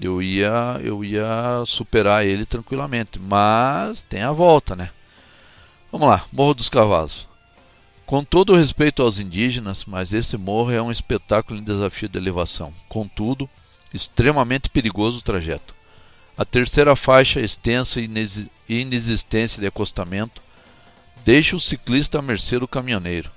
eu 0.00 0.20
ia 0.20 0.80
eu 0.82 1.04
ia 1.04 1.62
superar 1.66 2.26
ele 2.26 2.44
tranquilamente, 2.44 3.20
mas 3.20 4.02
tem 4.02 4.22
a 4.22 4.32
volta, 4.32 4.74
né? 4.74 4.90
Vamos 5.92 6.08
lá, 6.08 6.24
Morro 6.32 6.54
dos 6.54 6.68
Cavalos. 6.68 7.28
Com 8.04 8.24
todo 8.24 8.52
o 8.52 8.56
respeito 8.56 9.02
aos 9.02 9.20
indígenas, 9.20 9.84
mas 9.84 10.12
esse 10.12 10.36
morro 10.36 10.72
é 10.72 10.82
um 10.82 10.90
espetáculo 10.90 11.58
em 11.58 11.62
desafio 11.62 12.08
de 12.08 12.18
elevação. 12.18 12.72
Contudo, 12.88 13.48
extremamente 13.92 14.68
perigoso 14.68 15.18
o 15.18 15.22
trajeto. 15.22 15.74
A 16.36 16.44
terceira 16.44 16.96
faixa, 16.96 17.40
extensa 17.40 18.00
e 18.00 18.10
inexistência 18.68 19.60
de 19.60 19.66
acostamento, 19.66 20.42
deixa 21.24 21.54
o 21.54 21.60
ciclista 21.60 22.18
à 22.18 22.22
mercê 22.22 22.58
do 22.58 22.68
caminhoneiro. 22.68 23.30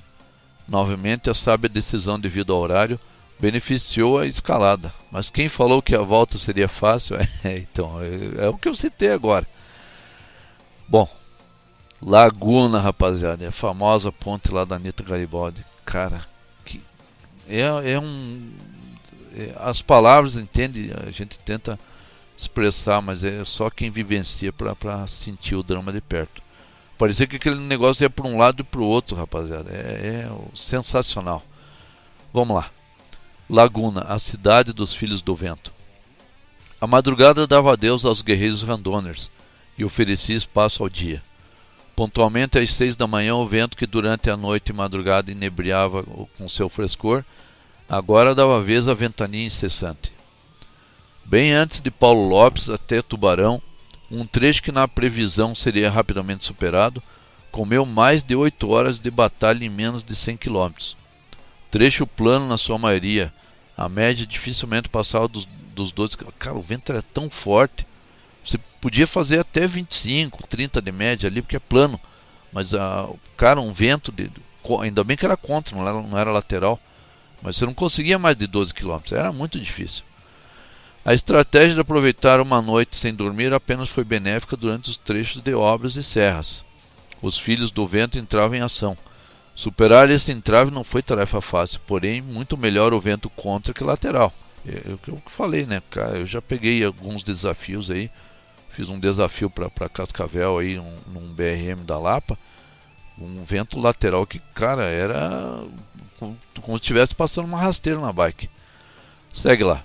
Novamente, 0.67 1.29
a 1.29 1.33
sábia 1.33 1.67
decisão 1.67 2.19
devido 2.19 2.53
ao 2.53 2.61
horário, 2.61 2.99
beneficiou 3.39 4.19
a 4.19 4.25
escalada. 4.25 4.93
Mas 5.11 5.29
quem 5.29 5.49
falou 5.49 5.81
que 5.81 5.95
a 5.95 6.01
volta 6.01 6.37
seria 6.37 6.67
fácil? 6.67 7.17
É, 7.43 7.57
então, 7.57 8.01
é, 8.01 8.45
é 8.45 8.47
o 8.47 8.57
que 8.57 8.69
eu 8.69 8.75
citei 8.75 9.11
agora. 9.11 9.45
Bom, 10.87 11.09
Laguna, 12.01 12.79
rapaziada, 12.79 13.43
é 13.43 13.47
a 13.47 13.51
famosa 13.51 14.11
ponte 14.11 14.51
lá 14.51 14.63
da 14.63 14.75
Anitta 14.75 15.03
Garibaldi. 15.03 15.63
Cara, 15.85 16.21
que 16.63 16.81
é, 17.47 17.61
é 17.61 17.99
um. 17.99 18.51
É, 19.35 19.53
as 19.57 19.81
palavras, 19.81 20.37
entende? 20.37 20.91
A 21.05 21.11
gente 21.11 21.39
tenta 21.39 21.77
expressar, 22.37 23.01
mas 23.01 23.23
é 23.23 23.43
só 23.45 23.69
quem 23.69 23.89
vivencia 23.89 24.51
para 24.51 25.07
sentir 25.07 25.55
o 25.55 25.63
drama 25.63 25.91
de 25.91 26.01
perto. 26.01 26.41
Parecia 26.97 27.27
que 27.27 27.37
aquele 27.37 27.59
negócio 27.59 28.03
ia 28.03 28.09
para 28.09 28.27
um 28.27 28.37
lado 28.37 28.61
e 28.61 28.63
para 28.63 28.79
o 28.79 28.85
outro, 28.85 29.15
rapaziada. 29.15 29.69
É, 29.71 30.25
é 30.25 30.31
sensacional. 30.55 31.43
Vamos 32.33 32.55
lá. 32.55 32.69
Laguna, 33.49 34.01
a 34.01 34.17
cidade 34.19 34.71
dos 34.71 34.93
filhos 34.93 35.21
do 35.21 35.35
vento. 35.35 35.71
A 36.79 36.87
madrugada 36.87 37.47
dava 37.47 37.73
adeus 37.73 38.05
aos 38.05 38.21
guerreiros 38.21 38.63
randoners 38.63 39.29
e 39.77 39.85
oferecia 39.85 40.35
espaço 40.35 40.83
ao 40.83 40.89
dia. 40.89 41.21
Pontualmente 41.95 42.57
às 42.57 42.73
seis 42.73 42.95
da 42.95 43.05
manhã, 43.05 43.35
o 43.35 43.47
vento 43.47 43.77
que 43.77 43.85
durante 43.85 44.29
a 44.29 44.35
noite 44.35 44.69
e 44.69 44.73
madrugada 44.73 45.31
inebriava 45.31 46.03
com 46.03 46.49
seu 46.49 46.67
frescor, 46.67 47.23
agora 47.87 48.35
dava 48.35 48.61
vez 48.61 48.87
à 48.87 48.93
ventania 48.93 49.45
incessante. 49.45 50.11
Bem 51.25 51.53
antes 51.53 51.79
de 51.79 51.89
Paulo 51.89 52.27
Lopes 52.27 52.69
até 52.69 53.01
Tubarão, 53.01 53.61
um 54.11 54.25
trecho 54.25 54.61
que 54.61 54.71
na 54.71 54.87
previsão 54.87 55.55
seria 55.55 55.89
rapidamente 55.89 56.43
superado, 56.43 57.01
comeu 57.51 57.85
mais 57.85 58.23
de 58.23 58.35
oito 58.35 58.69
horas 58.69 58.99
de 58.99 59.09
batalha 59.09 59.63
em 59.63 59.69
menos 59.69 60.03
de 60.03 60.15
100 60.15 60.37
quilômetros. 60.37 60.95
Trecho 61.71 62.05
plano 62.05 62.47
na 62.47 62.57
sua 62.57 62.77
maioria, 62.77 63.33
a 63.75 63.89
média 63.89 64.25
dificilmente 64.25 64.89
passava 64.89 65.27
dos, 65.27 65.45
dos 65.73 65.91
12 65.91 66.17
Cara, 66.37 66.55
o 66.55 66.61
vento 66.61 66.91
era 66.91 67.01
tão 67.01 67.29
forte 67.29 67.85
você 68.45 68.57
podia 68.81 69.07
fazer 69.07 69.39
até 69.39 69.65
25, 69.65 70.45
30 70.47 70.81
de 70.81 70.91
média 70.91 71.29
ali, 71.29 71.41
porque 71.41 71.55
é 71.55 71.59
plano. 71.59 71.99
Mas, 72.51 72.73
a, 72.73 73.09
cara, 73.37 73.61
um 73.61 73.71
vento, 73.71 74.11
de, 74.11 74.29
ainda 74.81 75.03
bem 75.03 75.15
que 75.15 75.25
era 75.25 75.37
contra, 75.37 75.75
não 75.75 75.87
era, 75.87 76.01
não 76.01 76.17
era 76.17 76.31
lateral. 76.31 76.79
Mas 77.43 77.57
você 77.57 77.65
não 77.65 77.73
conseguia 77.73 78.17
mais 78.17 78.37
de 78.37 78.47
12 78.47 78.73
km, 78.73 78.97
era 79.11 79.31
muito 79.31 79.59
difícil. 79.59 80.03
A 81.05 81.13
estratégia 81.13 81.75
de 81.75 81.81
aproveitar 81.81 82.39
uma 82.39 82.61
noite 82.61 82.95
sem 82.95 83.13
dormir 83.13 83.53
apenas 83.53 83.89
foi 83.89 84.05
benéfica 84.05 84.55
durante 84.55 84.89
os 84.89 84.97
trechos 84.97 85.41
de 85.41 85.53
obras 85.53 85.95
e 85.97 86.03
serras. 86.03 86.63
Os 87.21 87.37
filhos 87.37 87.69
do 87.69 87.85
vento 87.85 88.17
entravam 88.17 88.55
em 88.55 88.61
ação. 88.61 88.97
Superar 89.53 90.09
esse 90.09 90.31
entrave 90.31 90.71
não 90.71 90.83
foi 90.83 91.03
tarefa 91.03 91.41
fácil, 91.41 91.79
porém 91.85 92.21
muito 92.21 92.57
melhor 92.57 92.93
o 92.93 92.99
vento 92.99 93.29
contra 93.29 93.73
que 93.73 93.83
lateral. 93.83 94.33
É, 94.65 94.89
é 94.89 94.93
o 94.93 94.97
que 94.97 95.09
eu 95.09 95.21
falei, 95.27 95.65
né, 95.65 95.81
cara? 95.91 96.17
Eu 96.17 96.25
já 96.25 96.41
peguei 96.41 96.83
alguns 96.83 97.21
desafios 97.21 97.91
aí 97.91 98.09
Fiz 98.73 98.89
um 98.89 98.99
desafio 98.99 99.51
para 99.51 99.87
Cascavel 99.87 100.57
aí, 100.57 100.79
um, 100.79 100.95
num 101.07 101.31
BRM 101.33 101.85
da 101.85 101.97
Lapa. 101.99 102.37
Um 103.19 103.43
vento 103.43 103.79
lateral 103.79 104.25
que, 104.25 104.39
cara, 104.55 104.85
era 104.85 105.63
como, 106.19 106.37
se 106.55 106.71
estivesse 106.75 107.15
passando 107.15 107.45
uma 107.45 107.59
rasteira 107.59 107.99
na 107.99 108.11
bike. 108.11 108.49
Segue 109.33 109.63
lá. 109.63 109.83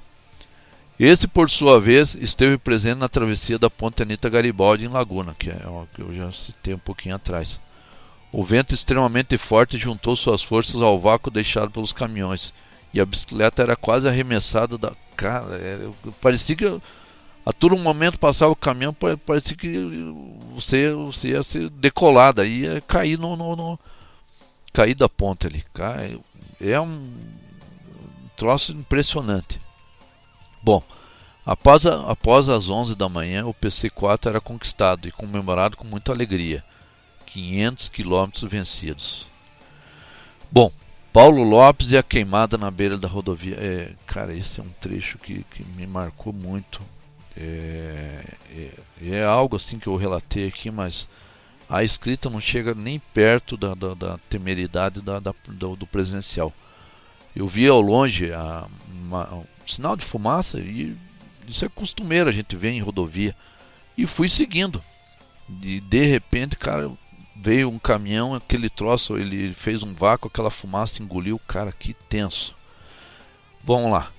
Esse, 0.98 1.28
por 1.28 1.48
sua 1.48 1.80
vez, 1.80 2.16
esteve 2.16 2.58
presente 2.58 2.98
na 2.98 3.08
travessia 3.08 3.58
da 3.58 3.70
Ponte 3.70 4.02
Anita 4.02 4.28
Garibaldi 4.28 4.84
em 4.84 4.88
Laguna, 4.88 5.34
que 5.38 5.48
é 5.48 5.66
o 5.66 5.86
que 5.94 6.02
eu 6.02 6.12
já 6.12 6.32
citei 6.32 6.74
um 6.74 6.78
pouquinho 6.78 7.14
atrás. 7.14 7.60
O 8.32 8.44
vento 8.44 8.74
extremamente 8.74 9.38
forte 9.38 9.78
juntou 9.78 10.16
suas 10.16 10.42
forças 10.42 10.82
ao 10.82 10.98
vácuo 10.98 11.30
deixado 11.30 11.70
pelos 11.70 11.92
caminhões, 11.92 12.52
e 12.92 13.00
a 13.00 13.06
bicicleta 13.06 13.62
era 13.62 13.76
quase 13.76 14.08
arremessada 14.08 14.76
da. 14.76 14.92
Cara, 15.16 15.54
era, 15.56 15.90
parecia 16.20 16.56
que 16.56 16.80
a 17.46 17.52
todo 17.52 17.76
momento 17.76 18.18
passava 18.18 18.52
o 18.52 18.56
caminhão, 18.56 18.94
parecia 19.24 19.56
que 19.56 19.78
você, 20.54 20.92
você 20.92 21.28
ia 21.28 21.42
ser 21.42 21.70
decolada, 21.70 22.44
ia 22.44 22.80
cair 22.82 23.18
no, 23.18 23.36
no, 23.36 23.56
no 23.56 23.78
cair 24.72 24.94
da 24.94 25.08
ponta 25.08 25.48
ali. 25.48 25.64
É 26.60 26.80
um 26.80 27.12
troço 28.36 28.72
impressionante. 28.72 29.60
Bom, 30.62 30.82
após, 31.44 31.86
a, 31.86 32.10
após 32.10 32.48
as 32.48 32.68
11 32.68 32.94
da 32.94 33.08
manhã, 33.08 33.46
o 33.46 33.54
PC4 33.54 34.26
era 34.26 34.40
conquistado 34.40 35.08
e 35.08 35.12
comemorado 35.12 35.76
com 35.76 35.84
muita 35.84 36.12
alegria. 36.12 36.64
500 37.26 37.88
quilômetros 37.88 38.50
vencidos. 38.50 39.26
Bom, 40.50 40.72
Paulo 41.12 41.42
Lopes 41.42 41.90
e 41.90 41.96
a 41.96 42.02
queimada 42.02 42.56
na 42.56 42.70
beira 42.70 42.96
da 42.96 43.08
rodovia. 43.08 43.56
É, 43.58 43.92
cara, 44.06 44.34
esse 44.34 44.60
é 44.60 44.62
um 44.62 44.70
trecho 44.80 45.18
que, 45.18 45.44
que 45.50 45.64
me 45.64 45.86
marcou 45.86 46.32
muito. 46.32 46.80
É, 47.36 48.24
é, 48.50 48.70
é, 49.02 49.24
algo 49.24 49.56
assim 49.56 49.78
que 49.78 49.86
eu 49.86 49.96
relatei 49.96 50.48
aqui, 50.48 50.70
mas 50.70 51.08
a 51.68 51.84
escrita 51.84 52.30
não 52.30 52.40
chega 52.40 52.74
nem 52.74 52.98
perto 52.98 53.56
da, 53.56 53.74
da, 53.74 53.94
da 53.94 54.18
temeridade 54.30 55.00
da, 55.00 55.20
da 55.20 55.34
do, 55.46 55.76
do, 55.76 55.86
presencial. 55.86 56.52
Eu 57.36 57.46
vi 57.46 57.68
ao 57.68 57.80
longe 57.80 58.32
a, 58.32 58.66
uma, 58.88 59.34
um 59.34 59.44
sinal 59.66 59.96
de 59.96 60.04
fumaça 60.04 60.58
e 60.58 60.96
isso 61.46 61.64
é 61.64 61.68
costumeiro 61.68 62.30
a 62.30 62.32
gente 62.32 62.56
ver 62.56 62.70
em 62.70 62.80
rodovia. 62.80 63.36
E 63.96 64.06
fui 64.06 64.28
seguindo. 64.28 64.82
E 65.62 65.80
de 65.80 66.04
repente, 66.04 66.56
cara, 66.56 66.90
veio 67.36 67.68
um 67.68 67.78
caminhão, 67.78 68.34
aquele 68.34 68.70
troço, 68.70 69.16
ele 69.16 69.52
fez 69.52 69.82
um 69.82 69.94
vácuo, 69.94 70.28
aquela 70.28 70.50
fumaça 70.50 71.02
engoliu, 71.02 71.38
cara, 71.46 71.72
que 71.72 71.94
tenso. 72.08 72.54
Vamos 73.62 73.92
lá. 73.92 74.10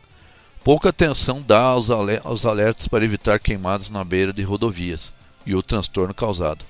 Pouca 0.63 0.89
atenção 0.89 1.41
dá 1.41 1.61
aos, 1.61 1.89
aos 1.89 2.45
alertas 2.45 2.87
para 2.87 3.05
evitar 3.05 3.39
queimadas 3.39 3.89
na 3.89 4.03
beira 4.03 4.31
de 4.31 4.43
rodovias 4.43 5.11
e 5.45 5.55
o 5.55 5.63
transtorno 5.63 6.13
causado. 6.13 6.63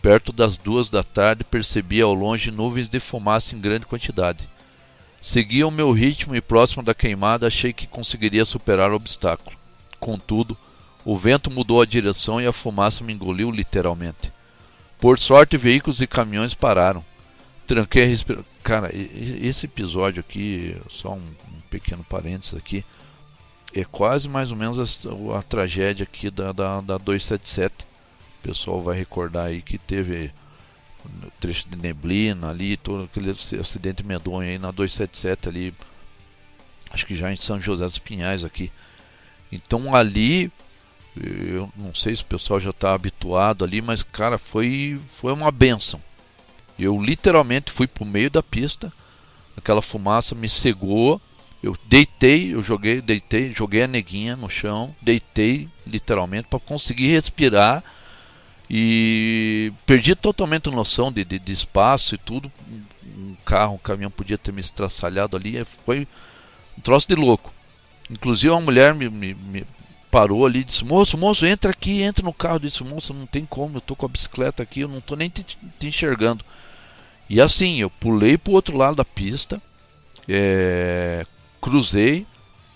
Perto 0.00 0.32
das 0.32 0.56
duas 0.56 0.88
da 0.88 1.02
tarde 1.02 1.44
percebi 1.44 2.00
ao 2.00 2.14
longe 2.14 2.50
nuvens 2.50 2.88
de 2.88 3.00
fumaça 3.00 3.54
em 3.54 3.60
grande 3.60 3.86
quantidade. 3.86 4.48
Seguia 5.20 5.66
o 5.66 5.70
meu 5.70 5.90
ritmo 5.92 6.36
e 6.36 6.40
próximo 6.40 6.82
da 6.82 6.94
queimada 6.94 7.46
achei 7.46 7.72
que 7.72 7.86
conseguiria 7.86 8.44
superar 8.44 8.92
o 8.92 8.96
obstáculo. 8.96 9.56
Contudo, 9.98 10.56
o 11.04 11.18
vento 11.18 11.50
mudou 11.50 11.82
a 11.82 11.86
direção 11.86 12.40
e 12.40 12.46
a 12.46 12.52
fumaça 12.52 13.02
me 13.02 13.12
engoliu 13.12 13.50
literalmente. 13.50 14.32
Por 14.98 15.18
sorte, 15.18 15.56
veículos 15.56 16.00
e 16.00 16.06
caminhões 16.06 16.54
pararam. 16.54 17.04
Tranquei 17.66 18.04
a 18.04 18.06
respiração. 18.06 18.46
Cara, 18.62 18.90
esse 18.94 19.66
episódio 19.66 20.20
aqui, 20.20 20.76
só 20.88 21.14
um, 21.14 21.16
um 21.16 21.60
pequeno 21.70 22.04
parênteses 22.04 22.54
aqui 22.54 22.84
é 23.74 23.84
quase 23.84 24.28
mais 24.28 24.50
ou 24.50 24.56
menos 24.56 24.78
a, 24.78 25.38
a 25.38 25.42
tragédia 25.42 26.04
aqui 26.04 26.30
da, 26.30 26.52
da, 26.52 26.80
da 26.80 26.98
277. 26.98 27.87
O 28.48 28.52
pessoal 28.52 28.82
vai 28.82 28.96
recordar 28.96 29.46
aí 29.46 29.60
que 29.60 29.76
teve 29.76 30.30
o 31.04 31.30
trecho 31.38 31.68
de 31.68 31.76
neblina 31.76 32.48
ali, 32.48 32.78
todo 32.78 33.04
aquele 33.04 33.30
acidente 33.30 34.02
medonho 34.02 34.48
aí 34.48 34.58
na 34.58 34.70
277 34.70 35.48
ali, 35.48 35.74
acho 36.90 37.04
que 37.04 37.14
já 37.14 37.30
em 37.30 37.36
São 37.36 37.60
José 37.60 37.84
dos 37.84 37.98
Pinhais 37.98 38.44
aqui. 38.44 38.72
Então 39.52 39.94
ali, 39.94 40.50
eu 41.14 41.70
não 41.76 41.94
sei 41.94 42.16
se 42.16 42.22
o 42.22 42.26
pessoal 42.26 42.58
já 42.58 42.70
está 42.70 42.94
habituado 42.94 43.64
ali, 43.64 43.82
mas 43.82 44.02
cara, 44.02 44.38
foi, 44.38 44.98
foi 45.20 45.32
uma 45.34 45.50
benção. 45.50 46.00
Eu 46.78 46.98
literalmente 46.98 47.70
fui 47.70 47.86
pro 47.86 48.06
meio 48.06 48.30
da 48.30 48.42
pista, 48.42 48.90
aquela 49.56 49.82
fumaça 49.82 50.34
me 50.34 50.48
cegou 50.48 51.20
eu 51.62 51.76
deitei, 51.86 52.54
eu 52.54 52.62
joguei, 52.62 53.00
deitei, 53.00 53.52
joguei 53.52 53.82
a 53.82 53.88
neguinha 53.88 54.36
no 54.36 54.48
chão, 54.48 54.94
deitei 55.02 55.68
literalmente 55.86 56.46
para 56.48 56.60
conseguir 56.60 57.08
respirar 57.08 57.82
e 58.70 59.72
perdi 59.86 60.14
totalmente 60.14 60.70
noção 60.70 61.10
de, 61.10 61.24
de, 61.24 61.38
de, 61.38 61.52
espaço 61.52 62.14
e 62.14 62.18
tudo. 62.18 62.52
Um 63.16 63.34
carro, 63.44 63.74
um 63.74 63.78
caminhão 63.78 64.10
podia 64.10 64.36
ter 64.36 64.52
me 64.52 64.60
estraçalhado 64.60 65.36
ali, 65.36 65.64
foi 65.84 66.06
um 66.76 66.80
troço 66.80 67.08
de 67.08 67.14
louco. 67.14 67.52
Inclusive 68.10 68.50
uma 68.50 68.60
mulher 68.60 68.94
me, 68.94 69.08
me, 69.08 69.34
me 69.34 69.66
parou 70.10 70.44
ali 70.44 70.60
e 70.60 70.64
disse: 70.64 70.84
Moço, 70.84 71.16
moço, 71.16 71.46
entra 71.46 71.70
aqui, 71.70 72.02
entra 72.02 72.24
no 72.24 72.32
carro. 72.32 72.56
Eu 72.56 72.60
disse: 72.60 72.84
Moço, 72.84 73.14
não 73.14 73.26
tem 73.26 73.46
como, 73.46 73.78
eu 73.78 73.80
tô 73.80 73.96
com 73.96 74.06
a 74.06 74.08
bicicleta 74.08 74.62
aqui, 74.62 74.80
eu 74.80 74.88
não 74.88 75.00
tô 75.00 75.16
nem 75.16 75.30
te, 75.30 75.44
te 75.78 75.86
enxergando. 75.86 76.44
E 77.28 77.40
assim, 77.40 77.80
eu 77.80 77.90
pulei 77.90 78.38
pro 78.38 78.52
outro 78.52 78.76
lado 78.76 78.96
da 78.96 79.04
pista, 79.04 79.60
é, 80.26 81.26
cruzei, 81.60 82.26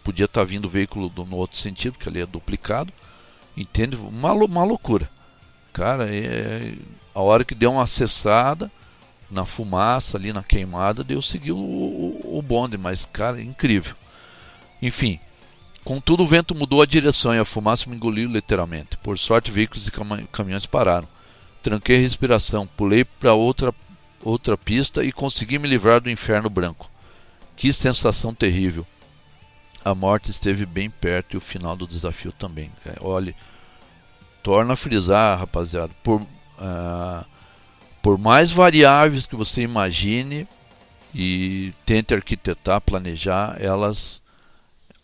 podia 0.04 0.26
estar 0.26 0.42
tá 0.42 0.44
vindo 0.44 0.66
o 0.66 0.70
veículo 0.70 1.08
do, 1.08 1.24
no 1.24 1.36
outro 1.36 1.58
sentido, 1.58 1.94
porque 1.94 2.08
ali 2.08 2.20
é 2.20 2.26
duplicado, 2.26 2.92
entende? 3.56 3.96
Uma, 3.96 4.32
uma 4.32 4.64
loucura. 4.64 5.08
Cara, 5.72 6.14
é, 6.14 6.74
a 7.14 7.20
hora 7.20 7.44
que 7.44 7.54
deu 7.54 7.72
uma 7.72 7.86
cessada 7.86 8.70
na 9.30 9.46
fumaça, 9.46 10.18
ali 10.18 10.32
na 10.32 10.42
queimada, 10.42 11.02
deu 11.02 11.22
seguir 11.22 11.52
o, 11.52 11.56
o, 11.58 12.42
bonde, 12.46 12.76
mas, 12.76 13.06
cara, 13.06 13.40
incrível. 13.40 13.94
Enfim, 14.80 15.18
contudo 15.82 16.22
o 16.22 16.26
vento 16.26 16.54
mudou 16.54 16.82
a 16.82 16.86
direção 16.86 17.34
e 17.34 17.38
a 17.38 17.44
fumaça 17.44 17.88
me 17.88 17.96
engoliu 17.96 18.28
literalmente. 18.28 18.98
Por 18.98 19.18
sorte, 19.18 19.50
veículos 19.50 19.88
e 19.88 19.92
caminhões 20.30 20.66
pararam. 20.66 21.08
Tranquei 21.62 21.96
a 21.96 22.00
respiração, 22.00 22.66
pulei 22.66 23.04
para 23.04 23.32
outra, 23.32 23.72
outra 24.22 24.58
pista 24.58 25.02
e 25.02 25.12
consegui 25.12 25.58
me 25.58 25.68
livrar 25.68 26.00
do 26.00 26.10
inferno 26.10 26.50
branco. 26.50 26.90
Que 27.56 27.72
sensação 27.72 28.34
terrível. 28.34 28.86
a 29.84 29.94
morte 29.94 30.30
esteve 30.30 30.66
bem 30.66 30.90
perto 30.90 31.34
e 31.34 31.36
o 31.36 31.40
final 31.40 31.74
do 31.74 31.86
desafio 31.86 32.32
também. 32.32 32.70
Olhe, 33.00 33.34
torna 34.42 34.74
a 34.74 34.76
frisar, 34.76 35.38
rapaziada, 35.38 35.92
por, 36.02 36.20
uh, 36.20 37.24
por 38.02 38.18
mais 38.18 38.50
variáveis 38.50 39.26
que 39.26 39.36
você 39.36 39.62
imagine 39.62 40.46
e 41.14 41.72
tente 41.84 42.14
arquitetar, 42.14 42.80
planejar, 42.80 43.56
elas 43.60 44.22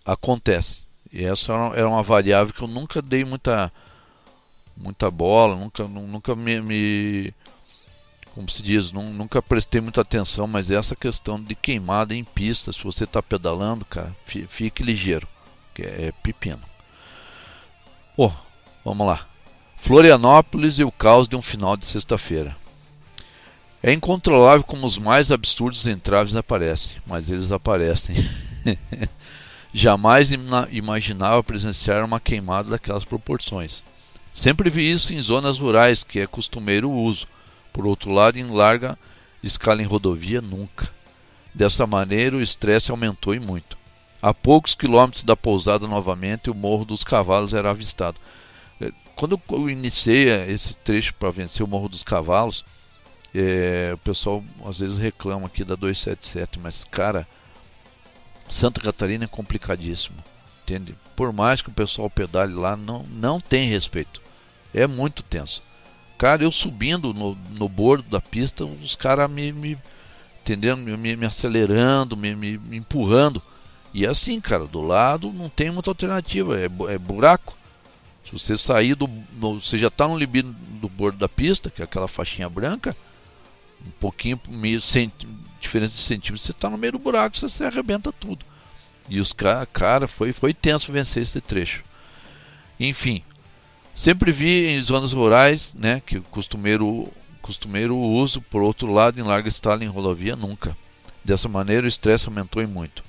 acontecem. 0.04 0.78
E 1.12 1.24
essa 1.24 1.52
era 1.74 1.88
uma 1.88 2.02
variável 2.02 2.52
que 2.52 2.62
eu 2.62 2.68
nunca 2.68 3.00
dei 3.00 3.24
muita 3.24 3.72
muita 4.76 5.10
bola, 5.10 5.56
nunca, 5.56 5.84
nunca 5.88 6.36
me, 6.36 6.60
me 6.60 7.34
como 8.34 8.48
se 8.48 8.62
diz, 8.62 8.92
nunca 8.92 9.42
prestei 9.42 9.80
muita 9.80 10.00
atenção, 10.02 10.46
mas 10.46 10.70
essa 10.70 10.94
questão 10.94 11.42
de 11.42 11.56
queimada 11.56 12.14
em 12.14 12.22
pista, 12.22 12.72
se 12.72 12.84
você 12.84 13.02
está 13.02 13.20
pedalando, 13.20 13.84
cara, 13.84 14.14
fique 14.24 14.82
ligeiro, 14.82 15.26
que 15.74 15.82
é 15.82 16.12
pepino. 16.22 16.62
Pô, 18.16 18.32
vamos 18.84 19.06
lá. 19.06 19.27
Florianópolis 19.88 20.78
e 20.78 20.84
o 20.84 20.92
caos 20.92 21.26
de 21.26 21.34
um 21.34 21.40
final 21.40 21.74
de 21.74 21.86
sexta-feira. 21.86 22.54
É 23.82 23.90
incontrolável 23.90 24.62
como 24.62 24.86
os 24.86 24.98
mais 24.98 25.32
absurdos 25.32 25.86
entraves 25.86 26.36
aparecem, 26.36 26.98
mas 27.06 27.30
eles 27.30 27.50
aparecem. 27.52 28.14
Jamais 29.72 30.30
imaginava 30.70 31.42
presenciar 31.42 32.04
uma 32.04 32.20
queimada 32.20 32.68
daquelas 32.68 33.02
proporções. 33.02 33.82
Sempre 34.34 34.68
vi 34.68 34.90
isso 34.90 35.14
em 35.14 35.22
zonas 35.22 35.56
rurais, 35.56 36.04
que 36.04 36.20
é 36.20 36.26
costumeiro 36.26 36.90
o 36.90 37.04
uso. 37.04 37.26
Por 37.72 37.86
outro 37.86 38.12
lado, 38.12 38.38
em 38.38 38.44
larga 38.44 38.98
escala 39.42 39.80
em 39.80 39.86
rodovia, 39.86 40.42
nunca. 40.42 40.90
Dessa 41.54 41.86
maneira, 41.86 42.36
o 42.36 42.42
estresse 42.42 42.90
aumentou 42.90 43.34
e 43.34 43.40
muito. 43.40 43.78
A 44.20 44.34
poucos 44.34 44.74
quilômetros 44.74 45.24
da 45.24 45.34
pousada 45.34 45.86
novamente, 45.86 46.50
o 46.50 46.54
Morro 46.54 46.84
dos 46.84 47.02
Cavalos 47.02 47.54
era 47.54 47.70
avistado. 47.70 48.20
Quando 49.18 49.40
eu 49.50 49.68
iniciei 49.68 50.30
é, 50.30 50.48
esse 50.48 50.76
trecho 50.76 51.12
para 51.14 51.32
vencer 51.32 51.66
o 51.66 51.68
Morro 51.68 51.88
dos 51.88 52.04
Cavalos, 52.04 52.64
é, 53.34 53.90
o 53.92 53.98
pessoal 53.98 54.44
às 54.64 54.78
vezes 54.78 54.96
reclama 54.96 55.48
aqui 55.48 55.64
da 55.64 55.74
277, 55.74 56.60
mas 56.60 56.84
cara, 56.84 57.26
Santa 58.48 58.80
Catarina 58.80 59.24
é 59.24 59.26
complicadíssimo, 59.28 60.16
entende? 60.62 60.94
Por 61.16 61.32
mais 61.32 61.60
que 61.60 61.68
o 61.68 61.72
pessoal 61.72 62.08
pedale 62.08 62.54
lá, 62.54 62.76
não, 62.76 63.02
não 63.10 63.40
tem 63.40 63.68
respeito. 63.68 64.22
É 64.72 64.86
muito 64.86 65.24
tenso. 65.24 65.64
Cara, 66.16 66.44
eu 66.44 66.52
subindo 66.52 67.12
no, 67.12 67.34
no 67.50 67.68
bordo 67.68 68.08
da 68.08 68.20
pista, 68.20 68.64
os 68.64 68.94
caras 68.94 69.28
me, 69.28 69.50
me 69.52 69.76
entendendo, 70.42 70.78
me, 70.78 71.16
me 71.16 71.26
acelerando, 71.26 72.16
me, 72.16 72.36
me, 72.36 72.56
me, 72.56 72.76
empurrando. 72.76 73.42
E 73.92 74.06
é 74.06 74.08
assim, 74.08 74.40
cara, 74.40 74.64
do 74.64 74.80
lado 74.80 75.32
não 75.32 75.48
tem 75.48 75.72
muita 75.72 75.90
alternativa, 75.90 76.56
é, 76.56 76.66
é 76.94 76.98
buraco. 76.98 77.57
Se 78.28 78.38
você 78.38 78.58
sair 78.58 78.94
do. 78.94 79.08
No, 79.32 79.60
você 79.60 79.78
já 79.78 79.88
está 79.88 80.06
no 80.06 80.18
limite 80.18 80.48
do 80.80 80.88
bordo 80.88 81.18
da 81.18 81.28
pista, 81.28 81.70
que 81.70 81.80
é 81.80 81.84
aquela 81.84 82.08
faixinha 82.08 82.48
branca, 82.48 82.96
um 83.86 83.90
pouquinho, 83.98 84.40
meio 84.48 84.80
cent, 84.80 85.12
diferença 85.60 85.94
de 85.94 86.00
centímetros, 86.00 86.42
você 86.42 86.52
está 86.52 86.68
no 86.68 86.78
meio 86.78 86.92
do 86.92 86.98
buraco, 86.98 87.36
você 87.36 87.48
se 87.48 87.64
arrebenta 87.64 88.12
tudo. 88.12 88.44
E 89.08 89.18
os 89.20 89.32
cara, 89.32 89.64
cara, 89.64 90.06
foi, 90.06 90.32
foi 90.32 90.52
tenso 90.52 90.92
vencer 90.92 91.22
esse 91.22 91.40
trecho. 91.40 91.82
Enfim, 92.78 93.22
Sempre 93.98 94.30
vi 94.30 94.68
em 94.68 94.80
zonas 94.80 95.12
rurais, 95.12 95.74
né, 95.74 96.00
que 96.06 96.20
costumeiro, 96.20 97.12
costumeiro 97.42 97.96
uso, 97.96 98.40
por 98.40 98.62
outro 98.62 98.92
lado, 98.92 99.18
em 99.18 99.24
larga 99.24 99.48
escala 99.48 99.82
em 99.82 99.88
rodovia, 99.88 100.36
nunca. 100.36 100.76
Dessa 101.24 101.48
maneira, 101.48 101.84
o 101.84 101.88
estresse 101.88 102.26
aumentou 102.26 102.62
e 102.62 102.66
muito. 102.68 103.02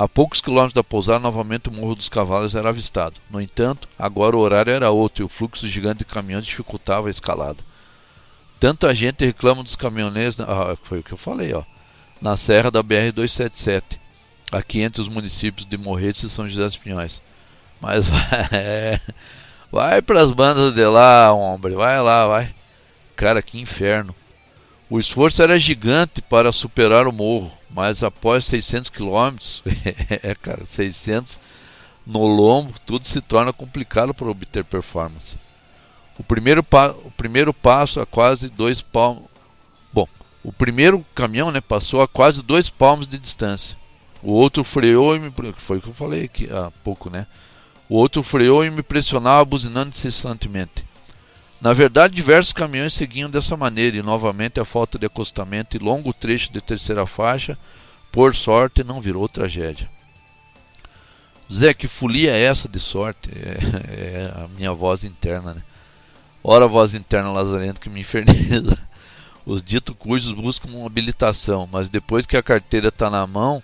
A 0.00 0.08
poucos 0.08 0.40
quilômetros 0.40 0.72
da 0.72 0.82
pousada, 0.82 1.18
novamente 1.18 1.68
o 1.68 1.72
Morro 1.72 1.94
dos 1.94 2.08
Cavalos 2.08 2.54
era 2.54 2.70
avistado. 2.70 3.16
No 3.30 3.38
entanto, 3.38 3.86
agora 3.98 4.34
o 4.34 4.40
horário 4.40 4.72
era 4.72 4.90
outro 4.90 5.22
e 5.22 5.26
o 5.26 5.28
fluxo 5.28 5.68
gigante 5.68 5.98
de 5.98 6.06
caminhões 6.06 6.46
dificultava 6.46 7.08
a 7.08 7.10
escalada. 7.10 7.58
Tanta 8.58 8.94
gente 8.94 9.26
reclama 9.26 9.62
dos 9.62 9.76
caminhoneiros, 9.76 10.40
ah, 10.40 10.74
foi 10.84 11.00
o 11.00 11.02
que 11.02 11.12
eu 11.12 11.18
falei, 11.18 11.52
ó, 11.52 11.64
na 12.18 12.34
serra 12.34 12.70
da 12.70 12.82
BR-277, 12.82 13.82
aqui 14.50 14.80
entre 14.80 15.02
os 15.02 15.08
municípios 15.10 15.66
de 15.66 15.76
Morretes 15.76 16.22
e 16.22 16.30
São 16.30 16.48
José 16.48 16.64
dos 16.64 16.78
Pinhões. 16.78 17.20
Mas 17.78 18.06
é, 18.52 18.98
Vai 19.70 20.00
pras 20.00 20.32
bandas 20.32 20.74
de 20.74 20.86
lá, 20.86 21.30
homem. 21.30 21.74
Vai 21.74 22.00
lá, 22.00 22.26
vai. 22.26 22.54
Cara, 23.14 23.42
que 23.42 23.60
inferno. 23.60 24.14
O 24.88 24.98
esforço 24.98 25.42
era 25.42 25.58
gigante 25.58 26.22
para 26.22 26.52
superar 26.52 27.06
o 27.06 27.12
morro, 27.12 27.52
mas 27.72 28.02
após 28.02 28.46
600 28.46 28.90
quilômetros, 28.90 29.62
é, 30.22 30.34
cara, 30.34 30.64
600 30.64 31.38
no 32.06 32.26
lombo, 32.26 32.74
tudo 32.84 33.06
se 33.06 33.20
torna 33.20 33.52
complicado 33.52 34.12
para 34.12 34.28
obter 34.28 34.64
performance. 34.64 35.36
O 36.18 36.22
primeiro, 36.22 36.64
o 37.04 37.10
primeiro 37.12 37.54
passo 37.54 38.00
a 38.00 38.06
quase 38.06 38.48
dois 38.48 38.80
palmos. 38.80 39.24
Bom, 39.92 40.08
o 40.42 40.52
primeiro 40.52 41.04
caminhão 41.14 41.50
né, 41.50 41.60
passou 41.60 42.02
a 42.02 42.08
quase 42.08 42.42
dois 42.42 42.68
palmos 42.68 43.06
de 43.06 43.18
distância. 43.18 43.76
O 44.22 44.32
outro 44.32 44.62
freou 44.62 45.16
e 45.16 45.18
me. 45.18 45.32
Foi 45.58 45.78
o 45.78 45.80
que 45.80 45.88
eu 45.88 45.94
falei 45.94 46.24
aqui 46.24 46.48
há 46.52 46.70
pouco, 46.84 47.08
né? 47.08 47.26
O 47.88 47.96
outro 47.96 48.22
freou 48.22 48.64
e 48.64 48.70
me 48.70 48.82
pressionava, 48.82 49.44
buzinando 49.44 49.90
incessantemente. 49.90 50.84
Na 51.60 51.74
verdade, 51.74 52.14
diversos 52.14 52.52
caminhões 52.52 52.94
seguiam 52.94 53.28
dessa 53.28 53.56
maneira 53.56 53.96
e 53.96 54.02
novamente 54.02 54.58
a 54.58 54.64
falta 54.64 54.98
de 54.98 55.04
acostamento 55.04 55.76
e 55.76 55.80
longo 55.80 56.12
trecho 56.12 56.50
de 56.50 56.60
terceira 56.60 57.06
faixa, 57.06 57.58
por 58.10 58.34
sorte, 58.34 58.82
não 58.82 59.00
virou 59.00 59.28
tragédia. 59.28 59.88
Zé, 61.52 61.74
que 61.74 61.86
folia 61.86 62.32
é 62.32 62.42
essa 62.42 62.68
de 62.68 62.80
sorte? 62.80 63.30
É, 63.34 63.58
é 63.92 64.44
a 64.44 64.48
minha 64.48 64.72
voz 64.72 65.04
interna, 65.04 65.54
né? 65.54 65.62
Ora, 66.42 66.66
voz 66.66 66.94
interna 66.94 67.30
lazarento 67.30 67.80
que 67.80 67.90
me 67.90 68.00
inferniza. 68.00 68.78
Os 69.44 69.62
dito 69.62 69.94
cujos 69.94 70.32
buscam 70.32 70.68
uma 70.70 70.86
habilitação, 70.86 71.68
mas 71.70 71.90
depois 71.90 72.24
que 72.24 72.36
a 72.36 72.42
carteira 72.42 72.88
está 72.88 73.10
na 73.10 73.26
mão, 73.26 73.62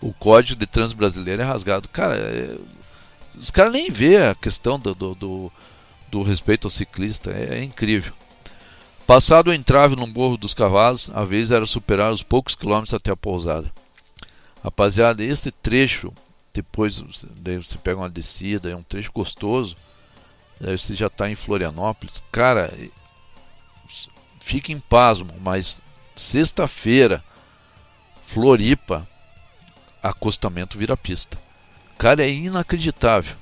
o 0.00 0.12
código 0.12 0.58
de 0.58 0.66
trânsito 0.66 0.96
brasileiro 0.96 1.42
é 1.42 1.44
rasgado. 1.44 1.88
Cara, 1.88 2.16
é, 2.16 2.56
os 3.36 3.50
caras 3.50 3.72
nem 3.72 3.90
vê 3.90 4.16
a 4.16 4.34
questão 4.34 4.78
do, 4.78 4.94
do, 4.94 5.14
do, 5.14 5.52
do 6.10 6.22
respeito 6.22 6.66
ao 6.66 6.70
ciclista. 6.70 7.30
É, 7.30 7.58
é, 7.58 7.64
incrível. 7.64 8.12
Passado 9.06 9.48
o 9.48 9.54
entrave 9.54 9.94
no 9.94 10.06
Morro 10.06 10.36
dos 10.36 10.52
Cavalos, 10.52 11.10
a 11.14 11.24
vez 11.24 11.50
era 11.50 11.64
superar 11.64 12.12
os 12.12 12.22
poucos 12.22 12.54
quilômetros 12.54 12.94
até 12.94 13.12
a 13.12 13.16
pousada. 13.16 13.70
Rapaziada, 14.64 15.22
esse 15.22 15.52
trecho, 15.52 16.12
depois 16.52 17.00
daí 17.36 17.56
você 17.56 17.78
pega 17.78 18.00
uma 18.00 18.10
descida, 18.10 18.70
é 18.70 18.74
um 18.74 18.82
trecho 18.82 19.12
gostoso. 19.12 19.76
Daí 20.60 20.76
você 20.76 20.94
já 20.94 21.06
está 21.06 21.30
em 21.30 21.36
Florianópolis. 21.36 22.20
Cara, 22.32 22.72
fique 24.40 24.72
em 24.72 24.80
pasmo, 24.80 25.34
mas 25.40 25.80
sexta-feira, 26.16 27.22
Floripa, 28.26 29.06
acostamento 30.02 30.78
vira 30.78 30.96
pista. 30.96 31.38
Cara, 31.98 32.24
é 32.24 32.30
inacreditável. 32.30 33.36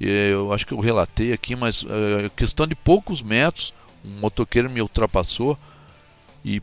Eu 0.00 0.52
acho 0.52 0.66
que 0.66 0.72
eu 0.72 0.80
relatei 0.80 1.32
aqui, 1.32 1.56
mas 1.56 1.84
é, 1.84 2.28
questão 2.30 2.66
de 2.66 2.74
poucos 2.74 3.20
metros, 3.20 3.72
um 4.04 4.20
motoqueiro 4.20 4.70
me 4.70 4.80
ultrapassou 4.80 5.58
e, 6.44 6.62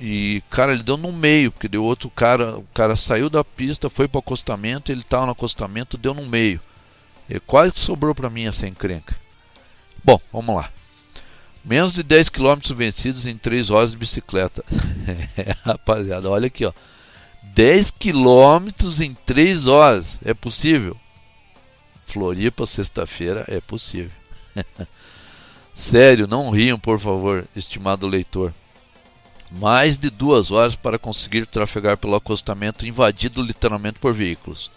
e 0.00 0.42
cara, 0.48 0.72
ele 0.72 0.82
deu 0.82 0.96
no 0.96 1.12
meio, 1.12 1.50
porque 1.50 1.68
deu 1.68 1.82
outro 1.82 2.08
cara, 2.08 2.58
o 2.58 2.66
cara 2.72 2.94
saiu 2.94 3.28
da 3.28 3.42
pista, 3.42 3.90
foi 3.90 4.06
para 4.06 4.18
o 4.18 4.20
acostamento, 4.20 4.92
ele 4.92 5.00
estava 5.00 5.26
no 5.26 5.32
acostamento, 5.32 5.98
deu 5.98 6.14
no 6.14 6.26
meio. 6.26 6.60
E 7.28 7.40
quase 7.40 7.72
sobrou 7.76 8.14
para 8.14 8.30
mim 8.30 8.46
essa 8.46 8.68
encrenca. 8.68 9.16
Bom, 10.04 10.20
vamos 10.32 10.54
lá. 10.54 10.70
Menos 11.64 11.94
de 11.94 12.04
10 12.04 12.28
km 12.28 12.60
vencidos 12.76 13.26
em 13.26 13.36
3 13.36 13.70
horas 13.70 13.90
de 13.90 13.96
bicicleta. 13.96 14.64
é, 15.36 15.56
rapaziada, 15.64 16.30
olha 16.30 16.46
aqui, 16.46 16.64
ó. 16.64 16.72
10 17.42 17.90
quilômetros 17.90 19.00
em 19.00 19.14
3 19.26 19.66
horas. 19.66 20.18
É 20.24 20.32
possível? 20.32 20.96
Floripa, 22.06 22.66
sexta-feira, 22.66 23.44
é 23.48 23.60
possível. 23.60 24.12
Sério, 25.74 26.26
não 26.26 26.50
riam, 26.50 26.78
por 26.78 26.98
favor, 26.98 27.44
estimado 27.54 28.06
leitor. 28.06 28.52
Mais 29.50 29.98
de 29.98 30.08
duas 30.08 30.50
horas 30.50 30.74
para 30.74 30.98
conseguir 30.98 31.46
trafegar 31.46 31.98
pelo 31.98 32.14
acostamento 32.14 32.86
invadido 32.86 33.42
literalmente 33.42 33.98
por 33.98 34.14
veículos. 34.14 34.70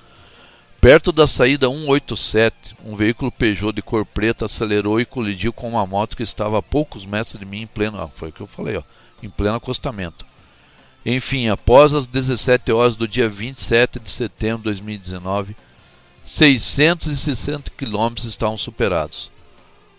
Perto 0.81 1.11
da 1.11 1.27
saída 1.27 1.67
187, 1.67 2.75
um 2.85 2.95
veículo 2.95 3.31
Peugeot 3.31 3.73
de 3.73 3.81
cor 3.81 4.05
preta 4.05 4.45
acelerou 4.45 4.99
e 4.99 5.05
colidiu 5.05 5.51
com 5.51 5.69
uma 5.69 5.85
moto 5.85 6.15
que 6.15 6.23
estava 6.23 6.59
a 6.59 6.61
poucos 6.61 7.05
metros 7.05 7.37
de 7.37 7.45
mim 7.45 7.61
em 7.61 7.67
pleno. 7.67 7.99
Ah, 7.99 8.07
foi 8.07 8.29
o 8.29 8.31
que 8.31 8.41
eu 8.41 8.47
falei, 8.47 8.77
ó, 8.77 8.83
em 9.21 9.29
pleno 9.29 9.57
acostamento. 9.57 10.25
Enfim, 11.05 11.49
após 11.49 11.93
as 11.93 12.07
17 12.07 12.71
horas 12.71 12.95
do 12.95 13.07
dia 13.07 13.27
27 13.27 13.99
de 13.99 14.09
setembro 14.09 14.59
de 14.59 14.63
2019, 14.65 15.55
660 16.29 17.71
quilômetros 17.71 18.27
estavam 18.27 18.55
superados. 18.55 19.31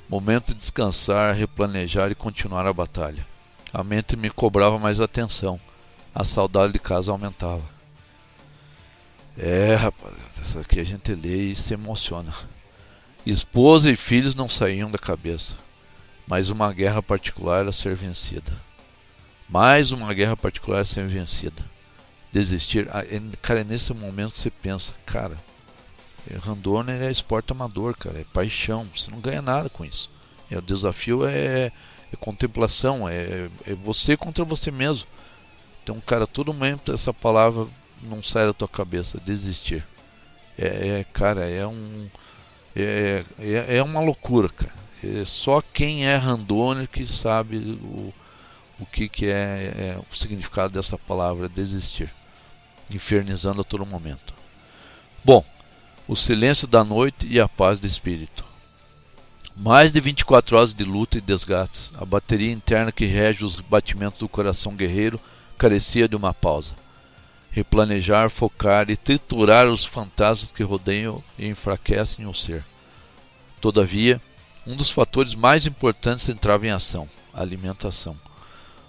Momento 0.08 0.54
de 0.54 0.60
descansar, 0.60 1.34
replanejar 1.34 2.12
e 2.12 2.14
continuar 2.14 2.66
a 2.66 2.72
batalha. 2.72 3.26
A 3.74 3.82
mente 3.82 4.16
me 4.16 4.30
cobrava 4.30 4.78
mais 4.78 5.00
atenção. 5.00 5.60
A 6.14 6.22
saudade 6.22 6.72
de 6.72 6.78
casa 6.78 7.10
aumentava. 7.10 7.64
É, 9.36 9.74
rapaz, 9.74 10.14
essa 10.42 10.60
aqui 10.60 10.78
a 10.78 10.84
gente 10.84 11.12
lê 11.12 11.50
e 11.50 11.56
se 11.56 11.74
emociona. 11.74 12.32
Esposa 13.26 13.90
e 13.90 13.96
filhos 13.96 14.34
não 14.34 14.48
saíam 14.48 14.90
da 14.90 14.98
cabeça, 14.98 15.56
mas 16.28 16.48
uma 16.48 16.72
guerra 16.72 17.02
particular 17.02 17.66
a 17.66 17.72
ser 17.72 17.96
vencida. 17.96 18.52
Mais 19.48 19.90
uma 19.90 20.14
guerra 20.14 20.36
particular 20.36 20.82
a 20.82 20.84
ser 20.84 21.08
vencida. 21.08 21.62
Desistir. 22.32 22.88
Ah, 22.92 23.04
é, 23.04 23.20
cara, 23.42 23.62
é 23.62 23.64
nesse 23.64 23.92
momento 23.92 24.34
que 24.34 24.40
você 24.40 24.50
pensa, 24.50 24.94
cara, 25.04 25.36
Randonner 26.38 27.02
é 27.02 27.10
esporte 27.10 27.52
amador, 27.52 27.96
cara, 27.96 28.20
é 28.20 28.24
paixão. 28.32 28.86
Você 28.96 29.10
não 29.10 29.20
ganha 29.20 29.42
nada 29.42 29.68
com 29.68 29.84
isso. 29.84 30.10
É, 30.50 30.58
o 30.58 30.62
desafio 30.62 31.26
é, 31.26 31.72
é 32.12 32.16
contemplação, 32.18 33.08
é, 33.08 33.48
é, 33.66 33.74
você 33.74 34.16
contra 34.16 34.44
você 34.44 34.70
mesmo. 34.70 35.06
Então, 35.82 36.00
cara, 36.00 36.26
todo 36.26 36.52
momento 36.52 36.92
essa 36.92 37.12
palavra 37.12 37.66
não 38.02 38.22
sai 38.22 38.46
da 38.46 38.52
tua 38.52 38.68
cabeça, 38.68 39.20
desistir. 39.24 39.84
É, 40.58 41.00
é 41.00 41.06
cara, 41.12 41.48
é 41.48 41.66
um 41.66 42.08
é, 42.74 43.24
é, 43.38 43.76
é 43.76 43.82
uma 43.82 44.00
loucura, 44.00 44.48
cara. 44.48 44.72
É 45.02 45.24
só 45.24 45.62
quem 45.62 46.06
é 46.06 46.16
randônico 46.16 46.92
que 46.92 47.10
sabe 47.10 47.56
o, 47.56 48.12
o 48.78 48.86
que, 48.86 49.08
que 49.08 49.26
é, 49.26 49.30
é, 49.96 49.98
o 50.10 50.16
significado 50.16 50.74
dessa 50.74 50.98
palavra 50.98 51.48
desistir, 51.48 52.10
infernizando 52.90 53.62
a 53.62 53.64
todo 53.64 53.86
momento. 53.86 54.34
Bom, 55.24 55.44
o 56.10 56.16
silêncio 56.16 56.66
da 56.66 56.82
noite 56.82 57.24
e 57.28 57.38
a 57.38 57.48
paz 57.48 57.78
do 57.78 57.86
espírito. 57.86 58.44
Mais 59.56 59.92
de 59.92 60.00
24 60.00 60.56
horas 60.56 60.74
de 60.74 60.82
luta 60.82 61.18
e 61.18 61.20
desgastes, 61.20 61.92
a 61.94 62.04
bateria 62.04 62.50
interna 62.50 62.90
que 62.90 63.06
rege 63.06 63.44
os 63.44 63.54
batimentos 63.56 64.18
do 64.18 64.28
coração 64.28 64.74
guerreiro 64.74 65.20
carecia 65.56 66.08
de 66.08 66.16
uma 66.16 66.34
pausa 66.34 66.72
replanejar, 67.52 68.28
focar 68.30 68.90
e 68.90 68.96
triturar 68.96 69.68
os 69.68 69.84
fantasmas 69.84 70.50
que 70.50 70.62
rodeiam 70.62 71.22
e 71.38 71.46
enfraquecem 71.46 72.26
o 72.26 72.34
ser. 72.34 72.64
Todavia, 73.60 74.20
um 74.66 74.74
dos 74.74 74.90
fatores 74.90 75.34
mais 75.34 75.66
importantes 75.66 76.28
entrava 76.28 76.66
em 76.66 76.70
ação: 76.70 77.08
a 77.32 77.40
alimentação. 77.40 78.16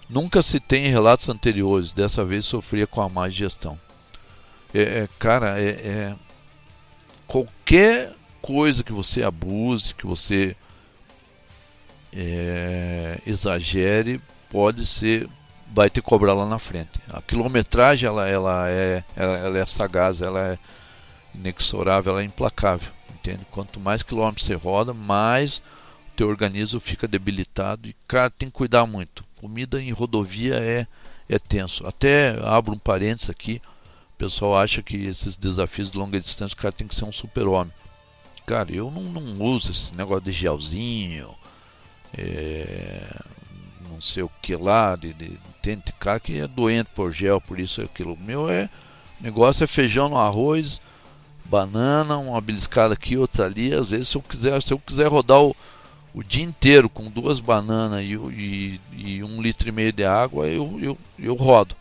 Nunca 0.08 0.42
se 0.42 0.60
tem 0.60 0.88
relatos 0.88 1.28
anteriores, 1.28 1.92
dessa 1.92 2.24
vez 2.24 2.44
sofria 2.44 2.86
com 2.86 3.00
a 3.00 3.08
má 3.08 3.28
digestão. 3.28 3.78
É, 4.74 4.80
é, 4.80 5.08
cara, 5.18 5.60
é, 5.60 5.68
é, 5.68 6.14
qualquer 7.32 8.12
coisa 8.42 8.84
que 8.84 8.92
você 8.92 9.22
abuse, 9.22 9.94
que 9.94 10.06
você 10.06 10.54
é, 12.14 13.18
exagere, 13.26 14.20
pode 14.50 14.84
ser 14.84 15.26
vai 15.74 15.88
te 15.88 16.02
cobrar 16.02 16.34
lá 16.34 16.46
na 16.46 16.58
frente. 16.58 17.00
A 17.08 17.22
quilometragem 17.22 18.06
ela, 18.06 18.28
ela, 18.28 18.68
é, 18.68 19.02
ela, 19.16 19.38
ela 19.38 19.58
é 19.58 19.64
sagaz, 19.64 20.20
ela 20.20 20.40
é 20.40 20.58
inexorável, 21.34 22.12
ela 22.12 22.20
é 22.20 22.26
implacável. 22.26 22.92
Entende? 23.14 23.46
Quanto 23.50 23.80
mais 23.80 24.02
quilômetros 24.02 24.44
você 24.44 24.52
roda, 24.52 24.92
mais 24.92 25.62
o 26.10 26.14
teu 26.14 26.28
organismo 26.28 26.80
fica 26.80 27.08
debilitado 27.08 27.88
e 27.88 27.96
cara 28.06 28.28
tem 28.28 28.50
que 28.50 28.54
cuidar 28.54 28.84
muito. 28.84 29.24
Comida 29.40 29.80
em 29.80 29.90
rodovia 29.90 30.56
é, 30.56 30.86
é 31.26 31.38
tenso. 31.38 31.86
Até 31.86 32.38
abro 32.44 32.74
um 32.74 32.78
parênteses 32.78 33.30
aqui. 33.30 33.62
Pessoal 34.22 34.56
acha 34.56 34.80
que 34.84 34.96
esses 34.98 35.36
desafios 35.36 35.90
de 35.90 35.98
longa 35.98 36.20
distância 36.20 36.54
o 36.54 36.56
cara 36.56 36.70
tem 36.70 36.86
que 36.86 36.94
ser 36.94 37.04
um 37.04 37.10
super-homem. 37.10 37.72
Cara, 38.46 38.72
eu 38.72 38.88
não, 38.88 39.02
não 39.02 39.44
uso 39.44 39.72
esse 39.72 39.92
negócio 39.96 40.22
de 40.22 40.30
gelzinho. 40.30 41.30
É, 42.16 43.18
não 43.90 44.00
sei 44.00 44.22
o 44.22 44.30
que 44.40 44.54
lá, 44.54 44.94
de, 44.94 45.12
de, 45.12 45.36
tem 45.60 45.82
cara 45.98 46.20
que 46.20 46.38
é 46.38 46.46
doente 46.46 46.88
por 46.94 47.12
gel, 47.12 47.40
por 47.40 47.58
isso 47.58 47.80
é 47.80 47.84
aquilo. 47.84 48.12
O 48.12 48.16
meu 48.16 48.48
é 48.48 48.68
negócio 49.20 49.64
é 49.64 49.66
feijão 49.66 50.08
no 50.08 50.16
arroz, 50.16 50.80
banana, 51.44 52.16
uma 52.16 52.40
beliscada 52.40 52.94
aqui, 52.94 53.16
outra 53.16 53.46
ali. 53.46 53.74
Às 53.74 53.90
vezes 53.90 54.10
se 54.10 54.16
eu 54.16 54.22
quiser, 54.22 54.62
se 54.62 54.72
eu 54.72 54.78
quiser 54.78 55.08
rodar 55.08 55.42
o, 55.42 55.56
o 56.14 56.22
dia 56.22 56.44
inteiro 56.44 56.88
com 56.88 57.10
duas 57.10 57.40
bananas 57.40 58.02
e, 58.02 58.14
e, 58.14 58.80
e 58.92 59.24
um 59.24 59.42
litro 59.42 59.68
e 59.68 59.72
meio 59.72 59.92
de 59.92 60.04
água, 60.04 60.46
eu, 60.46 60.78
eu, 60.80 60.98
eu 61.18 61.34
rodo. 61.34 61.74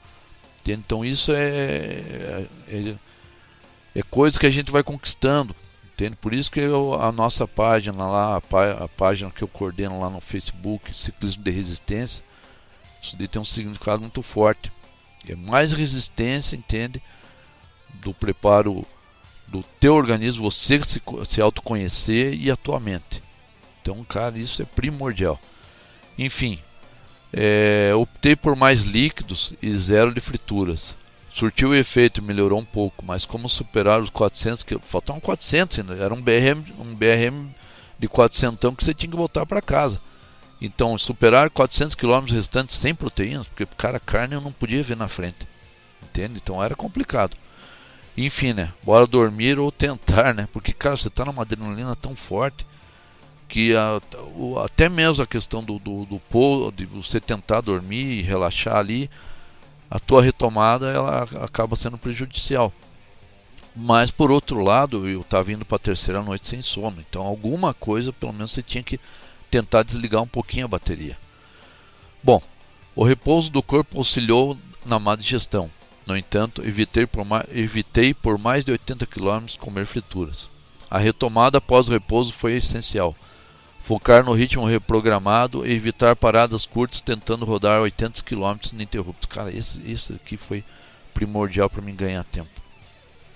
Então 0.69 1.03
isso 1.03 1.31
é, 1.31 1.47
é, 1.47 2.45
é, 2.67 2.95
é 3.95 4.03
coisa 4.03 4.39
que 4.39 4.45
a 4.45 4.51
gente 4.51 4.71
vai 4.71 4.83
conquistando. 4.83 5.55
Entende? 5.93 6.15
Por 6.15 6.33
isso 6.33 6.49
que 6.49 6.59
eu, 6.59 6.95
a 6.95 7.11
nossa 7.11 7.47
página 7.47 8.07
lá, 8.07 8.37
a, 8.37 8.41
pá, 8.41 8.71
a, 8.71 8.87
página 8.87 9.29
que 9.29 9.43
eu 9.43 9.47
coordeno 9.47 9.99
lá 9.99 10.09
no 10.09 10.19
Facebook, 10.19 10.97
Ciclismo 10.97 11.43
de 11.43 11.51
Resistência, 11.51 12.23
isso 13.01 13.15
daí 13.15 13.27
tem 13.27 13.41
um 13.41 13.45
significado 13.45 14.01
muito 14.01 14.21
forte. 14.21 14.71
É 15.27 15.35
mais 15.35 15.71
resistência, 15.71 16.55
entende? 16.55 17.01
Do 17.93 18.13
preparo 18.13 18.83
do 19.47 19.63
teu 19.79 19.93
organismo, 19.93 20.49
você 20.49 20.83
se, 20.83 21.01
se 21.25 21.41
autoconhecer 21.41 22.33
e 22.33 22.49
a 22.49 22.55
tua 22.55 22.79
mente. 22.79 23.21
Então, 23.81 24.03
cara, 24.03 24.39
isso 24.39 24.61
é 24.61 24.65
primordial. 24.65 25.39
Enfim, 26.17 26.59
é, 27.33 27.91
optei 27.95 28.35
por 28.35 28.55
mais 28.55 28.81
líquidos 28.81 29.53
e 29.61 29.75
zero 29.77 30.13
de 30.13 30.19
frituras. 30.19 30.95
Surtiu 31.33 31.69
o 31.69 31.75
efeito, 31.75 32.21
melhorou 32.21 32.59
um 32.59 32.65
pouco, 32.65 33.05
mas 33.05 33.25
como 33.25 33.47
superar 33.47 34.01
os 34.01 34.09
400 34.09 34.63
que 34.63 34.77
faltavam 34.79 35.21
400 35.21 35.79
ainda, 35.79 35.95
era 35.95 36.13
um 36.13 36.21
BRM, 36.21 36.63
um 36.77 36.93
BRM 36.93 37.49
de 37.97 38.07
400 38.09 38.75
que 38.75 38.83
você 38.83 38.93
tinha 38.93 39.09
que 39.09 39.17
voltar 39.17 39.45
para 39.45 39.61
casa. 39.61 39.99
Então, 40.59 40.97
superar 40.97 41.49
400 41.49 41.95
km 41.95 42.25
restantes 42.27 42.75
sem 42.75 42.93
proteínas, 42.93 43.47
porque 43.47 43.65
cara, 43.77 43.99
carne 43.99 44.35
eu 44.35 44.41
não 44.41 44.51
podia 44.51 44.83
ver 44.83 44.97
na 44.97 45.07
frente. 45.07 45.47
Entende? 46.03 46.39
Então 46.43 46.61
era 46.61 46.75
complicado. 46.75 47.37
Enfim, 48.17 48.53
né? 48.53 48.73
Bora 48.83 49.07
dormir 49.07 49.57
ou 49.57 49.71
tentar, 49.71 50.33
né? 50.33 50.47
Porque 50.51 50.73
cara, 50.73 50.97
você 50.97 51.09
tá 51.09 51.23
numa 51.23 51.43
adrenalina 51.43 51.95
tão 51.95 52.15
forte 52.15 52.65
que 53.51 53.75
a, 53.75 54.01
o, 54.33 54.57
até 54.59 54.87
mesmo 54.87 55.21
a 55.21 55.27
questão 55.27 55.61
do, 55.61 55.77
do, 55.77 56.05
do, 56.05 56.71
de 56.71 56.85
você 56.85 57.19
tentar 57.19 57.59
dormir 57.59 58.19
e 58.19 58.21
relaxar 58.21 58.77
ali, 58.77 59.09
a 59.89 59.99
tua 59.99 60.21
retomada 60.21 60.89
ela 60.89 61.27
acaba 61.43 61.75
sendo 61.75 61.97
prejudicial. 61.97 62.71
Mas 63.75 64.09
por 64.09 64.31
outro 64.31 64.63
lado, 64.63 65.05
eu 65.05 65.19
estava 65.19 65.51
indo 65.51 65.65
para 65.65 65.75
a 65.75 65.79
terceira 65.79 66.21
noite 66.21 66.47
sem 66.47 66.61
sono, 66.61 67.01
então 67.01 67.23
alguma 67.23 67.73
coisa 67.73 68.13
pelo 68.13 68.31
menos 68.31 68.53
você 68.53 68.63
tinha 68.63 68.81
que 68.81 68.97
tentar 69.49 69.83
desligar 69.83 70.21
um 70.21 70.27
pouquinho 70.27 70.63
a 70.63 70.69
bateria. 70.69 71.17
Bom, 72.23 72.41
o 72.95 73.03
repouso 73.03 73.49
do 73.49 73.61
corpo 73.61 73.97
auxiliou 73.97 74.57
na 74.85 74.97
má 74.97 75.13
digestão. 75.13 75.69
No 76.07 76.15
entanto, 76.15 76.65
evitei 76.65 77.05
por 77.05 77.25
mais, 77.25 77.45
evitei 77.51 78.13
por 78.13 78.37
mais 78.37 78.63
de 78.63 78.71
80 78.71 79.05
km 79.07 79.45
comer 79.59 79.85
frituras. 79.85 80.47
A 80.89 80.97
retomada 80.97 81.57
após 81.57 81.89
o 81.89 81.91
repouso 81.91 82.31
foi 82.31 82.53
essencial 82.53 83.13
focar 83.83 84.23
no 84.23 84.33
ritmo 84.33 84.65
reprogramado 84.65 85.65
e 85.65 85.71
evitar 85.71 86.15
paradas 86.15 86.65
curtas 86.65 87.01
tentando 87.01 87.45
rodar 87.45 87.81
80 87.81 88.21
km 88.23 88.57
ininterruptos. 88.73 89.29
Cara, 89.29 89.55
esse, 89.55 89.79
isso 89.89 90.13
aqui 90.13 90.37
foi 90.37 90.63
primordial 91.13 91.69
para 91.69 91.81
mim 91.81 91.95
ganhar 91.95 92.23
tempo. 92.23 92.49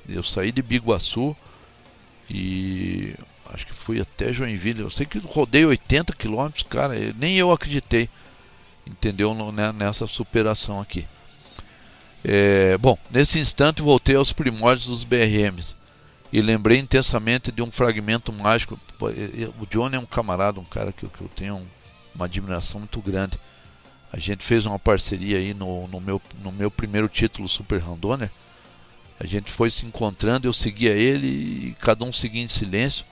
Eu 0.08 0.24
saí 0.24 0.52
de 0.52 0.62
Biguaçu 0.62 1.36
e 2.30 3.16
acho 3.54 3.66
que 3.66 3.74
fui 3.74 4.00
até 4.00 4.32
Joinville. 4.32 4.82
Eu 4.82 4.90
sei 4.90 5.06
que 5.06 5.18
rodei 5.20 5.66
80 5.66 6.14
km, 6.14 6.50
cara, 6.70 6.94
nem 7.18 7.36
eu 7.36 7.52
acreditei, 7.52 8.10
entendeu? 8.86 9.34
Né, 9.52 9.72
nessa 9.72 10.08
superação 10.08 10.80
aqui. 10.80 11.06
É, 12.24 12.78
bom, 12.78 12.98
nesse 13.12 13.40
instante 13.40 13.82
voltei 13.82 14.16
aos 14.16 14.34
primórdios 14.34 14.88
dos 14.88 15.04
BRMs 15.04 15.76
e 16.36 16.42
lembrei 16.42 16.78
intensamente 16.78 17.50
de 17.50 17.62
um 17.62 17.72
fragmento 17.72 18.34
mágico. 18.34 18.78
O 19.58 19.66
Johnny 19.68 19.96
é 19.96 20.00
um 20.00 20.06
camarada, 20.06 20.60
um 20.60 20.66
cara 20.66 20.92
que, 20.92 21.06
eu 21.06 21.30
tenho 21.34 21.66
uma 22.14 22.26
admiração 22.26 22.82
muito 22.82 23.00
grande. 23.00 23.40
A 24.12 24.20
gente 24.20 24.44
fez 24.44 24.66
uma 24.66 24.78
parceria 24.78 25.38
aí 25.38 25.54
no, 25.54 25.88
no, 25.88 26.02
meu, 26.02 26.22
no 26.44 26.52
meu 26.52 26.70
primeiro 26.70 27.08
título 27.08 27.48
Super 27.48 27.82
Randoner. 27.82 28.30
A 29.18 29.26
gente 29.26 29.50
foi 29.50 29.72
se 29.72 29.86
encontrando, 29.86 30.46
eu 30.46 30.52
seguia 30.52 30.92
ele 30.92 31.26
e 31.28 31.76
cada 31.80 32.04
um 32.04 32.12
seguia 32.12 32.44
em 32.44 32.50
silêncio. 32.50 33.06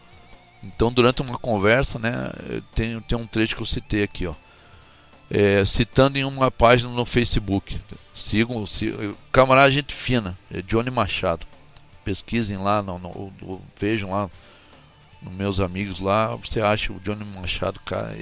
Então, 0.61 0.91
durante 0.91 1.21
uma 1.21 1.38
conversa, 1.39 1.97
né, 1.97 2.30
tem, 2.76 2.99
tem 2.99 3.17
um 3.17 3.26
trecho 3.26 3.55
que 3.55 3.61
eu 3.61 3.65
citei 3.65 4.03
aqui, 4.03 4.28
ó. 4.28 4.34
É, 5.32 5.63
citando 5.63 6.17
em 6.17 6.26
uma 6.26 6.51
página 6.51 6.89
no 6.89 7.05
Facebook. 7.05 7.80
Sigam 8.13 8.65
camarada 9.32 9.71
gente 9.71 9.93
fina, 9.93 10.38
é 10.51 10.61
Johnny 10.61 10.91
Machado 10.91 11.47
pesquisem 12.04 12.58
lá, 12.58 12.84
vejam 13.80 14.12
lá 14.12 14.30
nos 15.22 15.34
meus 15.34 15.60
amigos 15.60 15.99
lá, 15.99 16.36
você 16.36 16.62
acha 16.62 16.91
o 16.91 16.99
Johnny 16.99 17.24
Machado, 17.24 17.80
cara, 17.80 18.16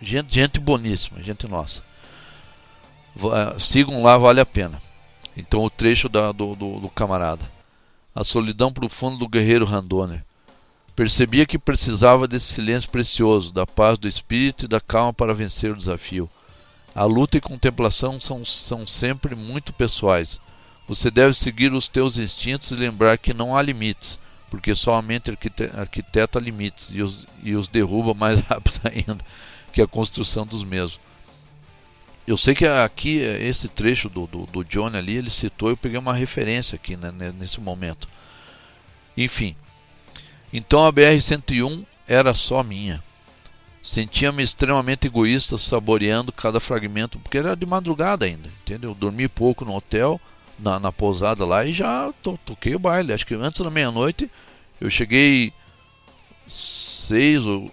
gente, 0.00 0.34
gente 0.34 0.58
boníssima, 0.58 1.22
gente 1.22 1.46
nossa. 1.46 1.82
Sigam 3.58 4.02
lá, 4.02 4.16
vale 4.16 4.40
a 4.40 4.46
pena. 4.46 4.80
Então 5.36 5.64
o 5.64 5.70
trecho 5.70 6.08
da, 6.08 6.32
do, 6.32 6.54
do, 6.54 6.80
do 6.80 6.88
camarada. 6.88 7.42
A 8.14 8.22
solidão 8.22 8.72
profunda 8.72 9.18
do 9.18 9.28
guerreiro 9.28 9.64
Randoner. 9.64 10.24
Percebia 10.94 11.44
que 11.44 11.58
precisava 11.58 12.28
desse 12.28 12.54
silêncio 12.54 12.88
precioso, 12.88 13.52
da 13.52 13.66
paz 13.66 13.98
do 13.98 14.06
espírito 14.06 14.64
e 14.64 14.68
da 14.68 14.80
calma 14.80 15.12
para 15.12 15.34
vencer 15.34 15.72
o 15.72 15.76
desafio. 15.76 16.30
A 16.94 17.04
luta 17.04 17.36
e 17.36 17.40
contemplação 17.40 18.20
são, 18.20 18.44
são 18.44 18.86
sempre 18.86 19.34
muito 19.34 19.72
pessoais, 19.72 20.38
Você 20.86 21.10
deve 21.10 21.34
seguir 21.34 21.72
os 21.72 21.88
teus 21.88 22.18
instintos 22.18 22.70
e 22.70 22.74
lembrar 22.74 23.16
que 23.16 23.32
não 23.32 23.56
há 23.56 23.62
limites, 23.62 24.18
porque 24.50 24.74
somente 24.74 25.30
arquiteta 25.76 26.38
limites 26.38 26.88
e 26.90 27.02
os, 27.02 27.26
e 27.42 27.54
os 27.54 27.68
derruba 27.68 28.12
mais 28.12 28.40
rápido 28.46 28.80
ainda 28.84 29.24
que 29.72 29.82
a 29.82 29.86
construção 29.86 30.46
dos 30.46 30.62
mesmos. 30.62 31.00
Eu 32.26 32.38
sei 32.38 32.54
que 32.54 32.66
aqui, 32.66 33.18
esse 33.18 33.68
trecho 33.68 34.08
do, 34.08 34.26
do, 34.26 34.46
do 34.46 34.64
Johnny 34.64 34.96
ali, 34.96 35.16
ele 35.16 35.28
citou, 35.28 35.68
eu 35.68 35.76
peguei 35.76 35.98
uma 35.98 36.14
referência 36.14 36.76
aqui 36.76 36.96
né, 36.96 37.12
nesse 37.38 37.60
momento. 37.60 38.08
Enfim, 39.16 39.54
então 40.52 40.86
a 40.86 40.92
BR-101 40.92 41.84
era 42.06 42.32
só 42.34 42.62
minha. 42.62 43.02
Sentia-me 43.82 44.42
extremamente 44.42 45.06
egoísta 45.06 45.58
saboreando 45.58 46.32
cada 46.32 46.60
fragmento, 46.60 47.18
porque 47.18 47.36
era 47.36 47.54
de 47.54 47.66
madrugada 47.66 48.24
ainda, 48.24 48.48
entendeu? 48.62 48.94
dormi 48.94 49.28
pouco 49.28 49.64
no 49.64 49.74
hotel, 49.74 50.18
na, 50.58 50.78
na 50.78 50.92
pousada 50.92 51.44
lá 51.44 51.64
e 51.64 51.72
já 51.72 52.12
to, 52.22 52.38
toquei 52.44 52.74
o 52.74 52.78
baile. 52.78 53.12
Acho 53.12 53.26
que 53.26 53.34
antes 53.34 53.60
da 53.60 53.70
meia-noite 53.70 54.30
eu 54.80 54.90
cheguei 54.90 55.52
seis 56.46 57.42
ou, 57.44 57.70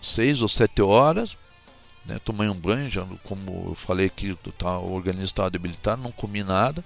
seis 0.00 0.40
ou 0.40 0.48
sete 0.48 0.82
horas, 0.82 1.36
né? 2.04 2.18
tomei 2.24 2.48
um 2.48 2.54
banho, 2.54 2.88
já, 2.88 3.04
como 3.24 3.68
eu 3.70 3.74
falei 3.74 4.08
que 4.08 4.36
tá, 4.58 4.78
o 4.78 4.92
organismo 4.92 5.24
estava 5.24 5.50
debilitado, 5.50 6.02
não 6.02 6.12
comi 6.12 6.42
nada. 6.42 6.84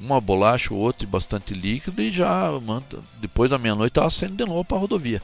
Uma 0.00 0.20
bolacha 0.20 0.72
ou 0.72 0.78
outra 0.78 1.02
e 1.04 1.10
bastante 1.10 1.52
líquido 1.54 2.00
e 2.00 2.12
já 2.12 2.50
depois 3.20 3.50
da 3.50 3.58
meia-noite 3.58 3.90
estava 3.90 4.10
saindo 4.10 4.36
de 4.36 4.44
novo 4.44 4.64
para 4.64 4.76
a 4.76 4.80
rodovia. 4.80 5.20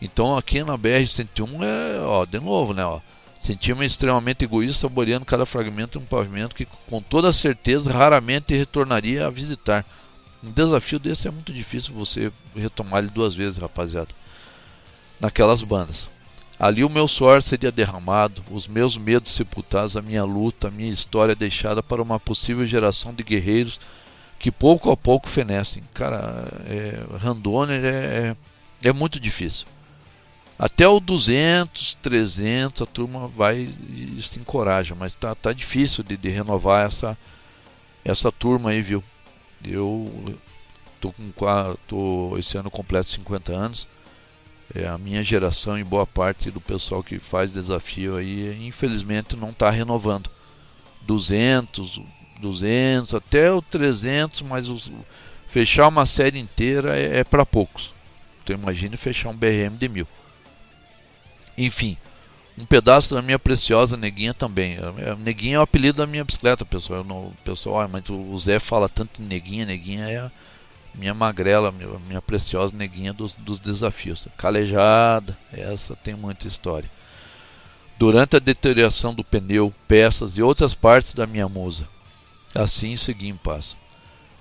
Então 0.00 0.36
aqui 0.36 0.62
na 0.62 0.76
BR-101 0.76 1.62
é, 1.62 2.00
ó, 2.00 2.26
de 2.26 2.38
novo, 2.38 2.74
né, 2.74 2.84
ó. 2.84 3.00
Sentia-me 3.44 3.84
extremamente 3.84 4.42
egoísta 4.42 4.88
saboreando 4.88 5.26
cada 5.26 5.44
fragmento 5.44 5.98
de 5.98 6.02
um 6.02 6.06
pavimento 6.06 6.54
que 6.54 6.66
com 6.88 7.02
toda 7.02 7.30
certeza 7.30 7.92
raramente 7.92 8.56
retornaria 8.56 9.26
a 9.26 9.30
visitar. 9.30 9.84
Um 10.42 10.50
desafio 10.50 10.98
desse 10.98 11.28
é 11.28 11.30
muito 11.30 11.52
difícil 11.52 11.92
você 11.92 12.32
retomar 12.56 13.02
ele 13.02 13.12
duas 13.12 13.34
vezes, 13.34 13.58
rapaziada. 13.58 14.08
Naquelas 15.20 15.62
bandas. 15.62 16.08
Ali 16.58 16.82
o 16.82 16.88
meu 16.88 17.06
suor 17.06 17.42
seria 17.42 17.70
derramado, 17.70 18.42
os 18.50 18.66
meus 18.66 18.96
medos 18.96 19.32
sepultados, 19.32 19.94
a 19.94 20.00
minha 20.00 20.24
luta, 20.24 20.68
a 20.68 20.70
minha 20.70 20.90
história 20.90 21.34
deixada 21.34 21.82
para 21.82 22.00
uma 22.00 22.18
possível 22.18 22.66
geração 22.66 23.12
de 23.12 23.22
guerreiros 23.22 23.78
que 24.38 24.50
pouco 24.50 24.90
a 24.90 24.96
pouco 24.96 25.28
fenecem. 25.28 25.82
Cara, 25.92 26.46
é, 26.66 27.04
é, 27.74 28.36
é, 28.82 28.88
é 28.88 28.92
muito 28.94 29.20
difícil. 29.20 29.66
Até 30.58 30.86
o 30.86 31.00
200, 31.00 31.98
300 32.00 32.82
a 32.82 32.86
turma 32.86 33.26
vai 33.26 33.68
se 34.22 34.38
encoraja, 34.38 34.94
mas 34.94 35.14
tá, 35.14 35.34
tá 35.34 35.52
difícil 35.52 36.04
de, 36.04 36.16
de 36.16 36.28
renovar 36.28 36.86
essa, 36.86 37.18
essa 38.04 38.30
turma 38.30 38.70
aí, 38.70 38.80
viu? 38.80 39.02
Eu 39.64 40.38
tô 41.00 41.12
com 41.12 41.30
tô, 41.88 42.38
esse 42.38 42.56
ano 42.56 42.70
completo 42.70 43.08
50 43.10 43.52
anos. 43.52 43.88
É, 44.74 44.86
a 44.86 44.96
minha 44.96 45.22
geração 45.22 45.78
e 45.78 45.84
boa 45.84 46.06
parte 46.06 46.50
do 46.50 46.60
pessoal 46.60 47.02
que 47.02 47.18
faz 47.18 47.52
desafio 47.52 48.16
aí, 48.16 48.66
infelizmente 48.66 49.36
não 49.36 49.50
está 49.50 49.70
renovando. 49.70 50.30
200, 51.02 52.00
200 52.40 53.14
até 53.14 53.52
o 53.52 53.60
300, 53.60 54.42
mas 54.42 54.68
os, 54.68 54.90
fechar 55.48 55.88
uma 55.88 56.06
série 56.06 56.38
inteira 56.38 56.98
é, 56.98 57.18
é 57.18 57.24
para 57.24 57.44
poucos. 57.44 57.92
Então 58.42 58.56
imagine 58.56 58.96
fechar 58.96 59.28
um 59.28 59.36
BRM 59.36 59.76
de 59.78 59.88
mil. 59.88 60.08
Enfim, 61.56 61.96
um 62.56 62.64
pedaço 62.64 63.14
da 63.14 63.22
minha 63.22 63.38
preciosa 63.38 63.96
neguinha 63.96 64.32
também. 64.32 64.78
Neguinha 65.18 65.56
é 65.56 65.58
o 65.58 65.62
apelido 65.62 65.98
da 65.98 66.06
minha 66.06 66.24
bicicleta, 66.24 66.64
pessoal. 66.64 67.02
Não, 67.02 67.32
pessoal, 67.44 67.80
ah, 67.80 67.88
mas 67.88 68.08
o 68.08 68.38
Zé 68.38 68.60
fala 68.60 68.88
tanto 68.88 69.20
neguinha, 69.20 69.66
neguinha 69.66 70.08
é 70.08 70.18
a 70.18 70.30
minha 70.94 71.12
magrela, 71.12 71.74
minha 72.06 72.22
preciosa 72.22 72.76
neguinha 72.76 73.12
dos, 73.12 73.34
dos 73.34 73.58
desafios. 73.58 74.28
Calejada, 74.36 75.36
essa 75.52 75.96
tem 75.96 76.14
muita 76.14 76.46
história. 76.46 76.88
Durante 77.98 78.36
a 78.36 78.40
deterioração 78.40 79.12
do 79.12 79.24
pneu, 79.24 79.72
peças 79.88 80.36
e 80.36 80.42
outras 80.42 80.74
partes 80.74 81.14
da 81.14 81.26
minha 81.26 81.48
musa. 81.48 81.88
Assim 82.54 82.96
segui 82.96 83.28
em 83.28 83.36
paz. 83.36 83.76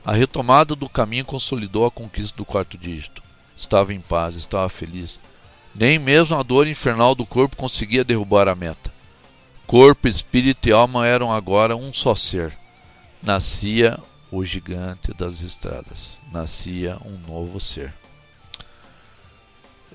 A 0.06 0.12
retomada 0.12 0.76
do 0.76 0.88
caminho 0.88 1.26
consolidou 1.26 1.86
a 1.86 1.92
conquista 1.92 2.38
do 2.38 2.46
quarto 2.46 2.78
dígito. 2.78 3.24
Estava 3.58 3.94
em 3.94 4.02
paz, 4.02 4.36
estava 4.36 4.70
feliz 4.70 5.20
nem 5.76 5.98
mesmo 5.98 6.36
a 6.36 6.44
dor 6.44 6.68
infernal 6.68 7.16
do 7.16 7.26
corpo 7.26 7.56
conseguia 7.56 8.04
derrubar 8.04 8.48
a 8.48 8.56
meta. 8.56 8.92
Corpo, 9.66 10.08
espírito 10.08 10.70
e 10.70 10.72
alma 10.72 11.08
eram 11.08 11.32
agora 11.32 11.76
um 11.76 11.94
só 11.94 12.16
ser. 12.16 12.56
Nascia 13.22 14.00
o 14.30 14.44
gigante 14.44 15.14
das 15.14 15.42
estradas. 15.42 16.20
Nascia 16.32 16.98
um 17.06 17.18
novo 17.28 17.60
ser. 17.60 17.94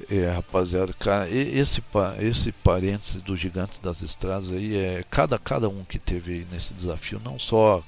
É, 0.08 0.30
rapaziada, 0.30 0.92
cara, 0.92 1.28
esse, 1.28 1.82
esse 2.20 2.52
parênteses 2.52 3.20
do 3.20 3.36
gigante 3.36 3.80
das 3.82 4.00
estradas 4.00 4.52
aí 4.52 4.76
é 4.76 5.04
cada, 5.10 5.38
cada 5.38 5.68
um 5.68 5.84
que 5.84 5.98
teve 5.98 6.46
nesse 6.52 6.72
desafio, 6.72 7.20
não 7.24 7.36
só 7.36 7.82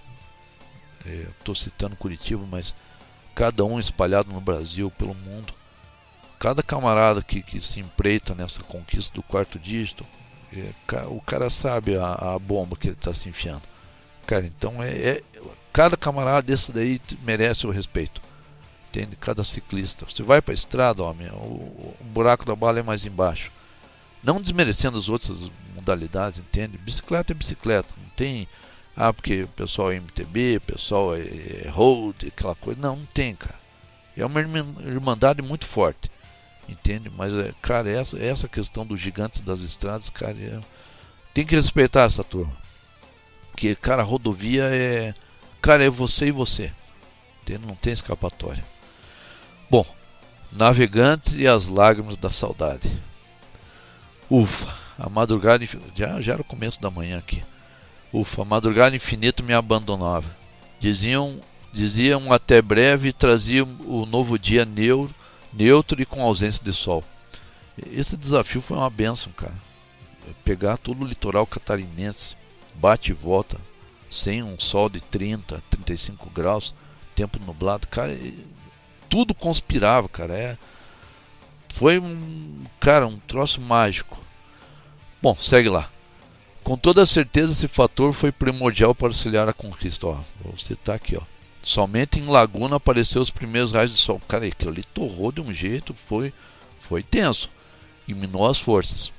estou 1.38 1.54
é, 1.54 1.58
citando 1.58 1.94
Curitiba, 1.94 2.44
mas 2.50 2.74
cada 3.32 3.64
um 3.64 3.78
espalhado 3.78 4.32
no 4.32 4.40
Brasil, 4.40 4.90
pelo 4.90 5.14
mundo 5.14 5.54
cada 6.40 6.62
camarada 6.62 7.22
que, 7.22 7.42
que 7.42 7.60
se 7.60 7.78
empreita 7.78 8.34
nessa 8.34 8.62
conquista 8.64 9.14
do 9.14 9.22
quarto 9.22 9.58
dígito, 9.58 10.06
é, 10.50 10.72
o 11.06 11.20
cara 11.20 11.50
sabe 11.50 11.96
a, 11.96 12.14
a, 12.14 12.38
bomba 12.38 12.76
que 12.76 12.88
ele 12.88 12.96
está 12.96 13.12
se 13.12 13.28
enfiando. 13.28 13.62
Cara, 14.26 14.46
então 14.46 14.82
é, 14.82 14.88
é, 14.88 15.22
cada 15.70 15.98
camarada 15.98 16.42
desse 16.42 16.72
daí 16.72 16.98
merece 17.22 17.66
o 17.66 17.70
respeito. 17.70 18.22
Entende? 18.88 19.16
Cada 19.16 19.44
ciclista. 19.44 20.06
Você 20.06 20.22
vai 20.22 20.40
para 20.40 20.52
a 20.52 20.54
estrada, 20.54 21.02
homem, 21.02 21.28
o, 21.28 21.36
o, 21.36 21.96
buraco 22.06 22.46
da 22.46 22.56
bala 22.56 22.80
é 22.80 22.82
mais 22.82 23.04
embaixo. 23.04 23.52
Não 24.22 24.40
desmerecendo 24.40 24.96
as 24.96 25.10
outras 25.10 25.38
modalidades, 25.74 26.40
entende? 26.40 26.78
Bicicleta 26.78 27.32
é 27.32 27.34
bicicleta, 27.34 27.88
não 27.96 28.08
tem 28.16 28.48
ah, 28.96 29.12
porque 29.12 29.42
o 29.42 29.48
pessoal 29.48 29.92
é 29.92 29.96
MTB, 29.96 30.56
o 30.56 30.60
pessoal 30.60 31.14
é, 31.14 31.20
é 31.20 31.68
road, 31.70 32.26
aquela 32.26 32.54
coisa. 32.54 32.80
Não, 32.80 32.96
não 32.96 33.06
tem, 33.06 33.36
cara. 33.36 33.60
É 34.16 34.24
uma 34.24 34.40
irmandade 34.40 35.42
muito 35.42 35.66
forte 35.66 36.10
entende? 36.68 37.10
Mas, 37.16 37.34
é, 37.34 37.52
cara, 37.60 37.90
essa, 37.90 38.18
essa 38.18 38.48
questão 38.48 38.86
dos 38.86 39.00
gigantes 39.00 39.40
das 39.40 39.60
estradas, 39.60 40.08
cara, 40.08 40.36
é, 40.38 40.60
tem 41.34 41.46
que 41.46 41.54
respeitar 41.54 42.04
essa 42.04 42.24
turma. 42.24 42.52
Porque, 43.50 43.74
cara, 43.74 44.02
rodovia 44.02 44.64
é. 44.64 45.14
Cara, 45.60 45.84
é 45.84 45.90
você 45.90 46.26
e 46.26 46.32
você. 46.32 46.72
Entende? 47.42 47.66
Não 47.66 47.74
tem 47.74 47.92
escapatória. 47.92 48.64
Bom, 49.70 49.84
navegantes 50.52 51.34
e 51.34 51.46
as 51.46 51.66
lágrimas 51.66 52.16
da 52.16 52.30
saudade. 52.30 52.90
Ufa, 54.30 54.74
a 54.98 55.08
madrugada. 55.08 55.64
Já, 55.94 56.20
já 56.20 56.32
era 56.32 56.42
o 56.42 56.44
começo 56.44 56.80
da 56.80 56.90
manhã 56.90 57.18
aqui. 57.18 57.42
Ufa, 58.12 58.42
a 58.42 58.44
madrugada 58.44 58.96
infinita 58.96 59.42
me 59.42 59.52
abandonava. 59.52 60.28
Diziam, 60.80 61.38
diziam 61.72 62.32
até 62.32 62.62
breve 62.62 63.08
e 63.08 63.12
traziam 63.12 63.68
o 63.86 64.06
novo 64.06 64.38
dia 64.38 64.64
neuro 64.64 65.14
neutro 65.52 66.00
e 66.00 66.06
com 66.06 66.22
ausência 66.22 66.62
de 66.62 66.72
sol. 66.72 67.04
Esse 67.92 68.16
desafio 68.16 68.60
foi 68.60 68.76
uma 68.76 68.90
benção, 68.90 69.32
cara. 69.32 69.54
Pegar 70.44 70.76
todo 70.76 71.02
o 71.02 71.06
litoral 71.06 71.46
catarinense, 71.46 72.36
bate 72.74 73.10
e 73.10 73.14
volta, 73.14 73.58
sem 74.10 74.42
um 74.42 74.58
sol 74.58 74.88
de 74.88 75.00
30, 75.00 75.62
35 75.70 76.28
graus, 76.30 76.74
tempo 77.14 77.38
nublado, 77.44 77.86
cara, 77.86 78.18
tudo 79.08 79.34
conspirava, 79.34 80.08
cara. 80.08 80.34
É, 80.34 80.58
foi 81.74 81.98
um, 81.98 82.62
cara, 82.78 83.06
um 83.06 83.18
troço 83.18 83.60
mágico. 83.60 84.18
Bom, 85.22 85.36
segue 85.36 85.68
lá. 85.68 85.90
Com 86.62 86.76
toda 86.76 87.06
certeza 87.06 87.52
esse 87.52 87.68
fator 87.68 88.12
foi 88.12 88.30
primordial 88.30 88.94
para 88.94 89.08
auxiliar 89.08 89.48
a 89.48 89.52
conquista. 89.52 90.06
Ó, 90.06 90.18
vou 90.42 90.58
citar 90.58 90.96
aqui, 90.96 91.16
ó. 91.16 91.22
Somente 91.62 92.18
em 92.18 92.26
Laguna 92.26 92.76
apareceu 92.76 93.20
os 93.20 93.30
primeiros 93.30 93.72
raios 93.72 93.92
de 93.92 93.98
sol. 93.98 94.20
Cara, 94.26 94.46
aquilo 94.46 94.70
ali 94.70 94.82
torrou 94.82 95.30
de 95.30 95.40
um 95.40 95.52
jeito, 95.52 95.94
foi, 96.08 96.32
foi 96.88 97.02
tenso. 97.02 97.50
E 98.08 98.14
minou 98.14 98.48
as 98.48 98.58
forças. 98.58 99.12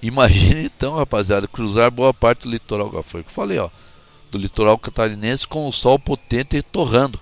Imagine 0.00 0.64
então, 0.74 0.96
rapaziada, 0.96 1.46
cruzar 1.46 1.90
boa 1.90 2.12
parte 2.12 2.42
do 2.42 2.50
litoral. 2.50 2.90
Foi 3.04 3.20
o 3.20 3.24
que 3.24 3.30
eu 3.30 3.34
falei, 3.34 3.58
ó. 3.58 3.70
Do 4.30 4.38
litoral 4.38 4.78
catarinense 4.78 5.46
com 5.46 5.68
o 5.68 5.72
sol 5.72 5.98
potente 5.98 6.56
e 6.56 6.62
torrando. 6.62 7.20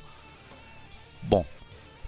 Bom, 1.21 1.45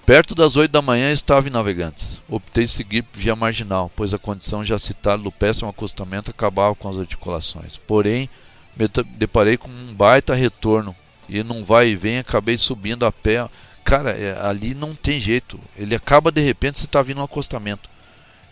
perto 0.06 0.34
das 0.34 0.54
8 0.54 0.70
da 0.70 0.80
manhã 0.80 1.12
estava 1.12 1.48
em 1.48 1.50
Navegantes. 1.50 2.20
Optei 2.28 2.68
seguir 2.68 3.04
via 3.12 3.34
marginal, 3.34 3.90
pois 3.96 4.14
a 4.14 4.18
condição 4.18 4.64
já 4.64 4.78
citada 4.78 5.22
do 5.22 5.32
péssimo 5.32 5.68
acostamento 5.68 6.30
acabava 6.30 6.76
com 6.76 6.88
as 6.88 6.96
articulações. 6.96 7.76
Porém, 7.76 8.30
me 8.76 8.88
deparei 9.18 9.56
com 9.56 9.68
um 9.68 9.92
baita 9.92 10.34
retorno 10.34 10.94
e 11.28 11.42
não 11.42 11.64
vai 11.64 11.88
e 11.88 11.96
vem, 11.96 12.18
acabei 12.18 12.56
subindo 12.58 13.06
a 13.06 13.12
pé. 13.12 13.48
Cara, 13.84 14.10
é, 14.10 14.38
ali 14.40 14.74
não 14.74 14.94
tem 14.94 15.20
jeito. 15.20 15.58
Ele 15.76 15.94
acaba 15.94 16.30
de 16.30 16.40
repente 16.40 16.78
você 16.78 16.86
está 16.86 17.02
vindo 17.02 17.20
um 17.20 17.24
acostamento. 17.24 17.88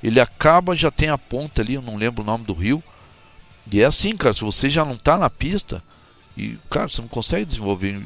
Ele 0.03 0.21
acaba, 0.21 0.75
já 0.75 0.91
tem 0.91 1.09
a 1.11 1.18
ponta 1.18 1.61
ali, 1.61 1.75
eu 1.75 1.83
não 1.83 1.97
lembro 1.97 2.23
o 2.23 2.27
nome 2.27 2.45
do 2.45 2.55
rio. 2.55 2.83
E 3.71 3.81
é 3.81 3.85
assim, 3.85 4.16
cara, 4.16 4.35
se 4.35 4.41
você 4.41 4.68
já 4.68 4.85
não 4.85 4.95
está 4.95 5.18
na 5.18 5.29
pista, 5.29 5.83
e 6.37 6.59
cara, 6.71 6.89
você 6.89 7.01
não 7.01 7.09
consegue 7.09 7.45
desenvolver 7.45 8.01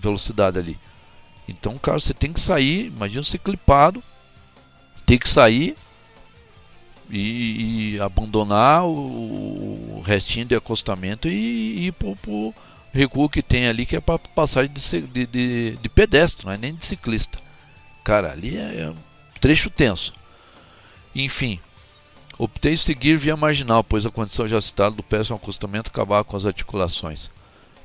velocidade 0.00 0.58
ali. 0.58 0.78
Então, 1.48 1.78
cara, 1.78 2.00
você 2.00 2.12
tem 2.12 2.32
que 2.32 2.40
sair, 2.40 2.86
imagina 2.86 3.22
você 3.22 3.38
clipado, 3.38 4.02
tem 5.06 5.18
que 5.18 5.28
sair 5.28 5.76
e, 7.08 7.94
e 7.94 8.00
abandonar 8.00 8.84
o, 8.84 9.98
o, 9.98 10.02
restinho 10.04 10.46
de 10.46 10.54
acostamento 10.54 11.28
e, 11.28 11.86
ir 11.86 11.92
pro, 11.92 12.16
pro 12.16 12.52
recuo 12.96 13.28
que 13.28 13.42
tem 13.42 13.68
ali, 13.68 13.86
que 13.86 13.96
é 13.96 14.00
para 14.00 14.18
passagem 14.18 14.72
de, 14.72 15.00
de, 15.02 15.26
de, 15.26 15.76
de, 15.76 15.88
pedestre, 15.88 16.46
não 16.46 16.52
é 16.52 16.56
nem 16.56 16.74
de 16.74 16.86
ciclista. 16.86 17.38
Cara, 18.02 18.32
ali 18.32 18.56
é, 18.56 18.80
é 18.80 18.90
um 18.90 18.94
trecho 19.40 19.70
tenso. 19.70 20.12
Enfim, 21.14 21.60
optei 22.38 22.76
seguir 22.76 23.16
via 23.16 23.36
marginal, 23.36 23.84
pois 23.84 24.04
a 24.04 24.10
condição 24.10 24.48
já 24.48 24.60
citada 24.60 24.96
do 24.96 25.02
péssimo 25.02 25.36
acostamento 25.36 25.90
acabava 25.90 26.24
com 26.24 26.36
as 26.36 26.46
articulações. 26.46 27.30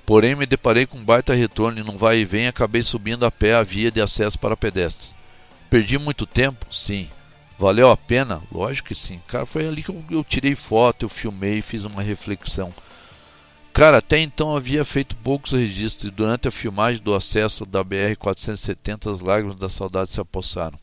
Porém, 0.06 0.36
me 0.36 0.46
deparei 0.46 0.86
com 0.86 0.98
um 0.98 1.06
baita 1.06 1.34
retorno 1.34 1.80
e 1.80 1.84
num 1.84 1.98
vai 1.98 2.20
e 2.20 2.26
vem 2.26 2.48
acabei 2.48 2.84
subindo 2.84 3.26
a 3.26 3.32
pé 3.32 3.54
a 3.54 3.64
via 3.64 3.92
de 3.92 4.02
acesso 4.02 4.38
para 4.38 4.58
pedestres. 4.58 5.16
Perdi 5.70 5.98
muito 5.98 6.26
tempo? 6.26 6.66
Sim. 6.74 7.08
Valeu 7.58 7.92
a 7.92 7.96
pena? 7.96 8.42
Lógico 8.52 8.90
que 8.90 8.96
sim. 8.96 9.22
Cara, 9.28 9.46
foi 9.46 9.68
ali 9.68 9.84
que 9.84 9.90
eu, 9.90 10.04
eu 10.10 10.24
tirei 10.24 10.56
foto, 10.56 11.06
eu 11.06 11.10
filmei 11.10 11.60
e 11.60 11.62
fiz 11.62 11.84
uma 11.84 12.02
reflexão. 12.02 12.74
Cara, 13.74 14.00
até 14.00 14.20
então 14.20 14.56
havia 14.56 14.84
feito 14.84 15.16
poucos 15.16 15.54
registros 15.54 16.12
e 16.12 16.12
durante 16.12 16.48
a 16.48 16.52
filmagem 16.52 17.02
do 17.02 17.14
acesso 17.14 17.66
da 17.66 17.84
BR-470 17.84 19.12
as 19.12 19.20
lágrimas 19.22 19.56
da 19.56 19.70
saudade 19.70 20.12
se 20.12 20.20
apossaram. 20.20 20.78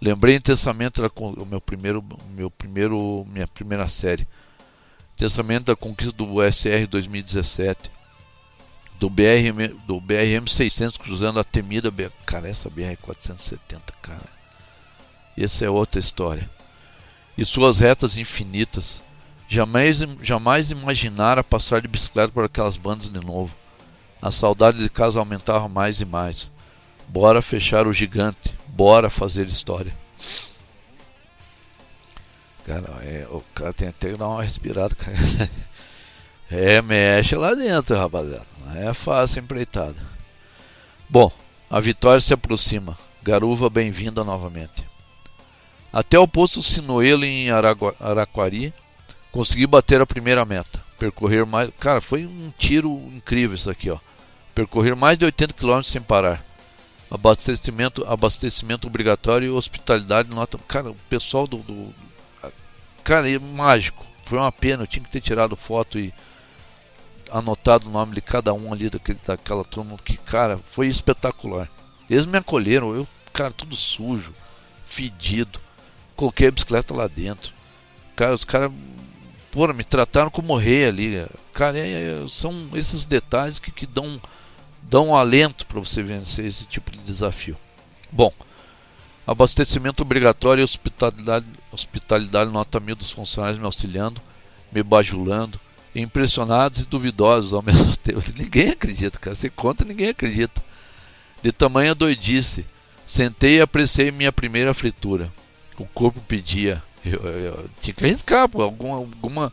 Lembrei 0.00 0.36
intensamente 0.36 1.00
da, 1.00 1.10
o 1.16 1.46
meu 1.46 1.60
primeiro, 1.60 2.04
meu 2.30 2.50
primeiro, 2.50 3.24
minha 3.28 3.46
primeira 3.46 3.88
série. 3.88 4.26
Intensamente 5.14 5.66
da 5.66 5.76
conquista 5.76 6.12
do 6.12 6.42
SR 6.42 6.86
2017 6.88 7.96
do 8.98 9.10
BRM, 9.10 9.74
do 9.86 10.00
BRM 10.00 10.46
600 10.48 10.96
cruzando 10.96 11.38
a 11.38 11.44
temida 11.44 11.90
BR. 11.90 12.10
Cara, 12.24 12.48
essa 12.48 12.68
BR 12.70 12.96
470, 13.00 13.92
cara. 14.02 14.36
Essa 15.36 15.64
é 15.66 15.70
outra 15.70 16.00
história. 16.00 16.48
E 17.36 17.44
suas 17.44 17.78
retas 17.78 18.16
infinitas. 18.16 19.02
Jamais, 19.48 19.98
jamais 20.22 20.70
imaginara 20.70 21.44
passar 21.44 21.80
de 21.80 21.88
bicicleta 21.88 22.32
por 22.32 22.44
aquelas 22.44 22.76
bandas 22.76 23.08
de 23.08 23.24
novo. 23.24 23.54
A 24.20 24.30
saudade 24.30 24.78
de 24.78 24.88
casa 24.88 25.18
aumentava 25.18 25.68
mais 25.68 26.00
e 26.00 26.04
mais. 26.04 26.50
Bora 27.08 27.40
fechar 27.40 27.86
o 27.86 27.92
gigante. 27.92 28.52
Bora 28.68 29.08
fazer 29.08 29.46
história. 29.46 29.94
Cara, 32.66 32.98
é, 33.02 33.26
o 33.30 33.40
cara 33.54 33.72
tem 33.72 33.88
até 33.88 34.10
que 34.10 34.16
dar 34.16 34.28
uma 34.28 34.42
respirada, 34.42 34.94
cara. 34.94 35.16
É, 36.48 36.80
mexe 36.80 37.34
lá 37.34 37.54
dentro, 37.54 37.96
rapaziada. 37.96 38.46
É 38.76 38.94
fácil 38.94 39.42
empreitada. 39.42 39.96
Bom, 41.08 41.32
a 41.68 41.80
vitória 41.80 42.20
se 42.20 42.32
aproxima. 42.32 42.96
Garuva, 43.20 43.68
bem-vinda 43.68 44.22
novamente. 44.22 44.86
Até 45.92 46.16
o 46.16 46.28
posto 46.28 46.62
Sinoelo 46.62 47.24
em 47.24 47.50
Araquari, 47.50 48.72
consegui 49.32 49.66
bater 49.66 50.00
a 50.00 50.06
primeira 50.06 50.44
meta. 50.44 50.80
Percorrer 50.98 51.46
mais. 51.46 51.70
Cara, 51.78 52.00
foi 52.00 52.26
um 52.26 52.52
tiro 52.56 52.90
incrível 53.14 53.54
isso 53.54 53.70
aqui, 53.70 53.90
ó. 53.90 53.98
Percorrer 54.54 54.96
mais 54.96 55.18
de 55.18 55.24
80 55.24 55.52
km 55.52 55.82
sem 55.82 56.00
parar. 56.00 56.42
Abastecimento, 57.10 58.04
abastecimento 58.06 58.86
obrigatório 58.86 59.46
e 59.46 59.50
hospitalidade 59.50 60.30
nota. 60.30 60.58
Cara, 60.66 60.90
o 60.90 60.96
pessoal 61.08 61.46
do, 61.46 61.58
do. 61.58 61.94
Cara, 63.04 63.30
é 63.30 63.38
mágico. 63.38 64.04
Foi 64.24 64.38
uma 64.38 64.50
pena, 64.50 64.82
eu 64.82 64.86
tinha 64.86 65.04
que 65.04 65.10
ter 65.10 65.20
tirado 65.20 65.54
foto 65.54 65.98
e 65.98 66.12
anotado 67.30 67.88
o 67.88 67.92
nome 67.92 68.14
de 68.14 68.20
cada 68.20 68.52
um 68.52 68.72
ali 68.72 68.90
daquele, 68.90 69.18
daquela 69.24 69.64
turma 69.64 69.96
que, 69.98 70.16
cara, 70.16 70.58
foi 70.72 70.88
espetacular. 70.88 71.68
Eles 72.08 72.26
me 72.26 72.38
acolheram, 72.38 72.94
eu, 72.94 73.06
cara, 73.32 73.52
tudo 73.52 73.76
sujo, 73.76 74.32
fedido. 74.88 75.60
Coloquei 76.16 76.48
a 76.48 76.50
bicicleta 76.50 76.94
lá 76.94 77.06
dentro. 77.06 77.52
Cara, 78.14 78.34
os 78.34 78.44
caras, 78.44 78.72
porra, 79.56 79.72
me 79.72 79.82
trataram 79.82 80.30
como 80.30 80.54
rei 80.54 80.84
ali. 80.84 81.26
Cara, 81.54 81.78
é, 81.78 81.88
é, 81.88 82.28
são 82.28 82.68
esses 82.74 83.06
detalhes 83.06 83.58
que, 83.58 83.70
que 83.70 83.86
dão, 83.86 84.20
dão 84.82 85.08
um 85.08 85.16
alento 85.16 85.64
para 85.64 85.80
você 85.80 86.02
vencer 86.02 86.44
esse 86.44 86.66
tipo 86.66 86.90
de 86.90 86.98
desafio. 86.98 87.56
Bom, 88.12 88.30
abastecimento 89.26 90.02
obrigatório 90.02 90.60
e 90.60 90.64
hospitalidade, 90.64 91.46
hospitalidade 91.72 92.50
nota 92.50 92.78
mil 92.78 92.94
dos 92.94 93.10
funcionários 93.10 93.58
me 93.58 93.64
auxiliando, 93.64 94.20
me 94.70 94.82
bajulando 94.82 95.58
impressionados 95.94 96.80
e 96.80 96.86
duvidosos 96.86 97.54
ao 97.54 97.62
mesmo 97.64 97.96
tempo. 97.96 98.22
Ninguém 98.36 98.72
acredita, 98.72 99.18
cara. 99.18 99.34
Você 99.34 99.48
conta, 99.48 99.86
ninguém 99.86 100.10
acredita. 100.10 100.62
De 101.42 101.50
tamanha 101.50 101.94
doidice. 101.94 102.66
Sentei 103.06 103.56
e 103.56 103.62
apreciei 103.62 104.10
minha 104.10 104.30
primeira 104.30 104.74
fritura. 104.74 105.32
O 105.78 105.86
corpo 105.86 106.20
pedia. 106.20 106.82
Eu, 107.06 107.20
eu, 107.20 107.38
eu 107.38 107.70
tinha 107.80 107.94
que 107.94 108.04
arriscar, 108.04 108.48
pô, 108.48 108.62
alguma, 108.62 108.96
alguma, 108.96 109.52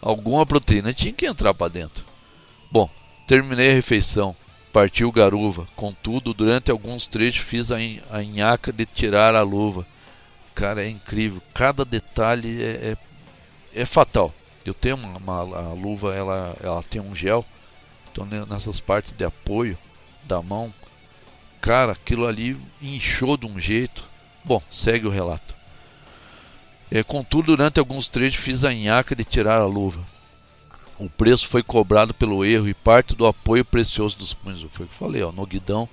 alguma 0.00 0.46
proteína 0.46 0.94
tinha 0.94 1.12
que 1.12 1.26
entrar 1.26 1.52
para 1.52 1.70
dentro. 1.70 2.04
Bom, 2.70 2.88
terminei 3.26 3.70
a 3.70 3.74
refeição. 3.74 4.34
Partiu 4.72 5.10
garuva. 5.10 5.66
Contudo, 5.74 6.34
durante 6.34 6.70
alguns 6.70 7.06
trechos 7.06 7.42
fiz 7.42 7.70
a, 7.70 7.76
a 8.10 8.22
nhaca 8.22 8.72
de 8.72 8.84
tirar 8.84 9.34
a 9.34 9.42
luva. 9.42 9.86
Cara, 10.54 10.84
é 10.84 10.88
incrível. 10.88 11.42
Cada 11.54 11.84
detalhe 11.84 12.62
é, 12.62 12.96
é, 13.74 13.82
é 13.82 13.86
fatal. 13.86 14.32
Eu 14.64 14.74
tenho 14.74 14.96
uma, 14.96 15.16
uma 15.18 15.58
a 15.58 15.72
luva, 15.72 16.14
ela, 16.14 16.56
ela 16.62 16.82
tem 16.82 17.00
um 17.00 17.14
gel. 17.14 17.44
Então 18.10 18.26
nessas 18.46 18.80
partes 18.80 19.12
de 19.12 19.24
apoio 19.24 19.78
da 20.24 20.42
mão, 20.42 20.72
cara, 21.60 21.92
aquilo 21.92 22.26
ali 22.26 22.56
inchou 22.80 23.36
de 23.36 23.46
um 23.46 23.60
jeito. 23.60 24.04
Bom, 24.44 24.62
segue 24.70 25.06
o 25.06 25.10
relato. 25.10 25.55
É, 26.90 27.02
contudo, 27.02 27.46
durante 27.46 27.78
alguns 27.78 28.06
trechos 28.08 28.42
fiz 28.42 28.64
a 28.64 28.72
nhaca 28.72 29.14
de 29.14 29.24
tirar 29.24 29.60
a 29.60 29.66
luva. 29.66 30.00
O 30.98 31.10
preço 31.10 31.48
foi 31.48 31.62
cobrado 31.62 32.14
pelo 32.14 32.44
erro 32.44 32.68
e 32.68 32.74
parte 32.74 33.14
do 33.14 33.26
apoio 33.26 33.64
precioso 33.64 34.16
dos 34.16 34.32
punhos. 34.32 34.60
Foi 34.72 34.86
o 34.86 34.88
que 34.88 34.94
eu 34.94 34.98
falei, 34.98 35.22
ó, 35.22 35.30
no 35.30 35.44
guidão 35.44 35.88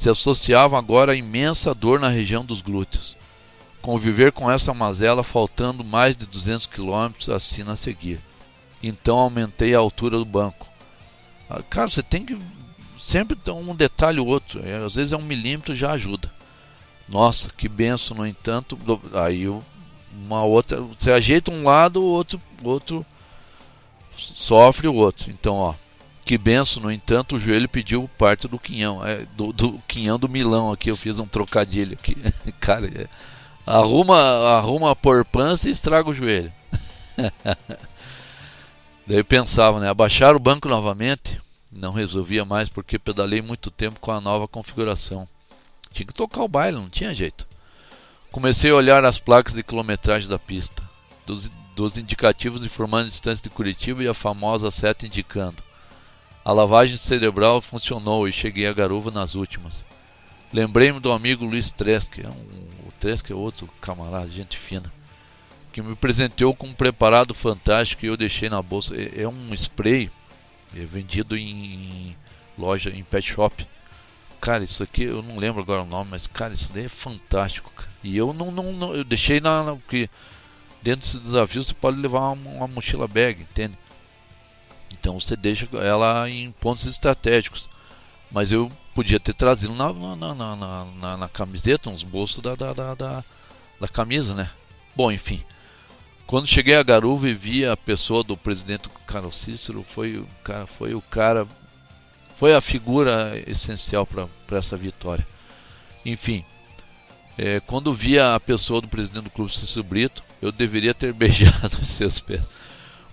se 0.00 0.08
associava 0.08 0.78
agora 0.78 1.12
a 1.12 1.16
imensa 1.16 1.74
dor 1.74 2.00
na 2.00 2.08
região 2.08 2.42
dos 2.42 2.62
glúteos. 2.62 3.14
Conviver 3.82 4.32
com 4.32 4.50
essa 4.50 4.72
mazela 4.72 5.22
faltando 5.22 5.84
mais 5.84 6.16
de 6.16 6.24
200 6.24 6.64
quilômetros 6.64 7.28
assina 7.28 7.72
a 7.72 7.76
seguir. 7.76 8.18
Então 8.82 9.18
aumentei 9.18 9.74
a 9.74 9.78
altura 9.78 10.16
do 10.16 10.24
banco. 10.24 10.66
Ah, 11.50 11.62
cara, 11.68 11.90
você 11.90 12.02
tem 12.02 12.24
que 12.24 12.38
sempre 12.98 13.36
ter 13.36 13.50
um 13.50 13.74
detalhe 13.74 14.18
ou 14.18 14.26
outro. 14.26 14.66
É, 14.66 14.76
às 14.76 14.94
vezes 14.94 15.12
é 15.12 15.16
um 15.18 15.22
milímetro 15.22 15.76
já 15.76 15.92
ajuda. 15.92 16.32
Nossa, 17.06 17.50
que 17.50 17.68
benção, 17.68 18.16
no 18.16 18.26
entanto. 18.26 18.78
Aí 19.12 19.46
uma 20.24 20.44
outra. 20.44 20.80
Você 20.80 21.10
ajeita 21.10 21.50
um 21.50 21.64
lado, 21.64 22.02
o 22.02 22.06
outro, 22.06 22.40
outro 22.62 23.04
sofre 24.16 24.88
o 24.88 24.94
outro. 24.94 25.30
Então, 25.30 25.54
ó. 25.54 25.74
Que 26.24 26.38
benção, 26.38 26.82
no 26.82 26.92
entanto, 26.92 27.34
o 27.34 27.40
joelho 27.40 27.68
pediu 27.68 28.08
parte 28.16 28.46
do 28.46 28.58
quinhão. 28.58 29.04
É, 29.04 29.26
do, 29.36 29.52
do 29.52 29.80
quinhão 29.88 30.18
do 30.18 30.28
Milão 30.28 30.70
aqui. 30.70 30.90
Eu 30.90 30.96
fiz 30.96 31.18
um 31.18 31.26
trocadilho 31.26 31.94
aqui. 31.94 32.16
Cara, 32.60 32.86
é, 32.86 33.08
Arruma, 33.66 34.18
arruma 34.56 34.90
a 34.90 34.96
porpança 34.96 35.68
e 35.68 35.72
estraga 35.72 36.08
o 36.08 36.14
joelho. 36.14 36.52
Daí 39.06 39.22
pensava, 39.22 39.78
né? 39.78 39.88
Abaixar 39.88 40.34
o 40.34 40.40
banco 40.40 40.68
novamente. 40.68 41.40
Não 41.70 41.92
resolvia 41.92 42.44
mais 42.44 42.68
porque 42.68 42.98
pedalei 42.98 43.40
muito 43.40 43.70
tempo 43.70 44.00
com 44.00 44.10
a 44.10 44.20
nova 44.20 44.48
configuração. 44.48 45.28
Tinha 45.92 46.06
que 46.06 46.12
tocar 46.12 46.42
o 46.42 46.48
baile, 46.48 46.78
não 46.78 46.90
tinha 46.90 47.14
jeito. 47.14 47.46
Comecei 48.32 48.70
a 48.70 48.74
olhar 48.74 49.04
as 49.04 49.18
placas 49.18 49.54
de 49.54 49.62
quilometragem 49.62 50.28
da 50.28 50.38
pista, 50.38 50.82
dos, 51.26 51.50
dos 51.74 51.96
indicativos 51.96 52.62
informando 52.62 53.06
a 53.06 53.10
distância 53.10 53.42
de 53.42 53.50
Curitiba 53.50 54.04
e 54.04 54.08
a 54.08 54.14
famosa 54.14 54.70
seta 54.70 55.04
indicando. 55.04 55.62
A 56.44 56.52
lavagem 56.52 56.96
cerebral 56.96 57.60
funcionou 57.60 58.28
e 58.28 58.32
cheguei 58.32 58.66
a 58.66 58.72
Garuva 58.72 59.10
nas 59.10 59.34
últimas. 59.34 59.84
Lembrei-me 60.52 61.00
do 61.00 61.12
amigo 61.12 61.44
Luiz 61.44 61.70
Tresque, 61.70 62.22
é 62.22 62.28
um 62.28 62.70
que 63.24 63.32
é 63.32 63.36
outro 63.36 63.66
camarada, 63.80 64.28
gente 64.28 64.58
fina, 64.58 64.92
que 65.72 65.80
me 65.80 65.96
presenteou 65.96 66.54
com 66.54 66.66
um 66.66 66.74
preparado 66.74 67.32
fantástico 67.32 68.00
que 68.00 68.06
eu 68.06 68.16
deixei 68.16 68.50
na 68.50 68.60
bolsa. 68.60 68.94
É, 68.94 69.22
é 69.22 69.28
um 69.28 69.54
spray 69.54 70.10
é 70.76 70.84
vendido 70.84 71.36
em 71.36 72.14
loja, 72.58 72.90
em 72.90 73.02
pet 73.02 73.32
shop. 73.32 73.66
Cara, 74.40 74.64
isso 74.64 74.82
aqui 74.82 75.02
eu 75.02 75.22
não 75.22 75.36
lembro 75.36 75.60
agora 75.60 75.82
o 75.82 75.86
nome, 75.86 76.12
mas 76.12 76.26
cara, 76.26 76.54
isso 76.54 76.72
daí 76.72 76.86
é 76.86 76.88
fantástico. 76.88 77.70
Cara. 77.76 77.90
E 78.02 78.16
eu 78.16 78.32
não, 78.32 78.50
não, 78.50 78.72
não, 78.72 78.94
eu 78.94 79.04
deixei 79.04 79.40
na, 79.40 79.62
na 79.62 79.72
porque 79.76 80.08
dentro 80.82 81.02
desse 81.02 81.18
desafio 81.18 81.62
você 81.62 81.74
pode 81.74 81.98
levar 81.98 82.30
uma, 82.30 82.50
uma 82.50 82.68
mochila 82.68 83.06
bag, 83.06 83.42
entende? 83.42 83.76
Então 84.90 85.20
você 85.20 85.36
deixa 85.36 85.68
ela 85.76 86.28
em 86.28 86.50
pontos 86.52 86.86
estratégicos. 86.86 87.68
Mas 88.30 88.52
eu 88.52 88.70
podia 88.94 89.18
ter 89.18 89.34
trazido 89.34 89.74
na, 89.74 89.92
na, 89.92 90.34
na, 90.34 90.84
na, 90.84 91.16
na 91.16 91.28
camiseta, 91.28 91.90
uns 91.90 92.04
bolsos 92.04 92.40
da, 92.40 92.54
da, 92.54 92.72
da, 92.72 92.94
da, 92.94 93.24
da 93.80 93.88
camisa, 93.88 94.34
né? 94.34 94.50
Bom, 94.94 95.10
enfim. 95.10 95.42
Quando 96.26 96.46
cheguei 96.46 96.76
a 96.76 96.82
Garuva 96.82 97.28
e 97.28 97.34
vi 97.34 97.66
a 97.66 97.76
pessoa 97.76 98.22
do 98.22 98.36
presidente 98.36 98.88
Carlos 99.04 99.36
Cícero, 99.36 99.82
foi, 99.82 100.24
cara, 100.44 100.64
foi 100.64 100.94
o 100.94 101.02
cara 101.02 101.46
foi 102.40 102.54
a 102.54 102.60
figura 102.62 103.38
essencial 103.46 104.06
para 104.06 104.56
essa 104.56 104.74
vitória. 104.74 105.26
Enfim, 106.06 106.42
é, 107.36 107.60
quando 107.60 107.92
via 107.92 108.34
a 108.34 108.40
pessoa 108.40 108.80
do 108.80 108.88
presidente 108.88 109.24
do 109.24 109.30
clube, 109.30 109.54
Cícero 109.54 109.84
Brito, 109.84 110.24
eu 110.40 110.50
deveria 110.50 110.94
ter 110.94 111.12
beijado 111.12 111.78
os 111.78 111.88
seus 111.88 112.18
pés, 112.18 112.40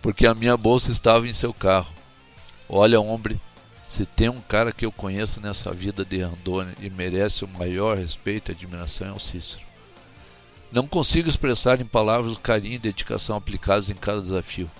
porque 0.01 0.25
a 0.25 0.33
minha 0.33 0.55
bolsa 0.55 0.93
estava 0.93 1.27
em 1.27 1.33
seu 1.33 1.53
carro. 1.53 1.91
Olha, 2.69 3.01
homem, 3.01 3.37
se 3.85 4.05
tem 4.05 4.29
um 4.29 4.39
cara 4.39 4.71
que 4.71 4.85
eu 4.85 4.93
conheço 4.93 5.41
nessa 5.41 5.73
vida 5.73 6.05
de 6.05 6.21
Randônia 6.21 6.73
e 6.79 6.89
merece 6.89 7.43
o 7.43 7.49
maior 7.49 7.97
respeito 7.97 8.49
e 8.49 8.55
admiração 8.55 9.09
é 9.09 9.11
o 9.11 9.19
Cícero. 9.19 9.61
Não 10.71 10.87
consigo 10.87 11.27
expressar 11.27 11.81
em 11.81 11.85
palavras 11.85 12.31
o 12.31 12.39
carinho 12.39 12.75
e 12.75 12.79
dedicação 12.79 13.35
aplicados 13.35 13.89
em 13.89 13.95
cada 13.95 14.21
desafio. 14.21 14.71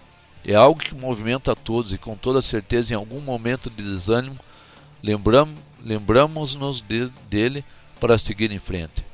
É 0.45 0.55
algo 0.55 0.79
que 0.79 0.95
movimenta 0.95 1.51
a 1.51 1.55
todos 1.55 1.91
e 1.91 1.97
com 1.97 2.15
toda 2.15 2.41
certeza 2.41 2.93
em 2.93 2.95
algum 2.95 3.19
momento 3.21 3.69
de 3.69 3.83
desânimo 3.83 4.37
lembramos, 5.03 5.55
lembramos-nos 5.83 6.81
de, 6.81 7.09
dele 7.29 7.63
para 7.99 8.17
seguir 8.17 8.51
em 8.51 8.59
frente. 8.59 9.05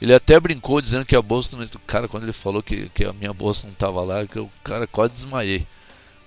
Ele 0.00 0.14
até 0.14 0.40
brincou 0.40 0.80
dizendo 0.80 1.04
que 1.04 1.14
a 1.14 1.20
bolsa, 1.20 1.56
cara, 1.86 2.08
quando 2.08 2.22
ele 2.22 2.32
falou 2.32 2.62
que, 2.62 2.88
que 2.90 3.04
a 3.04 3.12
minha 3.12 3.32
bolsa 3.32 3.66
não 3.66 3.74
estava 3.74 4.02
lá, 4.02 4.26
que 4.26 4.38
eu, 4.38 4.50
cara, 4.64 4.86
quase 4.86 5.14
desmaiei. 5.14 5.66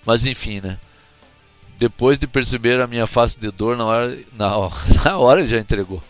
Mas 0.05 0.25
enfim, 0.25 0.61
né? 0.61 0.77
Depois 1.79 2.19
de 2.19 2.27
perceber 2.27 2.79
a 2.79 2.87
minha 2.87 3.07
face 3.07 3.39
de 3.39 3.49
dor, 3.49 3.75
na 3.75 3.85
hora, 3.85 4.19
na 4.33 4.55
hora, 4.55 4.75
na 5.03 5.17
hora 5.17 5.41
ele 5.41 5.49
já 5.49 5.57
entregou. 5.57 6.03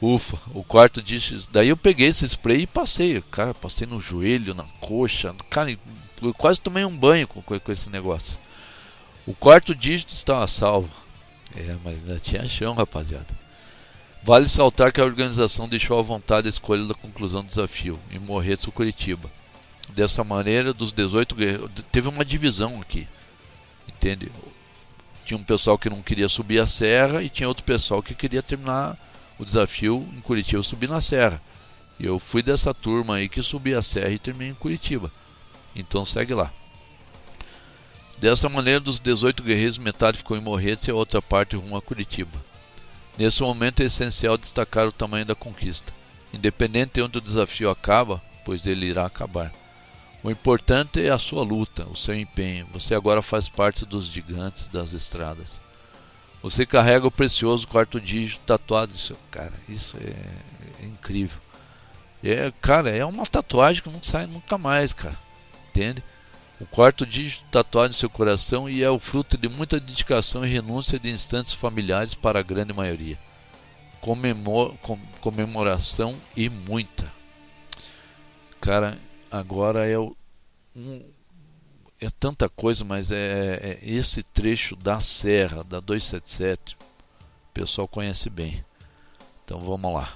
Ufa, 0.00 0.38
o 0.54 0.62
quarto 0.62 1.02
dígito. 1.02 1.48
Daí 1.50 1.70
eu 1.70 1.76
peguei 1.76 2.08
esse 2.08 2.28
spray 2.28 2.62
e 2.62 2.66
passei. 2.66 3.20
Cara, 3.30 3.54
passei 3.54 3.86
no 3.86 4.00
joelho, 4.00 4.54
na 4.54 4.64
coxa. 4.78 5.34
Cara, 5.50 5.76
eu 6.22 6.34
quase 6.34 6.60
tomei 6.60 6.84
um 6.84 6.96
banho 6.96 7.26
com, 7.26 7.42
com 7.42 7.72
esse 7.72 7.90
negócio. 7.90 8.38
O 9.26 9.34
quarto 9.34 9.74
dígito 9.74 10.14
estava 10.14 10.46
salvo. 10.46 10.90
É, 11.54 11.76
mas 11.82 11.98
ainda 11.98 12.20
tinha 12.20 12.48
chão, 12.48 12.74
rapaziada. 12.74 13.26
Vale 14.22 14.48
saltar 14.48 14.92
que 14.92 15.00
a 15.00 15.04
organização 15.04 15.68
deixou 15.68 15.98
à 15.98 16.02
vontade 16.02 16.48
a 16.48 16.50
escolha 16.50 16.84
da 16.84 16.94
conclusão 16.94 17.42
do 17.42 17.48
desafio 17.48 17.98
em 18.10 18.18
Morretes, 18.18 18.66
Curitiba. 18.66 19.30
Dessa 19.92 20.24
maneira, 20.24 20.72
dos 20.72 20.92
18 20.92 21.34
guerreiros, 21.34 21.70
teve 21.92 22.08
uma 22.08 22.24
divisão 22.24 22.80
aqui. 22.80 23.06
Entende? 23.88 24.30
Tinha 25.24 25.38
um 25.38 25.44
pessoal 25.44 25.78
que 25.78 25.88
não 25.88 26.02
queria 26.02 26.28
subir 26.28 26.60
a 26.60 26.66
serra 26.66 27.22
e 27.22 27.30
tinha 27.30 27.48
outro 27.48 27.62
pessoal 27.62 28.02
que 28.02 28.14
queria 28.14 28.42
terminar 28.42 28.98
o 29.38 29.44
desafio 29.44 30.06
em 30.16 30.20
Curitiba, 30.20 30.62
subir 30.62 30.88
na 30.88 31.00
serra. 31.00 31.40
E 31.98 32.04
eu 32.04 32.18
fui 32.18 32.42
dessa 32.42 32.74
turma 32.74 33.16
aí 33.16 33.28
que 33.28 33.42
subi 33.42 33.74
a 33.74 33.82
serra 33.82 34.10
e 34.10 34.18
terminei 34.18 34.50
em 34.50 34.54
Curitiba. 34.54 35.10
Então 35.76 36.06
segue 36.06 36.34
lá. 36.34 36.50
Dessa 38.18 38.48
maneira, 38.48 38.80
dos 38.80 38.98
18 38.98 39.42
guerreiros, 39.42 39.76
metade 39.76 40.18
ficou 40.18 40.36
em 40.36 40.40
Morretes 40.40 40.88
e 40.88 40.90
a 40.90 40.94
outra 40.94 41.20
parte 41.20 41.54
rumo 41.54 41.76
a 41.76 41.82
Curitiba. 41.82 42.38
Nesse 43.18 43.42
momento 43.42 43.82
é 43.82 43.86
essencial 43.86 44.38
destacar 44.38 44.88
o 44.88 44.92
tamanho 44.92 45.26
da 45.26 45.34
conquista, 45.34 45.92
independente 46.32 46.94
de 46.94 47.02
onde 47.02 47.18
o 47.18 47.20
desafio 47.20 47.70
acaba, 47.70 48.22
pois 48.44 48.66
ele 48.66 48.86
irá 48.86 49.04
acabar. 49.04 49.52
O 50.22 50.30
importante 50.30 51.00
é 51.00 51.10
a 51.10 51.18
sua 51.18 51.42
luta, 51.42 51.86
o 51.88 51.94
seu 51.94 52.14
empenho. 52.14 52.66
Você 52.72 52.94
agora 52.94 53.22
faz 53.22 53.48
parte 53.48 53.84
dos 53.84 54.06
gigantes 54.06 54.68
das 54.68 54.92
estradas. 54.92 55.60
Você 56.42 56.64
carrega 56.64 57.06
o 57.06 57.10
precioso 57.10 57.66
quarto 57.68 58.00
dígito 58.00 58.40
tatuado 58.46 58.96
seu 58.98 59.16
cara. 59.30 59.52
Isso 59.68 59.96
é, 59.98 60.82
é 60.82 60.86
incrível. 60.86 61.38
É, 62.24 62.52
cara, 62.60 62.90
é 62.90 63.04
uma 63.04 63.26
tatuagem 63.26 63.82
que 63.82 63.90
não 63.90 64.02
sai 64.02 64.26
nunca 64.26 64.56
mais, 64.56 64.92
cara. 64.92 65.25
Entende? 65.76 66.02
O 66.58 66.64
quarto 66.64 67.04
dígito 67.04 67.44
tatuado 67.50 67.94
em 67.94 67.98
seu 67.98 68.08
coração 68.08 68.66
e 68.66 68.82
é 68.82 68.88
o 68.88 68.98
fruto 68.98 69.36
de 69.36 69.46
muita 69.46 69.78
dedicação 69.78 70.42
e 70.42 70.48
renúncia 70.48 70.98
de 70.98 71.10
instantes 71.10 71.52
familiares 71.52 72.14
para 72.14 72.40
a 72.40 72.42
grande 72.42 72.72
maioria. 72.72 73.18
Comemor, 74.00 74.74
com, 74.78 74.98
comemoração 75.20 76.16
e 76.34 76.48
muita. 76.48 77.12
Cara, 78.58 78.96
agora 79.30 79.86
é 79.86 79.98
um, 79.98 81.04
é 82.00 82.08
tanta 82.18 82.48
coisa, 82.48 82.82
mas 82.82 83.10
é, 83.10 83.16
é, 83.62 83.78
esse 83.82 84.22
trecho 84.22 84.74
da 84.76 84.98
Serra, 84.98 85.62
da 85.62 85.78
277, 85.78 86.74
o 86.74 87.52
pessoal 87.52 87.86
conhece 87.86 88.30
bem. 88.30 88.64
Então 89.44 89.60
vamos 89.60 89.92
lá. 89.92 90.10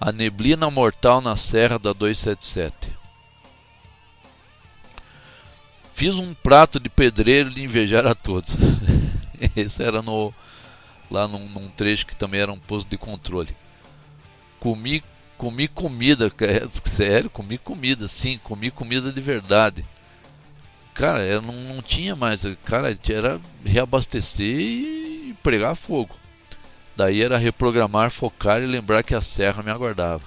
A 0.00 0.10
neblina 0.10 0.70
mortal 0.70 1.20
na 1.20 1.36
Serra 1.36 1.78
da 1.78 1.92
277. 1.92 2.99
Fiz 6.00 6.14
um 6.14 6.32
prato 6.32 6.80
de 6.80 6.88
pedreiro 6.88 7.50
de 7.50 7.62
invejar 7.62 8.06
a 8.06 8.14
todos. 8.14 8.56
Esse 9.54 9.82
era 9.82 10.00
no 10.00 10.32
lá 11.10 11.28
num, 11.28 11.46
num 11.46 11.68
trecho 11.68 12.06
que 12.06 12.16
também 12.16 12.40
era 12.40 12.50
um 12.50 12.58
posto 12.58 12.88
de 12.88 12.96
controle. 12.96 13.54
Comi 14.58 15.02
comi 15.36 15.68
comida, 15.68 16.32
é, 16.40 16.96
sério, 16.96 17.28
comi 17.28 17.58
comida, 17.58 18.08
sim, 18.08 18.40
comi 18.42 18.70
comida 18.70 19.12
de 19.12 19.20
verdade. 19.20 19.84
Cara, 20.94 21.22
eu 21.22 21.42
não, 21.42 21.52
não 21.52 21.82
tinha 21.82 22.16
mais, 22.16 22.46
cara, 22.64 22.98
era 23.06 23.38
reabastecer 23.62 24.58
e 24.58 25.36
pregar 25.42 25.76
fogo. 25.76 26.16
Daí 26.96 27.22
era 27.22 27.36
reprogramar, 27.36 28.10
focar 28.10 28.62
e 28.62 28.66
lembrar 28.66 29.02
que 29.02 29.14
a 29.14 29.20
serra 29.20 29.62
me 29.62 29.70
aguardava. 29.70 30.24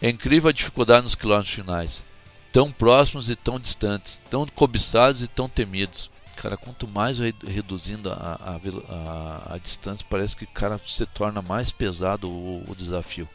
É 0.00 0.10
incrível 0.10 0.50
a 0.50 0.52
dificuldade 0.52 1.04
nos 1.04 1.14
quilômetros 1.14 1.54
finais, 1.54 2.04
tão 2.52 2.70
próximos 2.70 3.30
e 3.30 3.34
tão 3.34 3.58
distantes, 3.58 4.20
tão 4.30 4.46
cobiçados 4.46 5.22
e 5.22 5.28
tão 5.28 5.48
temidos. 5.48 6.10
Cara, 6.36 6.56
quanto 6.56 6.88
mais 6.88 7.18
reduzindo 7.18 8.10
a, 8.10 8.14
a, 8.14 8.60
a, 8.88 9.54
a 9.54 9.58
distância, 9.58 10.04
parece 10.08 10.36
que 10.36 10.44
cara 10.44 10.80
se 10.86 11.06
torna 11.06 11.40
mais 11.40 11.70
pesado 11.70 12.28
o, 12.28 12.64
o 12.68 12.74
desafio. 12.74 13.28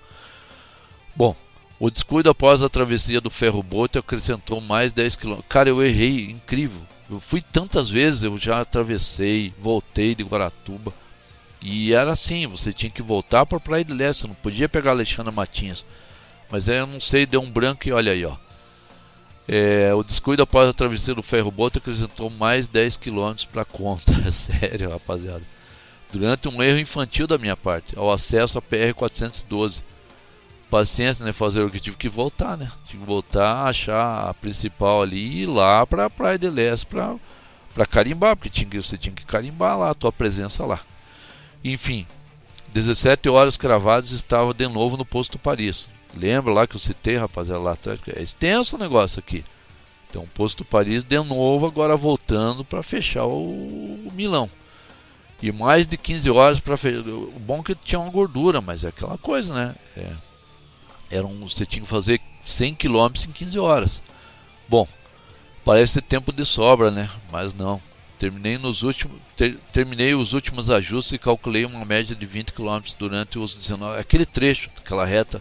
Bom, 1.15 1.35
o 1.79 1.89
descuido 1.89 2.29
após 2.29 2.61
a 2.61 2.69
travessia 2.69 3.21
do 3.21 3.29
ferro 3.29 3.63
bote 3.63 3.97
acrescentou 3.97 4.59
mais 4.59 4.93
10 4.93 5.15
km. 5.15 5.39
Cara, 5.47 5.69
eu 5.69 5.83
errei, 5.83 6.31
incrível. 6.31 6.81
Eu 7.09 7.19
fui 7.19 7.41
tantas 7.41 7.89
vezes, 7.89 8.23
eu 8.23 8.37
já 8.37 8.61
atravessei, 8.61 9.53
voltei 9.59 10.13
de 10.13 10.23
Guaratuba. 10.23 10.91
E 11.61 11.93
era 11.93 12.11
assim, 12.11 12.45
você 12.45 12.73
tinha 12.73 12.91
que 12.91 13.01
voltar 13.01 13.45
para 13.45 13.59
Praia 13.59 13.85
de 13.85 13.93
Leste, 13.93 14.27
não 14.27 14.35
podia 14.35 14.67
pegar 14.67 14.91
Alexandre 14.91 15.33
Matinhas. 15.33 15.85
Mas 16.49 16.67
aí 16.67 16.77
eu 16.77 16.87
não 16.87 16.99
sei, 16.99 17.25
deu 17.25 17.41
um 17.41 17.49
branco 17.49 17.87
e 17.87 17.91
olha 17.91 18.11
aí, 18.11 18.25
ó. 18.25 18.35
É, 19.47 19.93
o 19.93 20.03
descuido 20.03 20.43
após 20.43 20.69
a 20.69 20.73
travessia 20.73 21.15
do 21.15 21.23
ferro 21.23 21.49
bote 21.49 21.77
acrescentou 21.77 22.29
mais 22.29 22.67
10 22.67 22.97
km 22.97 23.33
para 23.51 23.63
conta. 23.63 24.13
Sério, 24.31 24.89
rapaziada. 24.89 25.43
Durante 26.11 26.47
um 26.47 26.61
erro 26.61 26.79
infantil 26.79 27.27
da 27.27 27.37
minha 27.37 27.55
parte, 27.55 27.97
ao 27.97 28.11
acesso 28.11 28.57
à 28.57 28.61
PR 28.61 28.93
412 28.95 29.81
paciência, 30.69 31.25
né? 31.25 31.31
Fazer 31.31 31.61
o 31.61 31.69
que 31.69 31.79
tive 31.79 31.95
que 31.95 32.09
voltar, 32.09 32.57
né? 32.57 32.71
Tive 32.85 32.99
que 32.99 33.07
voltar, 33.07 33.67
achar 33.67 34.29
a 34.29 34.33
principal 34.33 35.01
ali 35.01 35.17
e 35.17 35.43
ir 35.43 35.45
lá 35.45 35.85
pra 35.85 36.09
Praia 36.09 36.37
de 36.37 36.49
Leste 36.49 36.85
pra, 36.85 37.15
pra 37.73 37.85
carimbar, 37.85 38.35
porque 38.35 38.49
tinha 38.49 38.69
que, 38.69 38.77
você 38.77 38.97
tinha 38.97 39.13
que 39.13 39.25
carimbar 39.25 39.77
lá 39.77 39.91
a 39.91 39.95
tua 39.95 40.11
presença 40.11 40.65
lá. 40.65 40.81
Enfim, 41.63 42.05
17 42.73 43.29
horas 43.29 43.57
cravadas 43.57 44.11
estava 44.11 44.53
de 44.53 44.67
novo 44.67 44.97
no 44.97 45.05
posto 45.05 45.39
Paris. 45.39 45.87
Lembra 46.19 46.53
lá 46.53 46.67
que 46.67 46.75
eu 46.75 46.79
citei, 46.79 47.17
rapaziada, 47.17 47.61
lá 47.61 47.73
atrás? 47.73 47.99
É 48.07 48.21
extenso 48.21 48.75
o 48.75 48.79
negócio 48.79 49.19
aqui. 49.19 49.43
Então, 50.09 50.25
posto 50.33 50.63
Paris 50.63 51.03
de 51.03 51.19
novo, 51.19 51.65
agora 51.65 51.95
voltando 51.95 52.63
para 52.63 52.81
fechar 52.81 53.25
o, 53.25 54.09
Milão. 54.13 54.49
E 55.41 55.51
mais 55.51 55.85
de 55.85 55.97
15 55.97 56.29
horas 56.29 56.59
para 56.59 56.77
fechar. 56.77 57.01
O 57.07 57.39
bom 57.39 57.61
que 57.61 57.75
tinha 57.75 57.99
uma 57.99 58.09
gordura, 58.09 58.61
mas 58.61 58.83
é 58.83 58.87
aquela 58.87 59.17
coisa, 59.17 59.53
né? 59.53 59.75
É, 59.95 60.11
era 61.11 61.25
um, 61.27 61.47
você 61.47 61.65
tinha 61.65 61.83
que 61.83 61.89
fazer 61.89 62.19
100 62.43 62.75
km 62.75 63.11
em 63.27 63.31
15 63.31 63.59
horas. 63.59 64.01
Bom, 64.67 64.87
parece 65.63 65.95
ter 65.95 66.01
tempo 66.01 66.31
de 66.31 66.45
sobra, 66.45 66.89
né? 66.89 67.09
Mas 67.31 67.53
não. 67.53 67.81
Terminei 68.17 68.57
nos 68.57 68.81
últimos 68.81 69.19
ter, 69.35 69.57
terminei 69.71 70.15
os 70.15 70.33
últimos 70.33 70.71
ajustes 70.71 71.13
e 71.13 71.19
calculei 71.19 71.65
uma 71.65 71.85
média 71.85 72.15
de 72.15 72.25
20 72.25 72.51
km 72.51 72.81
durante 72.97 73.37
os 73.37 73.53
19, 73.53 73.99
aquele 73.99 74.25
trecho, 74.25 74.71
aquela 74.75 75.05
reta 75.05 75.39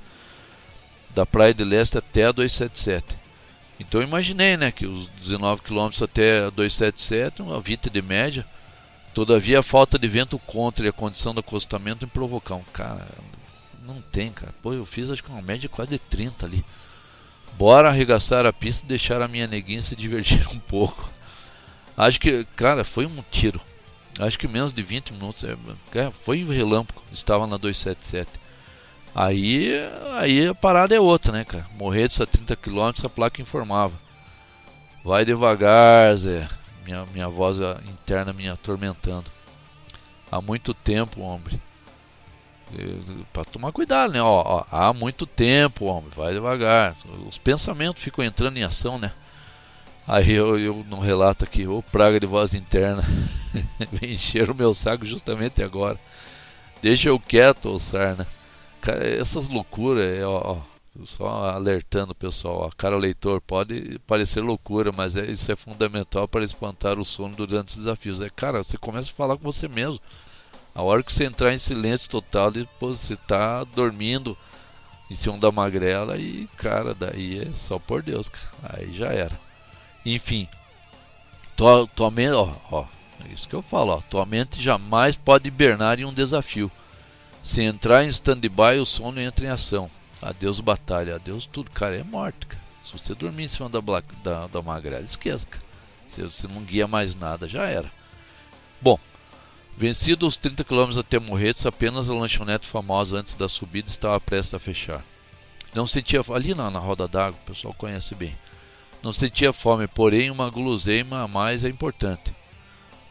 da 1.16 1.24
Praia 1.24 1.54
de 1.54 1.64
Leste 1.64 1.96
até 1.96 2.26
a 2.26 2.32
277. 2.32 3.16
Então 3.80 4.02
imaginei, 4.02 4.54
né, 4.54 4.70
que 4.70 4.86
os 4.86 5.08
19 5.22 5.62
km 5.62 5.88
até 6.02 6.44
a 6.44 6.50
277, 6.50 7.40
uma 7.40 7.58
20 7.58 7.88
de 7.88 8.02
média. 8.02 8.46
Todavia 9.14 9.60
a 9.60 9.62
falta 9.62 9.98
de 9.98 10.06
vento 10.06 10.38
contra 10.40 10.84
e 10.84 10.90
a 10.90 10.92
condição 10.92 11.32
do 11.32 11.40
acostamento 11.40 12.04
em 12.04 12.08
provocar 12.08 12.56
um 12.56 12.64
cara, 12.64 13.06
não 13.86 14.02
tem, 14.12 14.30
cara. 14.30 14.52
Pô, 14.62 14.74
eu 14.74 14.84
fiz 14.84 15.10
acho 15.10 15.24
que 15.24 15.30
uma 15.30 15.40
média 15.40 15.70
quase 15.70 15.92
de 15.92 15.98
30 15.98 16.44
ali. 16.44 16.62
Bora 17.54 17.88
arregaçar 17.88 18.44
a 18.44 18.52
pista 18.52 18.84
e 18.84 18.88
deixar 18.88 19.22
a 19.22 19.28
minha 19.28 19.46
neguinha 19.46 19.80
se 19.80 19.96
divertir 19.96 20.46
um 20.52 20.58
pouco. 20.58 21.08
Acho 21.96 22.20
que, 22.20 22.44
cara, 22.54 22.84
foi 22.84 23.06
um 23.06 23.24
tiro. 23.30 23.58
Acho 24.18 24.38
que 24.38 24.46
menos 24.46 24.70
de 24.70 24.82
20 24.82 25.14
minutos. 25.14 25.44
É, 25.44 25.56
foi 26.26 26.44
relâmpago. 26.44 27.02
Estava 27.10 27.46
na 27.46 27.56
277. 27.56 28.45
Aí, 29.18 29.72
aí 30.12 30.46
a 30.46 30.54
parada 30.54 30.94
é 30.94 31.00
outra, 31.00 31.32
né, 31.32 31.42
cara? 31.42 31.64
Morrer 31.74 32.04
a 32.20 32.26
30 32.26 32.54
km, 32.54 32.92
a 33.02 33.08
placa 33.08 33.40
informava. 33.40 33.94
Vai 35.02 35.24
devagar, 35.24 36.14
Zé. 36.18 36.46
Minha, 36.84 37.06
minha 37.14 37.26
voz 37.26 37.56
interna 37.88 38.34
me 38.34 38.46
atormentando. 38.46 39.24
há 40.30 40.38
muito 40.42 40.74
tempo, 40.74 41.22
homem. 41.22 41.58
Para 43.32 43.46
tomar 43.46 43.72
cuidado, 43.72 44.12
né? 44.12 44.20
Ó, 44.20 44.42
ó, 44.44 44.64
há 44.70 44.92
muito 44.92 45.26
tempo, 45.26 45.86
homem, 45.86 46.10
vai 46.14 46.34
devagar. 46.34 46.94
Os 47.26 47.38
pensamentos 47.38 48.02
ficam 48.02 48.22
entrando 48.22 48.58
em 48.58 48.64
ação, 48.64 48.98
né? 48.98 49.10
Aí 50.06 50.30
eu, 50.32 50.58
eu 50.58 50.84
não 50.90 51.00
relato 51.00 51.42
aqui, 51.42 51.66
ô 51.66 51.82
praga 51.82 52.20
de 52.20 52.26
voz 52.26 52.52
interna, 52.52 53.02
vem 53.92 54.12
encher 54.12 54.50
o 54.50 54.54
meu 54.54 54.74
saco 54.74 55.06
justamente 55.06 55.62
agora. 55.62 55.98
Deixa 56.82 57.08
eu 57.08 57.18
quieto, 57.18 57.70
ô 57.70 57.80
sarna. 57.80 58.26
Essas 58.92 59.48
loucuras, 59.48 60.04
é, 60.04 60.24
ó, 60.24 60.56
ó, 60.56 61.04
só 61.04 61.50
alertando 61.50 62.12
o 62.12 62.14
pessoal, 62.14 62.62
ó, 62.62 62.70
cara 62.76 62.96
leitor, 62.96 63.40
pode 63.40 63.98
parecer 64.06 64.40
loucura, 64.40 64.92
mas 64.92 65.16
é, 65.16 65.30
isso 65.30 65.50
é 65.50 65.56
fundamental 65.56 66.26
para 66.26 66.44
espantar 66.44 66.98
o 66.98 67.04
sono 67.04 67.34
durante 67.34 67.68
os 67.68 67.76
desafios. 67.76 68.20
É, 68.20 68.30
cara, 68.30 68.62
você 68.62 68.78
começa 68.78 69.10
a 69.10 69.14
falar 69.14 69.36
com 69.36 69.42
você 69.42 69.68
mesmo. 69.68 70.00
A 70.74 70.82
hora 70.82 71.02
que 71.02 71.12
você 71.12 71.24
entrar 71.24 71.54
em 71.54 71.58
silêncio 71.58 72.10
total, 72.10 72.50
depois 72.50 72.98
você 72.98 73.14
está 73.14 73.64
dormindo 73.64 74.36
em 75.10 75.14
cima 75.14 75.38
da 75.38 75.50
magrela 75.50 76.16
e, 76.16 76.46
cara, 76.56 76.94
daí 76.94 77.40
é 77.40 77.46
só 77.46 77.78
por 77.78 78.02
Deus, 78.02 78.28
cara. 78.28 78.76
Aí 78.78 78.92
já 78.92 79.06
era. 79.12 79.38
Enfim, 80.04 80.48
tua, 81.56 81.86
tua 81.88 82.10
mente, 82.10 82.34
ó, 82.34 82.52
ó, 82.70 82.84
é 83.24 83.32
isso 83.32 83.48
que 83.48 83.54
eu 83.54 83.62
falo, 83.62 83.92
ó, 83.92 84.00
tua 84.10 84.26
mente 84.26 84.62
jamais 84.62 85.16
pode 85.16 85.48
hibernar 85.48 85.98
em 85.98 86.04
um 86.04 86.12
desafio. 86.12 86.70
Se 87.46 87.62
entrar 87.62 88.04
em 88.04 88.08
stand-by, 88.08 88.80
o 88.80 88.84
sono 88.84 89.20
entra 89.20 89.46
em 89.46 89.50
ação. 89.50 89.88
Adeus 90.20 90.58
batalha, 90.58 91.14
adeus 91.14 91.46
tudo, 91.46 91.70
cara, 91.70 91.96
é 91.96 92.02
morte, 92.02 92.44
cara. 92.44 92.60
Se 92.84 92.92
você 92.92 93.14
dormir 93.14 93.44
em 93.44 93.48
cima 93.48 93.68
da, 93.68 93.78
da, 94.24 94.48
da 94.48 94.60
magrela, 94.60 95.04
esqueça, 95.04 95.46
cara. 95.46 95.62
Se 96.08 96.22
você 96.22 96.48
não 96.48 96.64
guia 96.64 96.88
mais 96.88 97.14
nada, 97.14 97.46
já 97.46 97.64
era. 97.66 97.88
Bom, 98.82 98.98
Vencido 99.78 100.26
os 100.26 100.36
30 100.36 100.64
km 100.64 100.98
até 100.98 101.20
Morretes, 101.20 101.64
apenas 101.64 102.10
a 102.10 102.14
lanchonete 102.14 102.66
famosa 102.66 103.18
antes 103.18 103.34
da 103.34 103.48
subida 103.48 103.88
estava 103.88 104.18
prestes 104.18 104.54
a 104.54 104.58
fechar. 104.58 105.04
Não 105.72 105.86
sentia 105.86 106.24
ali 106.34 106.52
na, 106.52 106.68
na 106.68 106.80
roda 106.80 107.06
d'água, 107.06 107.38
o 107.40 107.46
pessoal 107.46 107.72
conhece 107.74 108.12
bem. 108.16 108.34
Não 109.04 109.12
sentia 109.12 109.52
fome, 109.52 109.86
porém 109.86 110.32
uma 110.32 110.50
guloseima 110.50 111.22
a 111.22 111.28
mais 111.28 111.64
é 111.64 111.68
importante. 111.68 112.34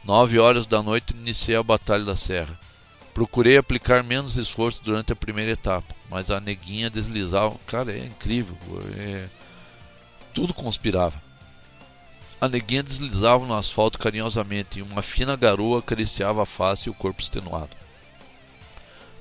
Nove 0.03 0.39
horas 0.39 0.65
da 0.65 0.83
noite 0.83 1.13
iniciei 1.13 1.55
a 1.55 1.63
Batalha 1.63 2.03
da 2.03 2.17
Serra. 2.17 2.59
Procurei 3.15 3.55
aplicar 3.55 4.03
menos 4.03 4.35
esforço 4.35 4.83
durante 4.83 5.13
a 5.13 5.15
primeira 5.15 5.51
etapa, 5.51 5.95
mas 6.09 6.29
a 6.29 6.41
neguinha 6.41 6.89
deslizava. 6.89 7.55
Cara, 7.65 7.93
é 7.93 7.99
incrível. 7.99 8.57
É... 8.97 9.29
Tudo 10.33 10.53
conspirava. 10.53 11.15
A 12.41 12.49
neguinha 12.49 12.83
deslizava 12.83 13.45
no 13.45 13.55
asfalto 13.55 13.97
carinhosamente 13.97 14.79
e 14.79 14.81
uma 14.81 15.01
fina 15.01 15.33
garoa 15.37 15.79
acariciava 15.79 16.43
a 16.43 16.45
face 16.45 16.89
e 16.89 16.91
o 16.91 16.93
corpo 16.93 17.21
extenuado. 17.21 17.69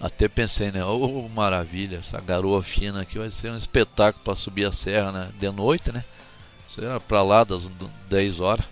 Até 0.01 0.27
pensei, 0.27 0.73
né? 0.73 0.85
Oh, 0.85 1.29
maravilha, 1.29 1.99
essa 1.99 2.21
garoa 2.21 2.61
fina 2.65 3.03
aqui 3.03 3.17
vai 3.17 3.31
ser 3.31 3.53
um 3.53 3.57
espetáculo 3.57 4.25
para 4.25 4.35
subir 4.35 4.65
a 4.65 4.73
serra, 4.73 5.13
né? 5.13 5.31
De 5.39 5.49
noite, 5.53 5.93
né? 5.93 6.05
Será 6.69 6.99
para 6.99 7.23
lá 7.23 7.45
das 7.45 7.71
10 8.11 8.41
horas. 8.41 8.67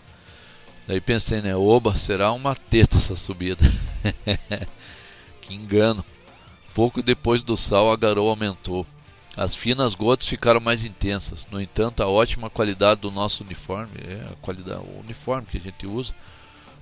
Daí 0.89 1.01
pensei, 1.01 1.41
né? 1.41 1.55
Oba, 1.55 1.95
será 1.95 2.33
uma 2.33 2.57
teta 2.57 2.97
essa 2.97 3.15
subida. 3.15 3.65
que 5.43 5.55
engano. 5.55 6.03
Pouco 6.75 7.03
depois 7.03 7.43
do 7.43 7.57
sal, 7.57 7.93
a 7.93 7.97
garoa 7.97 8.31
aumentou. 8.31 8.87
As 9.37 9.55
finas 9.55 9.95
gotas 9.95 10.27
ficaram 10.27 10.61
mais 10.61 10.85
intensas. 10.85 11.47
No 11.51 11.61
entanto, 11.61 12.03
a 12.03 12.07
ótima 12.07 12.49
qualidade 12.49 13.01
do 13.01 13.11
nosso 13.11 13.43
uniforme, 13.43 13.93
é 13.99 14.27
a 14.31 14.37
qualidade, 14.37 14.81
o 14.81 15.01
uniforme 15.01 15.47
que 15.47 15.59
a 15.59 15.61
gente 15.61 15.87
usa, 15.87 16.15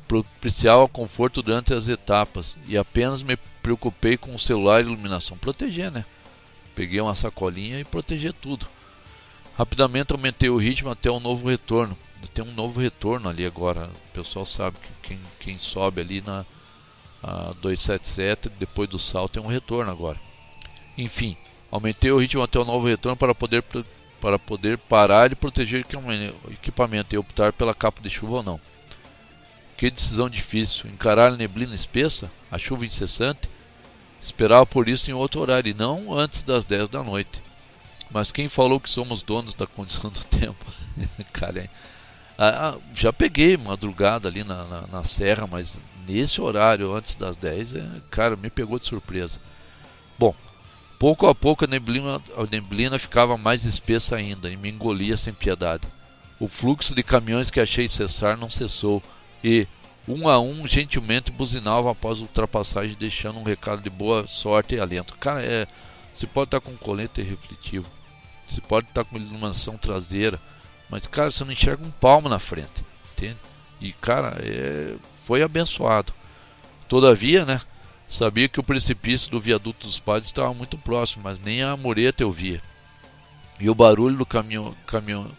propiciava 0.06 0.88
conforto 0.88 1.42
durante 1.42 1.72
as 1.72 1.88
etapas 1.88 2.58
e 2.66 2.76
apenas 2.76 3.22
me 3.22 3.36
preocupei 3.62 4.16
com 4.16 4.34
o 4.34 4.38
celular 4.38 4.80
e 4.80 4.86
iluminação. 4.86 5.38
Proteger, 5.38 5.90
né? 5.90 6.04
Peguei 6.74 7.00
uma 7.00 7.14
sacolinha 7.14 7.78
e 7.78 7.84
proteger 7.84 8.32
tudo. 8.32 8.66
Rapidamente 9.56 10.12
aumentei 10.12 10.48
o 10.48 10.56
ritmo 10.56 10.90
até 10.90 11.10
um 11.10 11.20
novo 11.20 11.48
retorno. 11.48 11.96
Tem 12.34 12.44
um 12.44 12.52
novo 12.52 12.80
retorno 12.80 13.28
ali 13.28 13.46
agora. 13.46 13.88
O 13.88 14.12
pessoal 14.12 14.44
sabe 14.44 14.76
que 14.78 15.08
quem, 15.08 15.20
quem 15.38 15.58
sobe 15.58 16.00
ali 16.00 16.20
na 16.20 16.44
277, 17.22 18.48
depois 18.58 18.88
do 18.88 18.98
salto, 18.98 19.32
tem 19.34 19.42
um 19.42 19.46
retorno 19.46 19.90
agora. 19.90 20.18
Enfim, 20.96 21.36
Aumentei 21.70 22.10
o 22.10 22.18
ritmo 22.18 22.42
até 22.42 22.58
o 22.58 22.64
novo 22.64 22.88
retorno 22.88 23.16
para 23.16 23.34
poder, 23.34 23.62
para 24.20 24.38
poder 24.38 24.76
parar 24.76 25.30
e 25.30 25.36
proteger 25.36 25.86
o 25.86 26.52
equipamento 26.52 27.14
e 27.14 27.18
optar 27.18 27.52
pela 27.52 27.74
capa 27.74 28.00
de 28.02 28.10
chuva 28.10 28.36
ou 28.36 28.42
não. 28.42 28.60
Que 29.76 29.90
decisão 29.90 30.28
difícil. 30.28 30.90
Encarar 30.90 31.32
a 31.32 31.36
neblina 31.36 31.74
espessa, 31.74 32.30
a 32.50 32.58
chuva 32.58 32.84
incessante, 32.84 33.48
esperava 34.20 34.66
por 34.66 34.88
isso 34.88 35.08
em 35.10 35.14
outro 35.14 35.40
horário 35.40 35.70
e 35.70 35.74
não 35.74 36.12
antes 36.12 36.42
das 36.42 36.64
10 36.64 36.88
da 36.88 37.04
noite. 37.04 37.40
Mas 38.10 38.32
quem 38.32 38.48
falou 38.48 38.80
que 38.80 38.90
somos 38.90 39.22
donos 39.22 39.54
da 39.54 39.66
condição 39.66 40.10
do 40.10 40.24
tempo? 40.26 40.66
Cara, 41.32 41.70
ah, 42.36 42.76
já 42.92 43.12
peguei 43.12 43.56
madrugada 43.56 44.26
ali 44.26 44.42
na, 44.42 44.64
na, 44.64 44.86
na, 44.88 45.04
serra, 45.04 45.46
mas 45.46 45.78
nesse 46.10 46.40
horário, 46.40 46.94
antes 46.94 47.14
das 47.14 47.36
10, 47.36 47.76
é, 47.76 47.84
cara, 48.10 48.36
me 48.36 48.50
pegou 48.50 48.78
de 48.78 48.86
surpresa. 48.86 49.38
Bom, 50.18 50.34
Pouco 51.00 51.26
a 51.26 51.34
pouco 51.34 51.64
a 51.64 51.66
neblina, 51.66 52.20
a 52.36 52.44
neblina 52.44 52.98
ficava 52.98 53.38
mais 53.38 53.64
espessa 53.64 54.16
ainda 54.16 54.50
e 54.50 54.56
me 54.58 54.68
engolia 54.68 55.16
sem 55.16 55.32
piedade. 55.32 55.88
O 56.38 56.46
fluxo 56.46 56.94
de 56.94 57.02
caminhões 57.02 57.50
que 57.50 57.58
achei 57.58 57.88
cessar 57.88 58.36
não 58.36 58.50
cessou 58.50 59.02
e, 59.42 59.66
um 60.06 60.28
a 60.28 60.38
um, 60.38 60.68
gentilmente 60.68 61.32
buzinavam 61.32 61.90
após 61.90 62.18
a 62.18 62.20
ultrapassagem, 62.20 62.98
deixando 63.00 63.38
um 63.38 63.42
recado 63.42 63.80
de 63.80 63.88
boa 63.88 64.26
sorte 64.26 64.74
e 64.74 64.78
alento. 64.78 65.14
Cara, 65.16 65.42
é, 65.42 65.66
você 66.12 66.26
pode 66.26 66.48
estar 66.48 66.60
com 66.60 66.76
colete 66.76 67.22
refletivo, 67.22 67.88
você 68.46 68.60
pode 68.60 68.86
estar 68.86 69.02
com 69.02 69.16
iluminação 69.16 69.78
traseira, 69.78 70.38
mas, 70.90 71.06
cara, 71.06 71.30
você 71.30 71.42
não 71.44 71.52
enxerga 71.52 71.82
um 71.82 71.90
palmo 71.90 72.28
na 72.28 72.38
frente, 72.38 72.84
entende? 73.12 73.38
E, 73.80 73.90
cara, 73.94 74.36
é, 74.42 74.96
foi 75.30 75.44
abençoado. 75.44 76.12
Todavia, 76.88 77.44
né? 77.44 77.60
Sabia 78.08 78.48
que 78.48 78.58
o 78.58 78.64
precipício 78.64 79.30
do 79.30 79.40
viaduto 79.40 79.86
dos 79.86 80.00
padres 80.00 80.26
estava 80.26 80.52
muito 80.52 80.76
próximo, 80.76 81.22
mas 81.22 81.38
nem 81.38 81.62
a 81.62 81.76
mureta 81.76 82.24
eu 82.24 82.32
via. 82.32 82.60
E 83.60 83.70
o 83.70 83.74
barulho 83.76 84.16
do 84.16 84.26
caminhão, 84.26 84.74
caminhão 84.88 85.30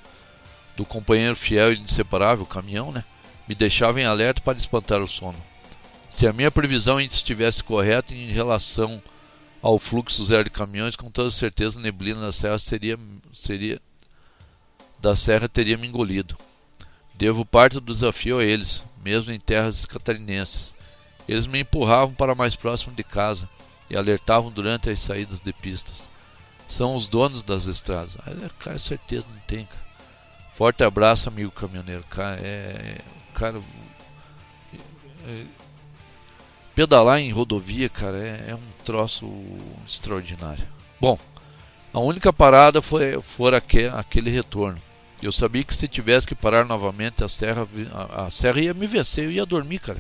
do 0.78 0.86
companheiro 0.86 1.36
fiel 1.36 1.74
e 1.74 1.80
inseparável, 1.80 2.46
caminhão, 2.46 2.90
né, 2.94 3.04
me 3.46 3.54
deixava 3.54 4.00
em 4.00 4.06
alerta 4.06 4.40
para 4.40 4.58
espantar 4.58 5.02
o 5.02 5.08
sono. 5.10 5.38
Se 6.10 6.26
a 6.26 6.32
minha 6.32 6.50
previsão 6.50 7.02
estivesse 7.02 7.62
correta 7.62 8.16
em 8.16 8.32
relação 8.32 9.04
ao 9.62 9.78
fluxo 9.78 10.24
zero 10.24 10.46
de 10.46 10.52
caminhões, 10.52 10.96
com 10.96 11.12
toda 11.12 11.32
certeza 11.32 11.78
a 11.78 11.84
neblina 11.84 12.22
da 12.22 12.32
serra 12.32 12.58
seria, 12.58 12.98
seria 13.34 13.82
da 15.02 15.18
serra 15.18 15.50
teria 15.50 15.78
me 15.78 15.86
engolido. 15.86 16.38
Devo 17.14 17.44
parte 17.44 17.74
do 17.74 17.94
desafio 17.94 18.40
a 18.40 18.46
eles, 18.46 18.82
mesmo 19.04 19.34
em 19.34 19.40
terras 19.40 19.86
catarinenses. 19.86 20.74
Eles 21.28 21.48
me 21.48 21.60
empurravam 21.60 22.14
para 22.14 22.36
mais 22.36 22.56
próximo 22.56 22.94
de 22.94 23.04
casa 23.04 23.48
e 23.90 23.96
alertavam 23.96 24.52
durante 24.52 24.90
as 24.90 25.00
saídas 25.00 25.40
de 25.40 25.54
pistas. 25.54 26.04
São 26.68 26.96
os 26.96 27.08
donos 27.08 27.44
das 27.44 27.66
estradas. 27.66 28.18
Cara, 28.60 28.80
certeza 28.80 29.26
não 29.30 29.40
tem, 29.42 29.66
cara. 29.66 29.82
Forte 30.58 30.84
abraço, 30.84 31.28
amigo 31.28 31.52
caminhoneiro. 31.52 32.04
Cara, 32.10 32.40
é. 32.42 32.98
Cara. 33.34 33.62
É, 35.26 35.46
pedalar 36.74 37.20
em 37.20 37.32
rodovia, 37.32 37.90
cara, 37.90 38.18
é, 38.18 38.52
é, 38.52 38.56
um 38.56 38.72
troço 38.86 39.30
extraordinário. 39.88 40.66
Bom, 41.00 41.18
a 41.94 42.00
única 42.00 42.32
parada 42.32 42.82
foi, 42.82 43.20
foi 43.22 43.52
aquele 43.56 44.30
retorno. 44.30 44.82
Eu 45.22 45.32
sabia 45.32 45.64
que 45.64 45.76
se 45.76 45.88
tivesse 45.88 46.26
que 46.26 46.36
parar 46.36 46.66
novamente, 46.66 47.24
a 47.24 47.30
serra, 47.30 47.68
a, 47.94 48.26
a 48.26 48.30
serra 48.32 48.60
ia 48.60 48.74
me 48.74 48.88
vencer, 48.88 49.26
eu 49.26 49.32
ia 49.32 49.46
dormir, 49.46 49.80
cara 49.80 50.00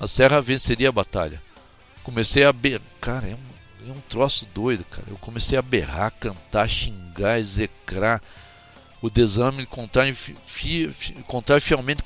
a 0.00 0.06
serra 0.06 0.40
venceria 0.40 0.88
a 0.88 0.92
batalha. 0.92 1.42
Comecei 2.02 2.44
a 2.44 2.52
berrar. 2.52 2.82
Cara, 3.00 3.26
é 3.28 3.34
um, 3.34 3.90
é 3.90 3.92
um 3.92 4.00
troço 4.02 4.46
doido, 4.54 4.84
cara. 4.84 5.04
Eu 5.08 5.16
comecei 5.16 5.58
a 5.58 5.62
berrar, 5.62 6.12
cantar, 6.12 6.68
xingar, 6.68 7.38
execrar. 7.38 8.22
O 9.00 9.08
desame, 9.08 9.66
contar, 9.66 10.12
fi, 10.14 10.92
contar 11.26 11.60
fielmente. 11.60 12.02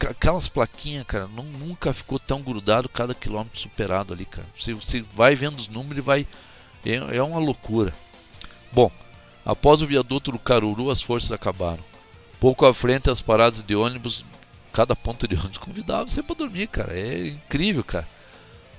Aquelas 0.00 0.48
plaquinhas, 0.48 1.06
cara, 1.06 1.26
não, 1.28 1.44
nunca 1.44 1.92
ficou 1.92 2.18
tão 2.18 2.42
grudado 2.42 2.88
cada 2.88 3.14
quilômetro 3.14 3.58
superado 3.58 4.12
ali, 4.12 4.26
cara. 4.26 4.46
Você, 4.58 4.74
você 4.74 5.04
vai 5.14 5.34
vendo 5.34 5.58
os 5.58 5.68
números 5.68 5.98
e 5.98 6.00
vai. 6.00 6.26
É, 6.84 7.16
é 7.16 7.22
uma 7.22 7.40
loucura. 7.40 7.92
Bom, 8.72 8.90
após 9.46 9.80
o 9.80 9.86
viaduto 9.86 10.32
do 10.32 10.38
Caruru, 10.38 10.90
as 10.90 11.00
forças 11.00 11.32
acabaram. 11.32 11.82
Pouco 12.38 12.66
à 12.66 12.74
frente, 12.74 13.08
as 13.08 13.20
paradas 13.20 13.62
de 13.62 13.74
ônibus 13.74 14.24
cada 14.76 14.94
ponto 14.94 15.26
de 15.26 15.34
ônibus 15.34 15.56
convidava 15.56 16.04
você 16.06 16.22
para 16.22 16.36
dormir, 16.36 16.66
cara. 16.66 16.92
É 16.92 17.28
incrível, 17.28 17.82
cara. 17.82 18.06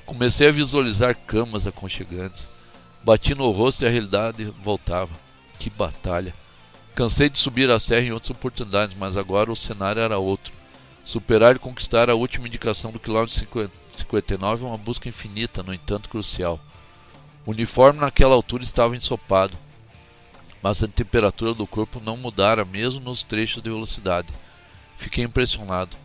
Comecei 0.05 0.47
a 0.47 0.51
visualizar 0.51 1.17
camas 1.25 1.65
aconchegantes. 1.65 2.47
Bati 3.03 3.33
no 3.33 3.49
rosto 3.49 3.83
e 3.83 3.87
a 3.87 3.89
realidade 3.89 4.45
voltava. 4.63 5.09
Que 5.57 5.71
batalha. 5.71 6.35
Cansei 6.93 7.31
de 7.31 7.39
subir 7.39 7.71
a 7.71 7.79
serra 7.79 8.05
em 8.05 8.11
outras 8.11 8.29
oportunidades, 8.29 8.95
mas 8.95 9.17
agora 9.17 9.51
o 9.51 9.55
cenário 9.55 9.99
era 9.99 10.19
outro. 10.19 10.53
Superar 11.03 11.55
e 11.55 11.59
conquistar 11.59 12.11
a 12.11 12.15
última 12.15 12.47
indicação 12.47 12.91
do 12.91 12.99
quilômetro 12.99 13.33
59 13.33 14.63
é 14.63 14.67
uma 14.67 14.77
busca 14.77 15.09
infinita, 15.09 15.63
no 15.63 15.73
entanto 15.73 16.09
crucial. 16.09 16.59
O 17.43 17.51
uniforme 17.51 17.99
naquela 17.99 18.35
altura 18.35 18.63
estava 18.63 18.95
ensopado, 18.95 19.57
mas 20.61 20.83
a 20.83 20.87
temperatura 20.87 21.53
do 21.53 21.67
corpo 21.67 22.01
não 22.03 22.17
mudara 22.17 22.65
mesmo 22.65 22.99
nos 22.99 23.23
trechos 23.23 23.61
de 23.61 23.69
velocidade. 23.69 24.27
Fiquei 24.97 25.23
impressionado. 25.23 25.95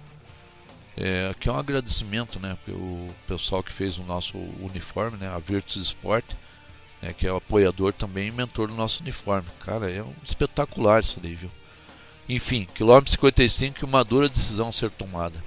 É, 0.97 1.31
aqui 1.31 1.49
é 1.49 1.53
um 1.53 1.59
agradecimento, 1.59 2.39
né, 2.39 2.57
o 2.69 3.09
pessoal 3.27 3.63
que 3.63 3.73
fez 3.73 3.97
o 3.99 4.03
nosso 4.03 4.37
uniforme, 4.61 5.17
né, 5.17 5.29
a 5.29 5.39
Virtus 5.39 5.77
Sport, 5.77 6.25
né, 7.01 7.15
que 7.15 7.27
é 7.27 7.33
o 7.33 7.37
apoiador 7.37 7.93
também 7.93 8.29
e 8.29 8.31
mentor 8.31 8.69
do 8.69 8.75
nosso 8.75 9.03
uniforme. 9.03 9.49
Cara, 9.65 9.91
é 9.91 10.03
um 10.03 10.13
espetacular 10.23 11.01
isso 11.01 11.19
daí, 11.19 11.35
viu? 11.35 11.51
Enfim, 12.29 12.67
quilômetro 12.75 13.11
55 13.11 13.79
e 13.81 13.85
uma 13.85 14.05
dura 14.05 14.29
decisão 14.29 14.69
a 14.69 14.73
ser 14.73 14.91
tomada. 14.91 15.43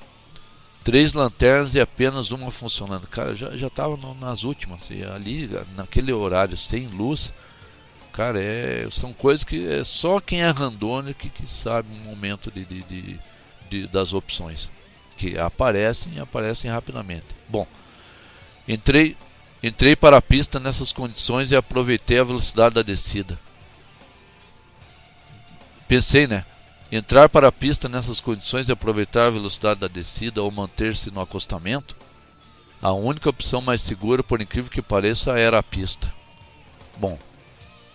Três 0.84 1.14
lanternas 1.14 1.74
e 1.74 1.80
apenas 1.80 2.32
uma 2.32 2.52
funcionando. 2.52 3.08
Cara, 3.08 3.36
já 3.36 3.56
já 3.58 3.68
estava 3.68 3.98
nas 4.20 4.44
últimas. 4.44 4.88
E 4.92 5.04
ali, 5.04 5.50
naquele 5.76 6.14
horário 6.14 6.56
sem 6.56 6.88
luz, 6.88 7.34
cara, 8.16 8.42
é, 8.42 8.88
são 8.92 9.12
coisas 9.12 9.44
que 9.44 9.68
é 9.68 9.84
só 9.84 10.22
quem 10.22 10.42
é 10.42 10.50
randônico 10.50 11.28
que, 11.28 11.48
sabe 11.48 11.90
o 11.92 12.06
momento 12.06 12.50
de, 12.50 12.64
de, 12.64 12.82
de, 12.84 13.20
de, 13.70 13.88
das 13.88 14.14
opções. 14.14 14.72
Que 15.18 15.38
aparecem 15.38 16.14
e 16.14 16.20
aparecem 16.20 16.72
rapidamente. 16.72 17.26
Bom, 17.50 17.68
entrei, 18.66 19.18
entrei 19.62 19.98
para 19.98 20.18
a 20.18 20.22
pista 20.22 20.62
nessas 20.62 20.94
condições 20.94 21.52
e 21.52 21.58
aproveitei 21.58 22.20
a 22.20 22.24
velocidade 22.24 22.76
da 22.76 22.82
descida. 22.82 23.38
Pensei, 25.86 26.26
né? 26.26 26.46
Entrar 26.90 27.28
para 27.28 27.50
a 27.50 27.52
pista 27.52 27.90
nessas 27.90 28.22
condições 28.22 28.70
e 28.70 28.72
aproveitar 28.72 29.28
a 29.28 29.32
velocidade 29.32 29.82
da 29.82 29.88
descida 29.88 30.42
ou 30.42 30.50
manter-se 30.50 31.12
no 31.12 31.20
acostamento? 31.20 31.98
A 32.82 32.94
única 32.94 33.30
opção 33.30 33.62
mais 33.62 33.82
segura, 33.82 34.24
por 34.24 34.42
incrível 34.42 34.72
que 34.72 34.82
pareça, 34.82 35.38
era 35.38 35.60
a 35.60 35.64
pista. 35.64 36.14
Bom, 36.98 37.18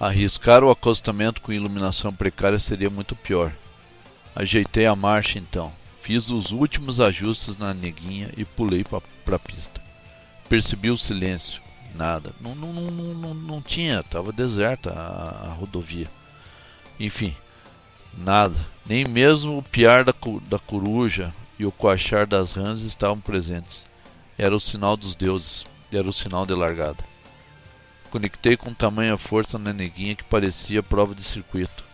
arriscar 0.00 0.64
o 0.64 0.70
acostamento 0.70 1.40
com 1.40 1.52
iluminação 1.52 2.12
precária 2.12 2.58
seria 2.58 2.90
muito 2.90 3.14
pior. 3.14 3.52
Ajeitei 4.34 4.86
a 4.86 4.96
marcha 4.96 5.38
então, 5.38 5.72
fiz 6.02 6.30
os 6.30 6.50
últimos 6.50 7.00
ajustes 7.00 7.58
na 7.58 7.74
neguinha 7.74 8.30
e 8.36 8.44
pulei 8.44 8.82
para 8.82 9.36
a 9.36 9.38
pista. 9.38 9.80
Percebi 10.48 10.90
o 10.90 10.96
silêncio, 10.96 11.60
nada, 11.94 12.32
não, 12.40 12.54
não, 12.54 12.72
não, 12.72 13.14
não, 13.14 13.34
não 13.34 13.62
tinha, 13.62 14.00
estava 14.00 14.32
deserta 14.32 14.90
a, 14.90 15.50
a 15.50 15.52
rodovia. 15.52 16.08
Enfim, 16.98 17.36
Nada. 18.16 18.56
Nem 18.86 19.04
mesmo 19.04 19.58
o 19.58 19.62
piar 19.62 20.04
da, 20.04 20.14
da 20.48 20.58
coruja 20.58 21.32
e 21.58 21.64
o 21.64 21.72
coachar 21.72 22.26
das 22.26 22.52
rãs 22.52 22.80
estavam 22.80 23.20
presentes. 23.20 23.84
Era 24.36 24.54
o 24.54 24.60
sinal 24.60 24.96
dos 24.96 25.14
deuses. 25.14 25.64
Era 25.92 26.08
o 26.08 26.12
sinal 26.12 26.46
de 26.46 26.54
largada. 26.54 27.04
Conectei 28.10 28.56
com 28.56 28.74
tamanha 28.74 29.16
força 29.16 29.58
na 29.58 29.72
neguinha 29.72 30.16
que 30.16 30.24
parecia 30.24 30.82
prova 30.82 31.14
de 31.14 31.22
circuito. 31.22 31.84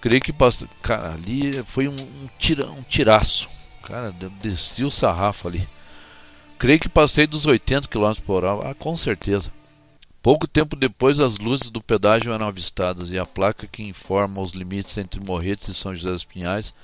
Creio 0.00 0.20
que 0.20 0.32
passei. 0.32 0.68
Cara, 0.82 1.14
ali 1.14 1.62
foi 1.64 1.88
um, 1.88 2.00
um, 2.00 2.28
tira, 2.38 2.66
um 2.66 2.82
tiraço. 2.82 3.48
Cara, 3.82 4.12
desci 4.42 4.84
o 4.84 4.90
sarrafo 4.90 5.48
ali. 5.48 5.66
Creio 6.58 6.80
que 6.80 6.88
passei 6.88 7.26
dos 7.26 7.46
80 7.46 7.88
km 7.88 8.12
por 8.24 8.44
hora. 8.44 8.70
Ah, 8.70 8.74
com 8.74 8.96
certeza. 8.96 9.50
Pouco 10.22 10.48
tempo 10.48 10.74
depois, 10.74 11.20
as 11.20 11.38
luzes 11.38 11.68
do 11.68 11.80
pedágio 11.80 12.32
eram 12.32 12.48
avistadas 12.48 13.10
e 13.10 13.18
a 13.18 13.24
placa 13.24 13.66
que 13.66 13.84
informa 13.84 14.40
os 14.40 14.52
limites 14.52 14.98
entre 14.98 15.20
Morretes 15.20 15.68
e 15.68 15.74
São 15.74 15.94
José 15.94 16.10
dos 16.10 16.24
Pinhais 16.24 16.74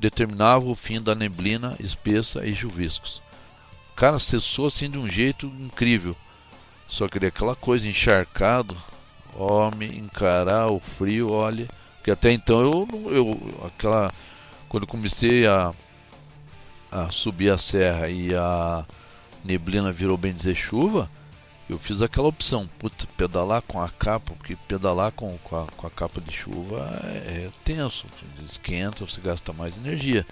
determinava 0.00 0.64
o 0.64 0.74
fim 0.74 1.00
da 1.00 1.14
neblina 1.14 1.76
espessa 1.78 2.44
e 2.44 2.52
chuviscos. 2.52 3.22
Cara, 3.94 4.18
cessou 4.18 4.66
assim 4.66 4.90
de 4.90 4.98
um 4.98 5.08
jeito 5.08 5.46
incrível. 5.46 6.16
Só 6.94 7.08
queria 7.08 7.28
aquela 7.28 7.56
coisa 7.56 7.88
encharcado, 7.88 8.76
homem, 9.34 9.98
encarar 9.98 10.70
o 10.70 10.78
frio, 10.78 11.28
olha. 11.28 11.66
Porque 11.96 12.12
até 12.12 12.30
então 12.30 12.60
eu, 12.60 12.88
eu 13.10 13.66
aquela 13.66 14.12
quando 14.68 14.86
comecei 14.86 15.44
a, 15.44 15.72
a 16.92 17.10
subir 17.10 17.50
a 17.50 17.58
serra 17.58 18.08
e 18.08 18.32
a 18.32 18.84
neblina 19.44 19.90
virou 19.90 20.16
bem 20.16 20.32
dizer 20.32 20.54
chuva, 20.54 21.10
eu 21.68 21.80
fiz 21.80 22.00
aquela 22.00 22.28
opção, 22.28 22.70
pedalar 23.16 23.62
com 23.62 23.82
a 23.82 23.88
capa, 23.88 24.32
porque 24.36 24.54
pedalar 24.54 25.10
com, 25.10 25.36
com, 25.38 25.56
a, 25.56 25.66
com 25.76 25.88
a 25.88 25.90
capa 25.90 26.20
de 26.20 26.32
chuva 26.32 26.88
é, 27.02 27.46
é 27.46 27.50
tenso, 27.64 28.06
esquenta, 28.48 29.04
você 29.04 29.20
gasta 29.20 29.52
mais 29.52 29.76
energia. 29.76 30.24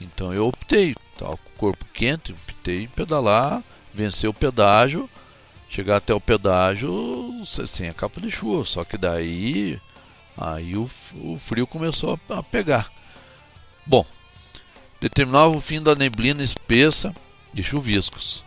Então 0.00 0.32
eu 0.32 0.46
optei, 0.46 0.94
tava 1.18 1.36
com 1.36 1.50
o 1.50 1.58
corpo 1.58 1.84
quente, 1.92 2.30
optei 2.30 2.86
pedalar, 2.86 3.64
vencer 3.92 4.30
o 4.30 4.34
pedágio, 4.34 5.10
chegar 5.68 5.98
até 5.98 6.14
o 6.14 6.20
pedágio 6.20 7.44
sem 7.46 7.88
a 7.88 7.94
capa 7.94 8.20
de 8.20 8.30
chuva, 8.30 8.64
só 8.64 8.84
que 8.84 8.96
daí 8.96 9.80
aí 10.36 10.76
o, 10.76 10.90
o 11.16 11.38
frio 11.46 11.66
começou 11.66 12.18
a, 12.28 12.38
a 12.38 12.42
pegar. 12.42 12.90
Bom, 13.84 14.04
determinava 15.00 15.50
o 15.56 15.60
fim 15.60 15.82
da 15.82 15.94
neblina 15.94 16.42
espessa 16.42 17.12
e 17.54 17.62
chuviscos. 17.62 18.44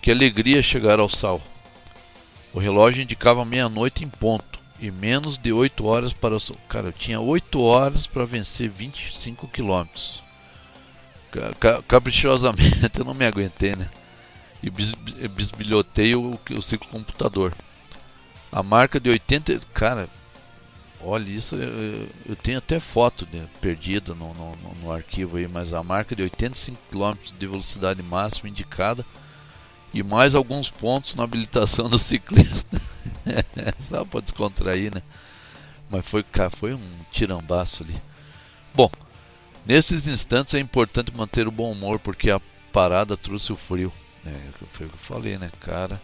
Que 0.00 0.10
alegria 0.10 0.62
chegar 0.62 1.00
ao 1.00 1.08
sal. 1.08 1.40
O 2.52 2.58
relógio 2.58 3.02
indicava 3.02 3.44
meia-noite 3.44 4.04
em 4.04 4.08
ponto 4.08 4.58
e 4.80 4.90
menos 4.90 5.36
de 5.36 5.52
8 5.52 5.84
horas 5.84 6.12
para 6.12 6.36
o 6.36 6.40
Cara, 6.68 6.88
eu 6.88 6.92
tinha 6.92 7.20
8 7.20 7.60
horas 7.60 8.06
para 8.06 8.24
vencer 8.24 8.68
25 8.68 9.48
quilômetros. 9.48 10.20
Caprichosamente 11.86 12.80
eu 12.98 13.04
não 13.04 13.14
me 13.14 13.26
aguentei, 13.26 13.74
né? 13.74 13.88
E 14.62 14.70
bisbilhotei 15.28 16.16
o, 16.16 16.38
o 16.50 16.62
ciclo 16.62 16.88
computador. 16.88 17.54
A 18.50 18.62
marca 18.62 18.98
de 18.98 19.08
80. 19.08 19.60
Cara, 19.72 20.08
olha 21.00 21.30
isso. 21.30 21.54
Eu, 21.54 22.08
eu 22.26 22.36
tenho 22.36 22.58
até 22.58 22.80
foto 22.80 23.26
né, 23.32 23.46
perdida 23.60 24.14
no, 24.14 24.34
no, 24.34 24.56
no 24.82 24.92
arquivo 24.92 25.36
aí, 25.36 25.46
mas 25.46 25.72
a 25.72 25.82
marca 25.82 26.16
de 26.16 26.22
85 26.22 26.78
km 26.90 27.16
de 27.38 27.46
velocidade 27.46 28.02
máxima 28.02 28.48
indicada 28.48 29.04
e 29.92 30.02
mais 30.02 30.34
alguns 30.34 30.70
pontos 30.70 31.14
na 31.14 31.24
habilitação 31.24 31.88
do 31.88 31.98
ciclista. 31.98 32.80
Só 33.80 34.04
para 34.04 34.20
descontrair, 34.20 34.94
né? 34.94 35.02
Mas 35.90 36.04
foi, 36.06 36.22
cara, 36.22 36.50
foi 36.50 36.74
um 36.74 37.00
tirambaço 37.10 37.82
ali. 37.82 37.94
Bom, 38.74 38.90
nesses 39.64 40.06
instantes 40.06 40.54
é 40.54 40.58
importante 40.58 41.14
manter 41.16 41.48
o 41.48 41.52
bom 41.52 41.72
humor 41.72 41.98
porque 41.98 42.30
a 42.30 42.40
parada 42.72 43.16
trouxe 43.16 43.52
o 43.52 43.56
frio. 43.56 43.92
Né? 44.24 44.34
Foi 44.72 44.86
o 44.86 44.90
que 44.90 44.94
eu 44.94 45.00
falei, 45.00 45.38
né, 45.38 45.50
cara? 45.60 46.00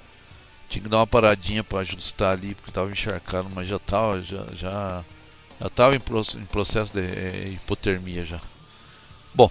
Tinha 0.68 0.82
que 0.82 0.88
dar 0.88 0.98
uma 0.98 1.06
paradinha 1.06 1.62
para 1.62 1.80
ajustar 1.80 2.32
ali 2.32 2.54
porque 2.54 2.70
estava 2.70 2.90
encharcado, 2.90 3.48
mas 3.54 3.68
já 3.68 3.76
estava 3.76 4.20
já, 4.20 4.44
já, 4.54 5.04
já 5.60 5.68
tava 5.70 5.94
em, 5.94 6.00
processo 6.00 6.92
de 6.92 7.00
é, 7.00 7.48
hipotermia 7.48 8.24
já. 8.24 8.40
Bom, 9.34 9.50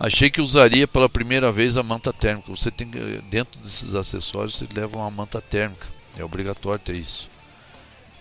Achei 0.00 0.30
que 0.30 0.40
usaria 0.40 0.86
pela 0.86 1.08
primeira 1.08 1.50
vez 1.50 1.76
a 1.76 1.82
manta 1.82 2.12
térmica. 2.12 2.54
Você 2.54 2.70
tem 2.70 2.88
dentro 3.28 3.58
desses 3.58 3.96
acessórios 3.96 4.56
você 4.56 4.68
leva 4.72 4.96
uma 4.96 5.10
manta 5.10 5.40
térmica. 5.40 5.86
É 6.16 6.22
obrigatório 6.22 6.78
ter 6.78 6.94
isso. 6.94 7.28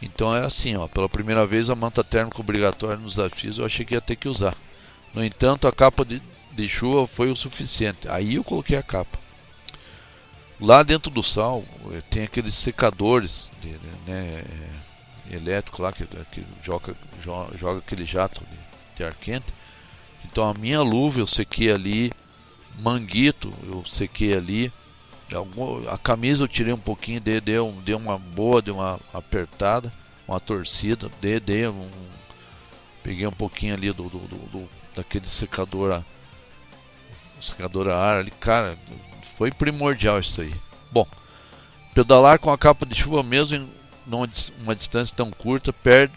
Então 0.02 0.36
é 0.36 0.44
assim, 0.44 0.76
ó, 0.76 0.88
pela 0.88 1.08
primeira 1.08 1.46
vez 1.46 1.70
a 1.70 1.76
manta 1.76 2.04
térmica 2.04 2.40
obrigatória 2.40 2.98
nos 2.98 3.16
desafios 3.16 3.58
eu 3.58 3.66
achei 3.66 3.86
que 3.86 3.94
ia 3.94 4.02
ter 4.02 4.16
que 4.16 4.28
usar. 4.28 4.56
No 5.14 5.24
entanto, 5.24 5.68
a 5.68 5.72
capa 5.72 6.04
de, 6.04 6.22
de 6.52 6.68
chuva 6.68 7.08
foi 7.08 7.30
o 7.32 7.36
suficiente. 7.36 8.08
Aí 8.10 8.36
eu 8.36 8.44
coloquei 8.44 8.78
a 8.78 8.84
capa. 8.84 9.20
Lá 10.60 10.82
dentro 10.82 11.12
do 11.12 11.22
sal 11.22 11.64
eh, 11.92 12.02
tem 12.10 12.24
aqueles 12.24 12.56
secadores 12.56 13.50
de, 13.62 13.70
né, 14.10 14.44
eh, 15.30 15.36
elétrico 15.36 15.82
lá 15.82 15.94
que, 15.94 16.06
que 16.32 16.44
joga, 16.64 16.96
joga, 17.24 17.80
aquele 17.80 18.06
jato 18.06 18.42
de, 18.42 18.98
de 18.98 19.04
ar 19.04 19.14
quente. 19.14 19.54
Então 20.26 20.50
a 20.50 20.54
minha 20.54 20.82
luva 20.82 21.20
eu 21.20 21.28
sequei 21.28 21.72
ali, 21.72 22.12
manguito 22.80 23.52
eu 23.64 23.86
sequei 23.86 24.34
ali, 24.34 24.72
a 25.92 25.98
camisa 25.98 26.44
eu 26.44 26.48
tirei 26.48 26.74
um 26.74 26.80
pouquinho, 26.80 27.22
um, 27.64 27.82
dei 27.82 27.96
uma 27.96 28.18
boa, 28.18 28.62
dei 28.62 28.74
uma 28.74 29.00
apertada, 29.14 29.92
uma 30.28 30.40
torcida, 30.40 31.12
dei, 31.22 31.68
um, 31.68 31.90
peguei 33.04 33.28
um 33.28 33.32
pouquinho 33.32 33.74
ali 33.74 33.92
do, 33.92 34.04
do, 34.10 34.20
do, 34.20 34.38
do 34.52 34.70
daquele 34.96 35.28
secador 35.28 36.02
secador 37.40 37.88
a 37.88 37.96
ar 37.96 38.18
ali, 38.18 38.32
cara, 38.32 38.76
foi 39.38 39.52
primordial 39.52 40.20
isso 40.20 40.42
aí. 40.42 40.54
Bom, 40.92 41.08
pedalar 41.94 42.40
com 42.40 42.52
a 42.52 42.58
capa 42.58 42.86
de 42.86 42.96
chuva 42.96 43.22
mesmo 43.22 43.56
em 43.56 43.70
uma 44.60 44.76
distância 44.76 45.16
tão 45.16 45.30
curta 45.32 45.72
perde 45.72 46.14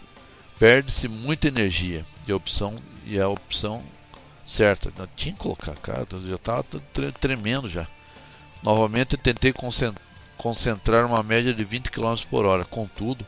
perde-se 0.57 1.07
muita 1.07 1.47
energia 1.47 2.05
e 2.27 2.31
a 2.31 2.35
opção 2.35 2.77
e 3.05 3.19
a 3.19 3.27
opção 3.27 3.83
certa. 4.45 4.93
Não 4.95 5.07
tinha 5.15 5.33
que 5.33 5.39
colocar, 5.39 5.73
cara, 5.73 6.05
já 6.27 6.35
estava 6.35 6.63
tremendo 7.19 7.67
já. 7.67 7.87
Novamente 8.61 9.17
tentei 9.17 9.51
concentrar 10.37 11.07
uma 11.07 11.23
média 11.23 11.51
de 11.51 11.63
20 11.63 11.89
km 11.89 12.13
por 12.29 12.45
hora, 12.45 12.63
contudo, 12.63 13.25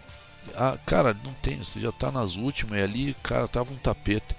ah, 0.55 0.77
cara, 0.85 1.17
não 1.23 1.33
tem, 1.33 1.57
você 1.57 1.79
já 1.79 1.89
está 1.89 2.11
nas 2.11 2.35
últimas 2.35 2.77
e 2.77 2.83
ali, 2.83 3.15
cara, 3.23 3.47
tava 3.47 3.73
um 3.73 3.77
tapete. 3.77 4.35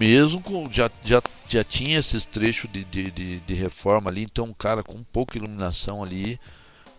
Mesmo 0.00 0.40
com. 0.40 0.72
Já, 0.72 0.90
já, 1.04 1.22
já 1.46 1.62
tinha 1.62 1.98
esses 1.98 2.24
trechos 2.24 2.72
de, 2.72 2.84
de, 2.84 3.10
de, 3.10 3.40
de 3.40 3.54
reforma 3.54 4.08
ali, 4.08 4.22
então, 4.22 4.50
cara, 4.54 4.82
com 4.82 5.04
pouca 5.04 5.36
iluminação 5.36 6.02
ali, 6.02 6.40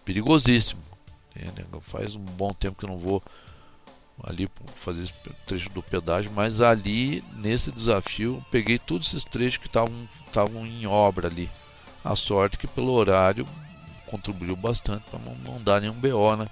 perigosíssimo. 0.06 0.80
Faz 1.82 2.14
um 2.14 2.24
bom 2.24 2.54
tempo 2.54 2.78
que 2.78 2.86
eu 2.86 2.90
não 2.90 3.00
vou 3.00 3.24
ali 4.24 4.48
fazer 4.68 5.02
esse 5.02 5.14
trecho 5.48 5.68
do 5.72 5.82
pedágio, 5.82 6.32
mas 6.36 6.62
ali 6.62 7.24
nesse 7.38 7.72
desafio 7.72 8.46
peguei 8.52 8.78
todos 8.78 9.08
esses 9.08 9.24
trechos 9.24 9.58
que 9.58 9.68
estavam 9.68 10.68
em 10.68 10.86
obra 10.86 11.28
ali. 11.28 11.50
A 12.06 12.16
sorte 12.16 12.56
que 12.56 12.68
pelo 12.68 12.92
horário 12.92 13.48
contribuiu 14.06 14.56
bastante 14.56 15.10
para 15.10 15.20
não, 15.20 15.34
não 15.38 15.64
dar 15.64 15.82
nenhum 15.82 15.96
BO 15.96 16.36
né, 16.36 16.48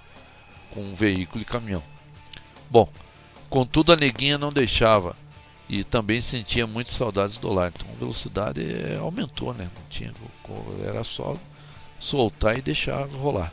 com 0.72 0.80
um 0.80 0.96
veículo 0.96 1.42
e 1.42 1.44
caminhão. 1.44 1.82
Bom, 2.68 2.88
contudo 3.48 3.92
a 3.92 3.96
neguinha 3.96 4.36
não 4.36 4.52
deixava 4.52 5.14
e 5.70 5.84
também 5.84 6.20
sentia 6.20 6.66
muitas 6.66 6.94
saudades 6.94 7.36
do 7.36 7.52
lar. 7.52 7.72
Então 7.72 7.86
a 7.94 7.98
velocidade 7.98 8.60
é, 8.60 8.96
aumentou, 8.98 9.54
né? 9.54 9.70
Tinha, 9.88 10.12
era 10.84 11.04
só 11.04 11.36
soltar 12.00 12.58
e 12.58 12.60
deixar 12.60 13.06
rolar. 13.06 13.52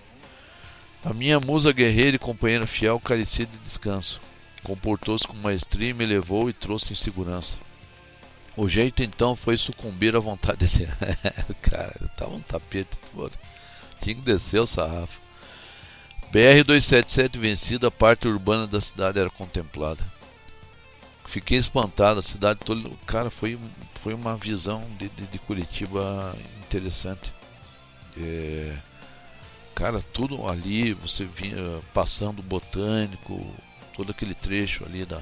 A 1.05 1.13
minha 1.13 1.39
musa 1.39 1.71
guerreira 1.71 2.15
e 2.15 2.19
companheira 2.19 2.65
fiel 2.65 2.99
carecia 2.99 3.45
de 3.45 3.55
descanso. 3.59 4.19
Comportou-se 4.63 5.27
com 5.27 5.35
maestria 5.35 5.91
e 5.91 5.93
me 5.93 6.05
levou 6.05 6.49
e 6.49 6.53
trouxe 6.53 6.91
em 6.91 6.95
segurança. 6.95 7.55
O 8.55 8.67
jeito 8.67 9.03
então 9.03 9.35
foi 9.35 9.55
sucumbir 9.55 10.15
à 10.15 10.19
vontade 10.19 10.65
dele. 10.65 10.91
Cara, 11.61 11.93
tava 12.17 12.33
um 12.33 12.41
tapete. 12.41 12.97
Mano. 13.13 13.31
Tinha 14.01 14.15
que 14.15 14.21
descer 14.21 14.59
o 14.59 14.65
sarrafo. 14.65 15.21
BR-277 16.33 17.37
vencida, 17.37 17.89
a 17.89 17.91
parte 17.91 18.27
urbana 18.27 18.65
da 18.65 18.81
cidade 18.81 19.19
era 19.19 19.29
contemplada. 19.29 20.16
Fiquei 21.37 21.59
espantado, 21.59 22.19
a 22.19 22.23
cidade 22.23 22.61
toda. 22.65 22.89
Cara, 23.05 23.29
foi, 23.29 23.59
foi 24.01 24.15
uma 24.15 24.35
visão 24.35 24.83
de, 24.97 25.07
de, 25.07 25.27
de 25.27 25.37
Curitiba 25.37 26.35
interessante. 26.65 27.31
É, 28.19 28.75
cara, 29.75 30.03
tudo 30.11 30.49
ali, 30.49 30.93
você 30.93 31.25
vinha 31.25 31.79
passando 31.93 32.41
botânico, 32.41 33.39
todo 33.95 34.09
aquele 34.09 34.33
trecho 34.33 34.83
ali 34.83 35.05
da, 35.05 35.21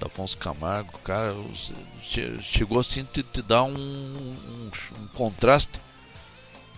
da 0.00 0.06
Afonso 0.06 0.36
Camargo, 0.36 0.98
cara, 1.04 1.32
chegou 2.42 2.80
assim 2.80 3.04
te, 3.04 3.22
te 3.22 3.40
dá 3.40 3.62
um, 3.62 3.72
um, 3.72 4.70
um 5.00 5.06
contraste. 5.14 5.78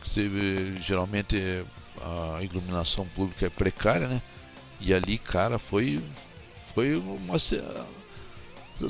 Você, 0.04 0.28
geralmente 0.86 1.64
a 2.36 2.42
iluminação 2.42 3.06
pública 3.16 3.46
é 3.46 3.48
precária, 3.48 4.08
né? 4.08 4.20
E 4.78 4.92
ali, 4.92 5.16
cara, 5.16 5.58
foi 5.58 6.02
foi 6.74 6.96
uma 6.96 7.38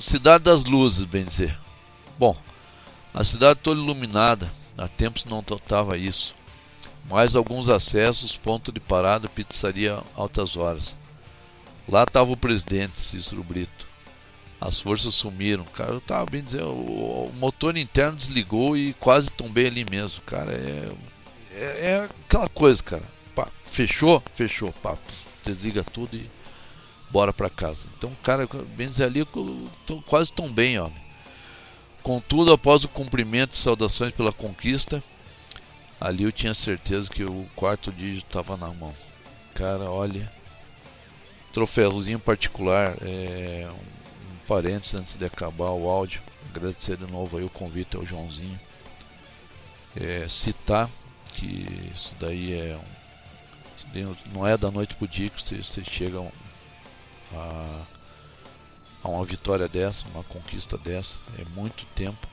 cidade 0.01 0.45
das 0.45 0.65
luzes, 0.65 1.05
bem 1.05 1.25
dizer. 1.25 1.59
Bom, 2.19 2.37
a 3.13 3.25
cidade 3.25 3.61
toda 3.63 3.81
iluminada, 3.81 4.51
há 4.77 4.89
tempos 4.89 5.25
não 5.25 5.43
tava 5.43 5.97
isso. 5.97 6.35
Mais 7.09 7.35
alguns 7.35 7.69
acessos, 7.69 8.37
ponto 8.37 8.71
de 8.73 8.81
parada, 8.81 9.29
pizzaria 9.29 10.03
altas 10.15 10.57
horas. 10.57 10.97
Lá 11.89 12.05
estava 12.05 12.31
o 12.31 12.37
presidente, 12.37 13.01
Cícero 13.01 13.43
Brito. 13.43 13.87
As 14.61 14.79
forças 14.79 15.15
sumiram. 15.15 15.65
Cara, 15.65 15.93
eu 15.93 16.01
tava 16.01 16.25
bem 16.27 16.43
dizendo, 16.43 16.69
o, 16.69 17.25
o 17.27 17.33
motor 17.35 17.77
interno 17.77 18.17
desligou 18.17 18.77
e 18.77 18.95
quase 18.95 19.29
tombei 19.31 19.67
ali 19.67 19.85
mesmo. 19.85 20.23
Cara, 20.23 20.53
é, 20.53 20.93
é, 21.53 21.65
é 21.91 22.09
aquela 22.27 22.49
coisa, 22.49 22.81
cara. 22.83 23.03
Pá, 23.35 23.49
fechou? 23.65 24.23
Fechou. 24.37 24.73
Pá, 24.75 24.97
desliga 25.45 25.83
tudo 25.83 26.17
e 26.17 26.31
bora 27.13 27.33
para 27.33 27.51
casa. 27.51 27.85
Então, 27.97 28.11
cara, 28.23 28.49
bem 28.75 28.89
ali, 29.05 29.25
tô 29.87 30.01
quase 30.07 30.33
tão 30.33 30.51
bem, 30.51 30.79
ó. 30.79 30.89
Contudo, 32.03 32.53
após 32.53 32.83
o 32.83 32.89
cumprimento 32.89 33.53
e 33.53 33.59
saudações 33.59 34.13
pela 34.13 34.33
conquista, 34.33 35.05
ali 36.01 36.25
eu 36.25 36.33
tinha 36.33 36.55
certeza 36.55 37.09
que 37.09 37.23
o 37.23 37.47
quarto 37.55 37.93
dígito 37.93 38.27
estava 38.27 38.57
na 38.57 38.69
mão. 38.69 38.93
Cara, 39.55 39.89
olha, 39.91 40.33
troféuzinho 41.53 42.19
particular, 42.19 42.97
é, 43.03 43.69
um, 43.69 44.33
um 44.33 44.37
parênteses 44.49 44.95
antes 44.95 45.17
de 45.17 45.25
acabar 45.25 45.71
o 45.71 45.89
áudio, 45.89 46.23
agradecer 46.51 46.97
de 46.97 47.07
novo 47.07 47.37
aí 47.37 47.45
o 47.45 47.51
convite 47.51 47.97
ao 47.97 48.07
Joãozinho, 48.07 48.59
é, 49.95 50.27
citar 50.29 50.89
que 51.35 51.67
isso 51.95 52.15
daí 52.19 52.53
é 52.53 52.77
um, 52.77 53.03
não 54.33 54.47
é 54.47 54.57
da 54.57 54.71
noite 54.71 54.95
pro 54.95 55.07
dia 55.07 55.29
que 55.29 55.43
você, 55.43 55.57
você 55.57 55.85
chega 55.85 56.19
a 57.35 59.09
uma 59.09 59.25
vitória 59.25 59.69
dessa, 59.69 60.05
uma 60.15 60.23
conquista 60.25 60.79
dessa. 60.79 61.17
É 61.39 61.45
muito 61.57 61.85
tempo. 61.95 62.29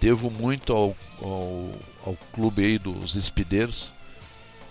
Devo 0.00 0.30
muito 0.30 0.72
ao, 0.72 0.96
ao, 1.20 1.72
ao 2.06 2.16
clube 2.32 2.64
aí 2.64 2.78
dos 2.78 3.16
espideiros. 3.16 3.90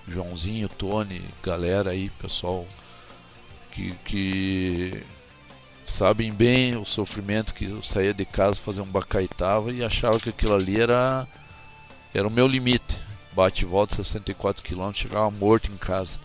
Joãozinho, 0.07 0.69
Tony, 0.69 1.21
galera 1.43 1.91
aí, 1.91 2.09
pessoal 2.11 2.65
que, 3.71 3.91
que 4.05 5.03
sabem 5.85 6.31
bem 6.31 6.77
o 6.77 6.85
sofrimento 6.85 7.53
que 7.53 7.65
eu 7.65 7.83
saía 7.83 8.13
de 8.13 8.25
casa 8.25 8.55
fazer 8.55 8.81
um 8.81 8.85
bacaitava 8.85 9.71
e 9.71 9.83
achava 9.83 10.19
que 10.19 10.29
aquilo 10.29 10.55
ali 10.55 10.79
era 10.79 11.27
era 12.13 12.27
o 12.27 12.31
meu 12.31 12.47
limite. 12.47 12.97
Bate 13.33 13.63
e 13.63 13.65
volta 13.65 13.95
64 13.95 14.63
km, 14.63 14.91
chegava 14.93 15.29
morto 15.29 15.71
em 15.71 15.77
casa. 15.77 16.17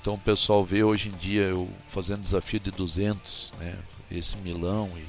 Então 0.00 0.14
o 0.14 0.18
pessoal 0.18 0.64
vê 0.64 0.82
hoje 0.82 1.08
em 1.08 1.12
dia 1.12 1.42
eu 1.42 1.68
fazendo 1.90 2.22
desafio 2.22 2.58
de 2.58 2.70
200, 2.70 3.52
né? 3.58 3.76
Esse 4.10 4.36
Milão 4.38 4.90
e 4.96 5.04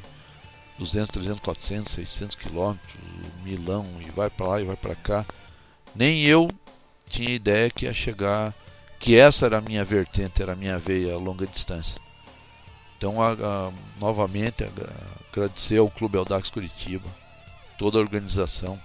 200, 0.77 1.09
300, 1.11 1.39
400, 1.39 1.93
600 1.93 2.35
quilômetros, 2.35 2.93
Milão 3.43 3.87
e 4.01 4.09
vai 4.11 4.29
para 4.29 4.47
lá 4.47 4.61
e 4.61 4.65
vai 4.65 4.75
para 4.75 4.95
cá. 4.95 5.25
Nem 5.95 6.23
eu 6.23 6.49
tinha 7.09 7.31
ideia 7.31 7.69
que 7.69 7.85
ia 7.85 7.93
chegar, 7.93 8.53
que 8.99 9.15
essa 9.15 9.45
era 9.45 9.57
a 9.59 9.61
minha 9.61 9.83
vertente, 9.85 10.41
era 10.41 10.53
a 10.53 10.55
minha 10.55 10.77
veia 10.77 11.13
a 11.13 11.17
longa 11.17 11.47
distância. 11.47 11.99
Então, 12.97 13.21
a, 13.21 13.31
a, 13.31 13.71
novamente, 13.99 14.63
a, 14.63 14.69
agradecer 15.31 15.77
ao 15.77 15.89
Clube 15.89 16.17
Audax 16.17 16.49
Curitiba, 16.49 17.09
toda 17.77 17.97
a 17.97 18.01
organização. 18.01 18.79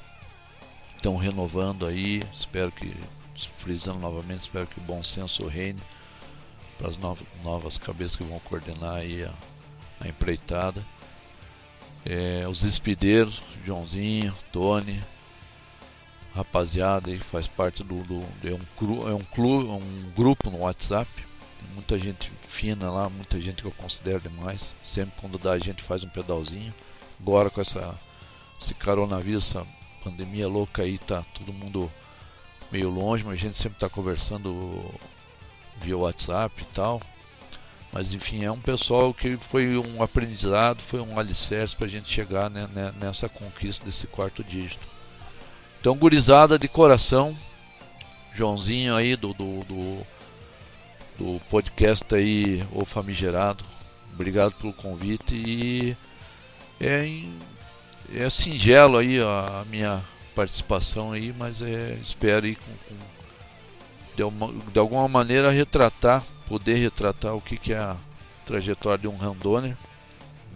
Estão 0.96 1.16
renovando 1.16 1.84
aí, 1.84 2.22
espero 2.32 2.72
que, 2.72 2.94
frisando 3.58 3.98
novamente, 3.98 4.40
espero 4.40 4.66
que 4.66 4.78
o 4.78 4.82
bom 4.82 5.02
senso 5.02 5.46
reine 5.46 5.80
para 6.78 6.88
as 6.88 6.96
novas, 7.42 7.78
cabeças 7.78 8.16
que 8.16 8.24
vão 8.24 8.38
coordenar 8.40 8.96
aí 8.96 9.24
a, 9.24 9.32
a 10.00 10.08
empreitada. 10.08 10.84
É, 12.04 12.46
os 12.48 12.60
despideiros, 12.60 13.42
Joãozinho, 13.64 14.34
Tony, 14.52 15.02
rapaziada 16.34 17.10
aí 17.10 17.18
faz 17.18 17.48
parte 17.48 17.82
do, 17.82 18.02
do 18.04 18.22
é 18.44 18.52
um 18.54 18.60
cru, 18.76 19.08
é 19.08 19.14
um 19.14 19.24
clube, 19.24 19.66
um 19.66 20.10
grupo 20.14 20.50
no 20.50 20.58
WhatsApp. 20.58 21.10
Tem 21.14 21.70
muita 21.74 21.98
gente 21.98 22.30
fina 22.48 22.90
lá, 22.90 23.08
muita 23.08 23.40
gente 23.40 23.62
que 23.62 23.68
eu 23.68 23.72
considero 23.72 24.20
demais. 24.20 24.70
Sempre 24.84 25.20
quando 25.20 25.38
dá 25.38 25.52
a 25.52 25.58
gente 25.58 25.82
faz 25.82 26.04
um 26.04 26.08
pedalzinho. 26.08 26.72
Agora 27.20 27.50
com 27.50 27.60
essa 27.60 27.98
esse 28.60 28.74
coronavírus, 28.74 29.50
essa 29.50 29.66
pandemia 30.02 30.48
louca 30.48 30.82
aí, 30.82 30.98
tá 30.98 31.24
todo 31.34 31.52
mundo 31.52 31.90
meio 32.70 32.88
longe, 32.88 33.24
mas 33.24 33.34
a 33.34 33.36
gente 33.36 33.56
sempre 33.56 33.78
tá 33.78 33.88
conversando 33.88 34.94
via 35.80 35.96
WhatsApp 35.96 36.62
e 36.62 36.74
tal. 36.74 37.00
Mas 37.92 38.12
enfim, 38.12 38.44
é 38.44 38.50
um 38.50 38.60
pessoal 38.60 39.14
que 39.14 39.36
foi 39.36 39.78
um 39.78 40.02
aprendizado, 40.02 40.82
foi 40.82 41.00
um 41.00 41.18
alicerce 41.18 41.74
para 41.74 41.86
a 41.86 41.88
gente 41.90 42.12
chegar 42.12 42.50
né, 42.50 42.68
né, 42.74 42.92
nessa 43.00 43.28
conquista 43.28 43.86
desse 43.86 44.06
quarto 44.06 44.44
dígito. 44.44 44.86
Então, 45.80 45.96
gurizada 45.96 46.58
de 46.58 46.68
coração, 46.68 47.36
Joãozinho 48.34 48.94
aí 48.94 49.16
do, 49.16 49.32
do, 49.32 49.64
do, 49.64 50.06
do 51.18 51.40
podcast 51.48 52.04
aí, 52.14 52.62
O 52.72 52.84
Famigerado, 52.84 53.64
obrigado 54.12 54.52
pelo 54.54 54.72
convite 54.72 55.34
e 55.34 55.96
é, 56.80 57.22
é 58.14 58.28
singelo 58.28 58.98
aí 58.98 59.20
a 59.20 59.64
minha 59.70 60.02
participação 60.34 61.12
aí, 61.12 61.32
mas 61.38 61.62
é, 61.62 61.98
espero 62.02 62.44
aí 62.44 62.56
com, 62.56 62.72
com 62.88 63.15
de, 64.16 64.22
uma, 64.22 64.50
de 64.72 64.78
alguma 64.78 65.06
maneira 65.06 65.50
retratar, 65.50 66.24
poder 66.48 66.76
retratar 66.76 67.34
o 67.34 67.40
que, 67.40 67.56
que 67.56 67.72
é 67.72 67.78
a 67.78 67.96
trajetória 68.46 68.98
de 68.98 69.08
um 69.08 69.16
randoner, 69.16 69.76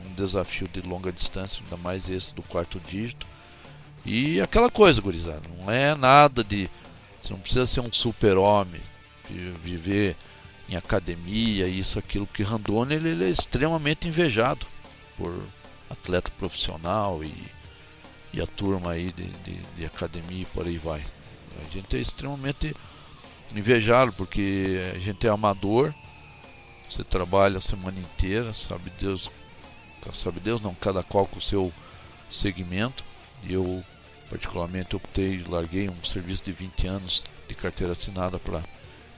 um 0.07 0.15
desafio 0.15 0.67
de 0.67 0.81
longa 0.81 1.13
distância, 1.13 1.63
ainda 1.63 1.77
mais 1.77 2.09
esse 2.09 2.35
do 2.35 2.43
quarto 2.43 2.81
dígito. 2.81 3.27
E 4.05 4.41
aquela 4.41 4.71
coisa, 4.71 5.01
gurizada, 5.01 5.43
não 5.59 5.71
é 5.71 5.95
nada 5.95 6.43
de. 6.43 6.71
Você 7.23 7.35
não 7.35 7.41
precisa 7.41 7.67
ser 7.67 7.81
um 7.81 7.93
super-homem, 7.93 8.81
viver 9.63 10.17
em 10.67 10.77
academia, 10.77 11.69
isso, 11.69 11.99
aquilo, 11.99 12.27
porque 12.27 12.43
Randone 12.43 12.95
ele, 12.95 13.11
ele, 13.11 13.25
é 13.25 13.29
extremamente 13.29 14.09
invejado 14.09 14.65
por 15.19 15.39
atleta 15.91 16.31
profissional 16.39 17.23
e, 17.23 17.35
e 18.33 18.41
a 18.41 18.47
turma 18.47 18.93
aí 18.93 19.13
de, 19.13 19.27
de, 19.27 19.59
de 19.77 19.85
academia 19.85 20.43
e 20.43 20.47
por 20.47 20.67
aí 20.67 20.79
vai. 20.79 21.05
A 21.61 21.75
gente 21.75 21.95
é 21.97 22.01
extremamente 22.01 22.75
invejá-lo, 23.59 24.13
porque 24.13 24.81
a 24.95 24.99
gente 24.99 25.27
é 25.27 25.31
amador, 25.31 25.95
você 26.89 27.03
trabalha 27.05 27.59
a 27.59 27.61
semana 27.61 27.99
inteira, 27.99 28.53
sabe 28.53 28.91
Deus 28.99 29.31
sabe 30.15 30.41
Deus, 30.41 30.63
não, 30.63 30.75
cada 30.75 31.03
qual 31.03 31.27
com 31.27 31.39
o 31.39 31.43
seu 31.43 31.73
segmento. 32.31 33.05
Eu, 33.49 33.85
particularmente, 34.29 34.97
optei, 34.97 35.45
larguei 35.47 35.89
um 35.89 36.05
serviço 36.05 36.45
de 36.45 36.53
20 36.53 36.87
anos 36.87 37.25
de 37.49 37.55
carteira 37.55 37.93
assinada 37.93 38.39
para 38.39 38.61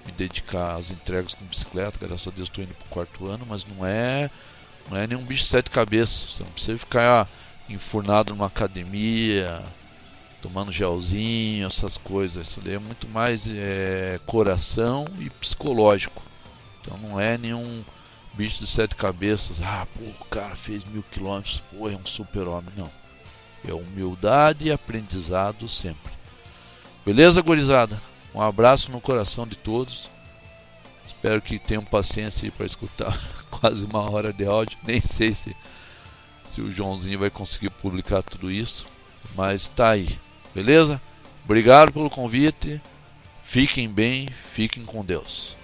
me 0.05 0.13
dedicar 0.17 0.77
às 0.77 0.91
entregas 0.91 1.35
com 1.35 1.45
bicicleta. 1.45 1.99
Graças 2.01 2.27
a 2.27 2.31
Deus 2.31 2.49
estou 2.49 2.65
indo 2.65 2.75
para 2.75 2.87
o 2.87 2.89
quarto 2.89 3.27
ano, 3.27 3.47
mas 3.49 3.65
não 3.65 3.87
é, 3.87 4.31
não 4.91 4.97
é 4.97 5.07
nenhum 5.07 5.25
bicho 5.25 5.45
de 5.45 5.51
sete 5.51 5.71
cabeças. 5.71 6.33
Você 6.33 6.43
não 6.43 6.51
precisa 6.51 6.79
ficar 6.79 7.29
enfurnado 7.69 8.33
numa 8.33 8.47
academia, 8.47 9.63
tomando 10.43 10.73
gelzinho, 10.73 11.67
essas 11.67 11.97
coisas. 11.97 12.49
Isso 12.49 12.61
daí 12.61 12.75
é 12.75 12.79
muito 12.79 13.09
mais 13.09 13.47
é, 13.47 14.21
coração 14.27 15.07
e 15.21 15.31
psicológico. 15.31 16.21
Então 16.81 16.99
não 16.99 17.19
é 17.19 17.39
nenhum 17.39 17.85
bicho 18.35 18.59
de 18.59 18.67
sete 18.67 18.97
cabeças. 18.97 19.63
Ah, 19.63 19.87
pô, 19.95 20.05
o 20.05 20.25
cara 20.25 20.57
fez 20.57 20.85
mil 20.85 21.05
quilômetros, 21.05 21.63
pô, 21.71 21.89
é 21.89 21.95
um 21.95 22.05
super-homem. 22.05 22.73
Não. 22.77 22.91
É 23.67 23.73
humildade 23.73 24.65
e 24.65 24.73
aprendizado 24.73 25.69
sempre. 25.69 26.13
Beleza, 27.07 27.41
gurizada? 27.41 28.01
Um 28.35 28.41
abraço 28.43 28.91
no 28.91 29.01
coração 29.01 29.47
de 29.47 29.57
todos. 29.57 30.11
Espero 31.07 31.41
que 31.41 31.59
tenham 31.59 31.85
paciência 31.85 32.51
para 32.51 32.67
escutar 32.67 33.17
quase 33.49 33.85
uma 33.85 34.11
hora 34.11 34.33
de 34.33 34.45
áudio. 34.45 34.77
Nem 34.83 35.01
sei 35.01 35.33
se, 35.33 35.55
se 36.53 36.61
o 36.61 36.73
Joãozinho 36.73 37.21
vai 37.21 37.31
conseguir 37.31 37.71
publicar 37.71 38.23
tudo 38.25 38.51
isso. 38.51 38.85
Mas 39.37 39.69
tá 39.69 39.91
aí. 39.91 40.19
Beleza? 40.55 41.01
Obrigado 41.45 41.93
pelo 41.93 42.11
convite. 42.11 42.81
Fiquem 43.45 43.89
bem, 43.89 44.29
fiquem 44.53 44.85
com 44.85 45.05
Deus. 45.05 45.57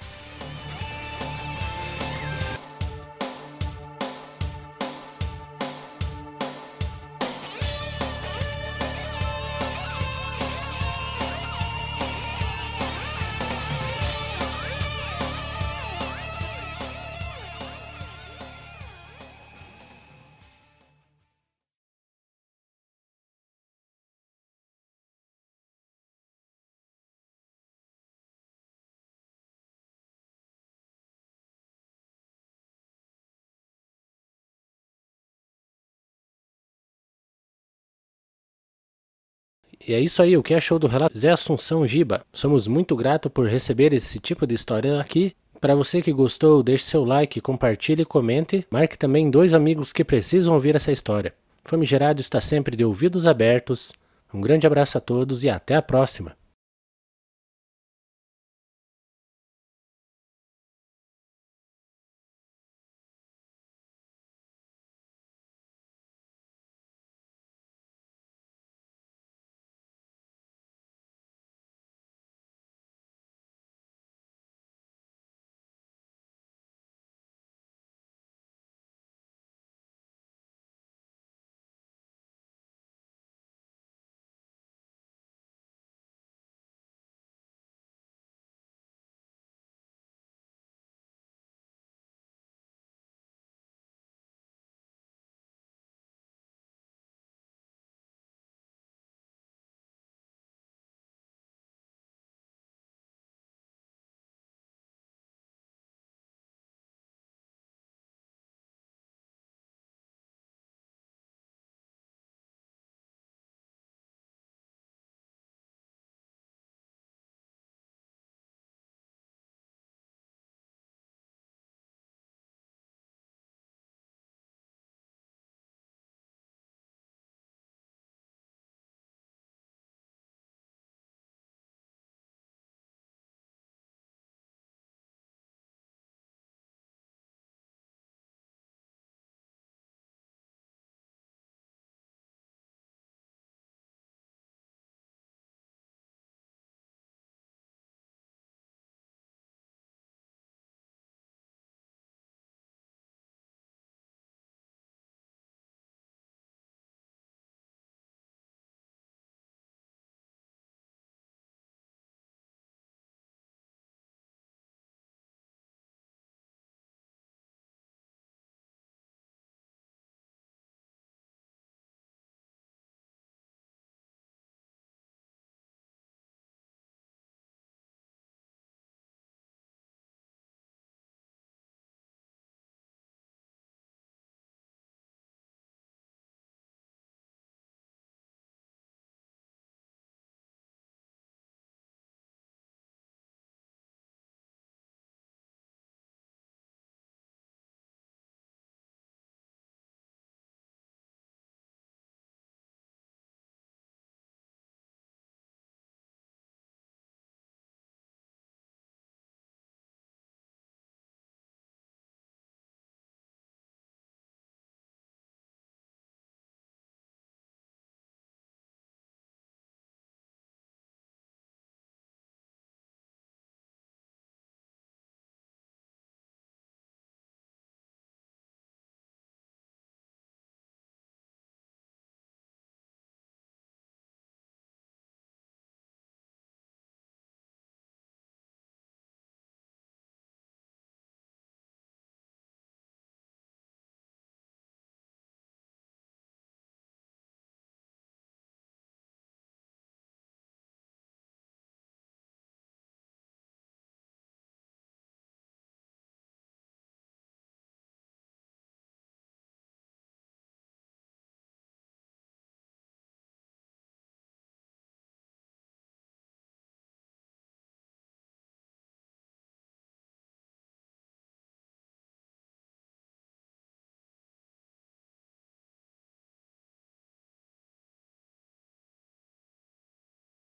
E 39.88 39.94
é 39.94 40.00
isso 40.00 40.20
aí, 40.20 40.36
o 40.36 40.42
que 40.42 40.52
achou 40.52 40.78
do 40.78 40.86
relato 40.86 41.18
Zé 41.18 41.30
Assunção 41.30 41.86
Giba? 41.86 42.20
Somos 42.30 42.66
muito 42.66 42.94
gratos 42.94 43.32
por 43.32 43.48
receber 43.48 43.94
esse 43.94 44.18
tipo 44.18 44.46
de 44.46 44.54
história 44.54 45.00
aqui. 45.00 45.34
Para 45.62 45.74
você 45.74 46.02
que 46.02 46.12
gostou, 46.12 46.62
deixe 46.62 46.84
seu 46.84 47.06
like, 47.06 47.40
compartilhe, 47.40 48.04
comente. 48.04 48.66
Marque 48.70 48.98
também 48.98 49.30
dois 49.30 49.54
amigos 49.54 49.90
que 49.90 50.04
precisam 50.04 50.52
ouvir 50.52 50.76
essa 50.76 50.92
história. 50.92 51.32
Famigerado 51.64 52.20
está 52.20 52.38
sempre 52.38 52.76
de 52.76 52.84
ouvidos 52.84 53.26
abertos. 53.26 53.94
Um 54.32 54.42
grande 54.42 54.66
abraço 54.66 54.98
a 54.98 55.00
todos 55.00 55.42
e 55.42 55.48
até 55.48 55.74
a 55.74 55.80
próxima. 55.80 56.37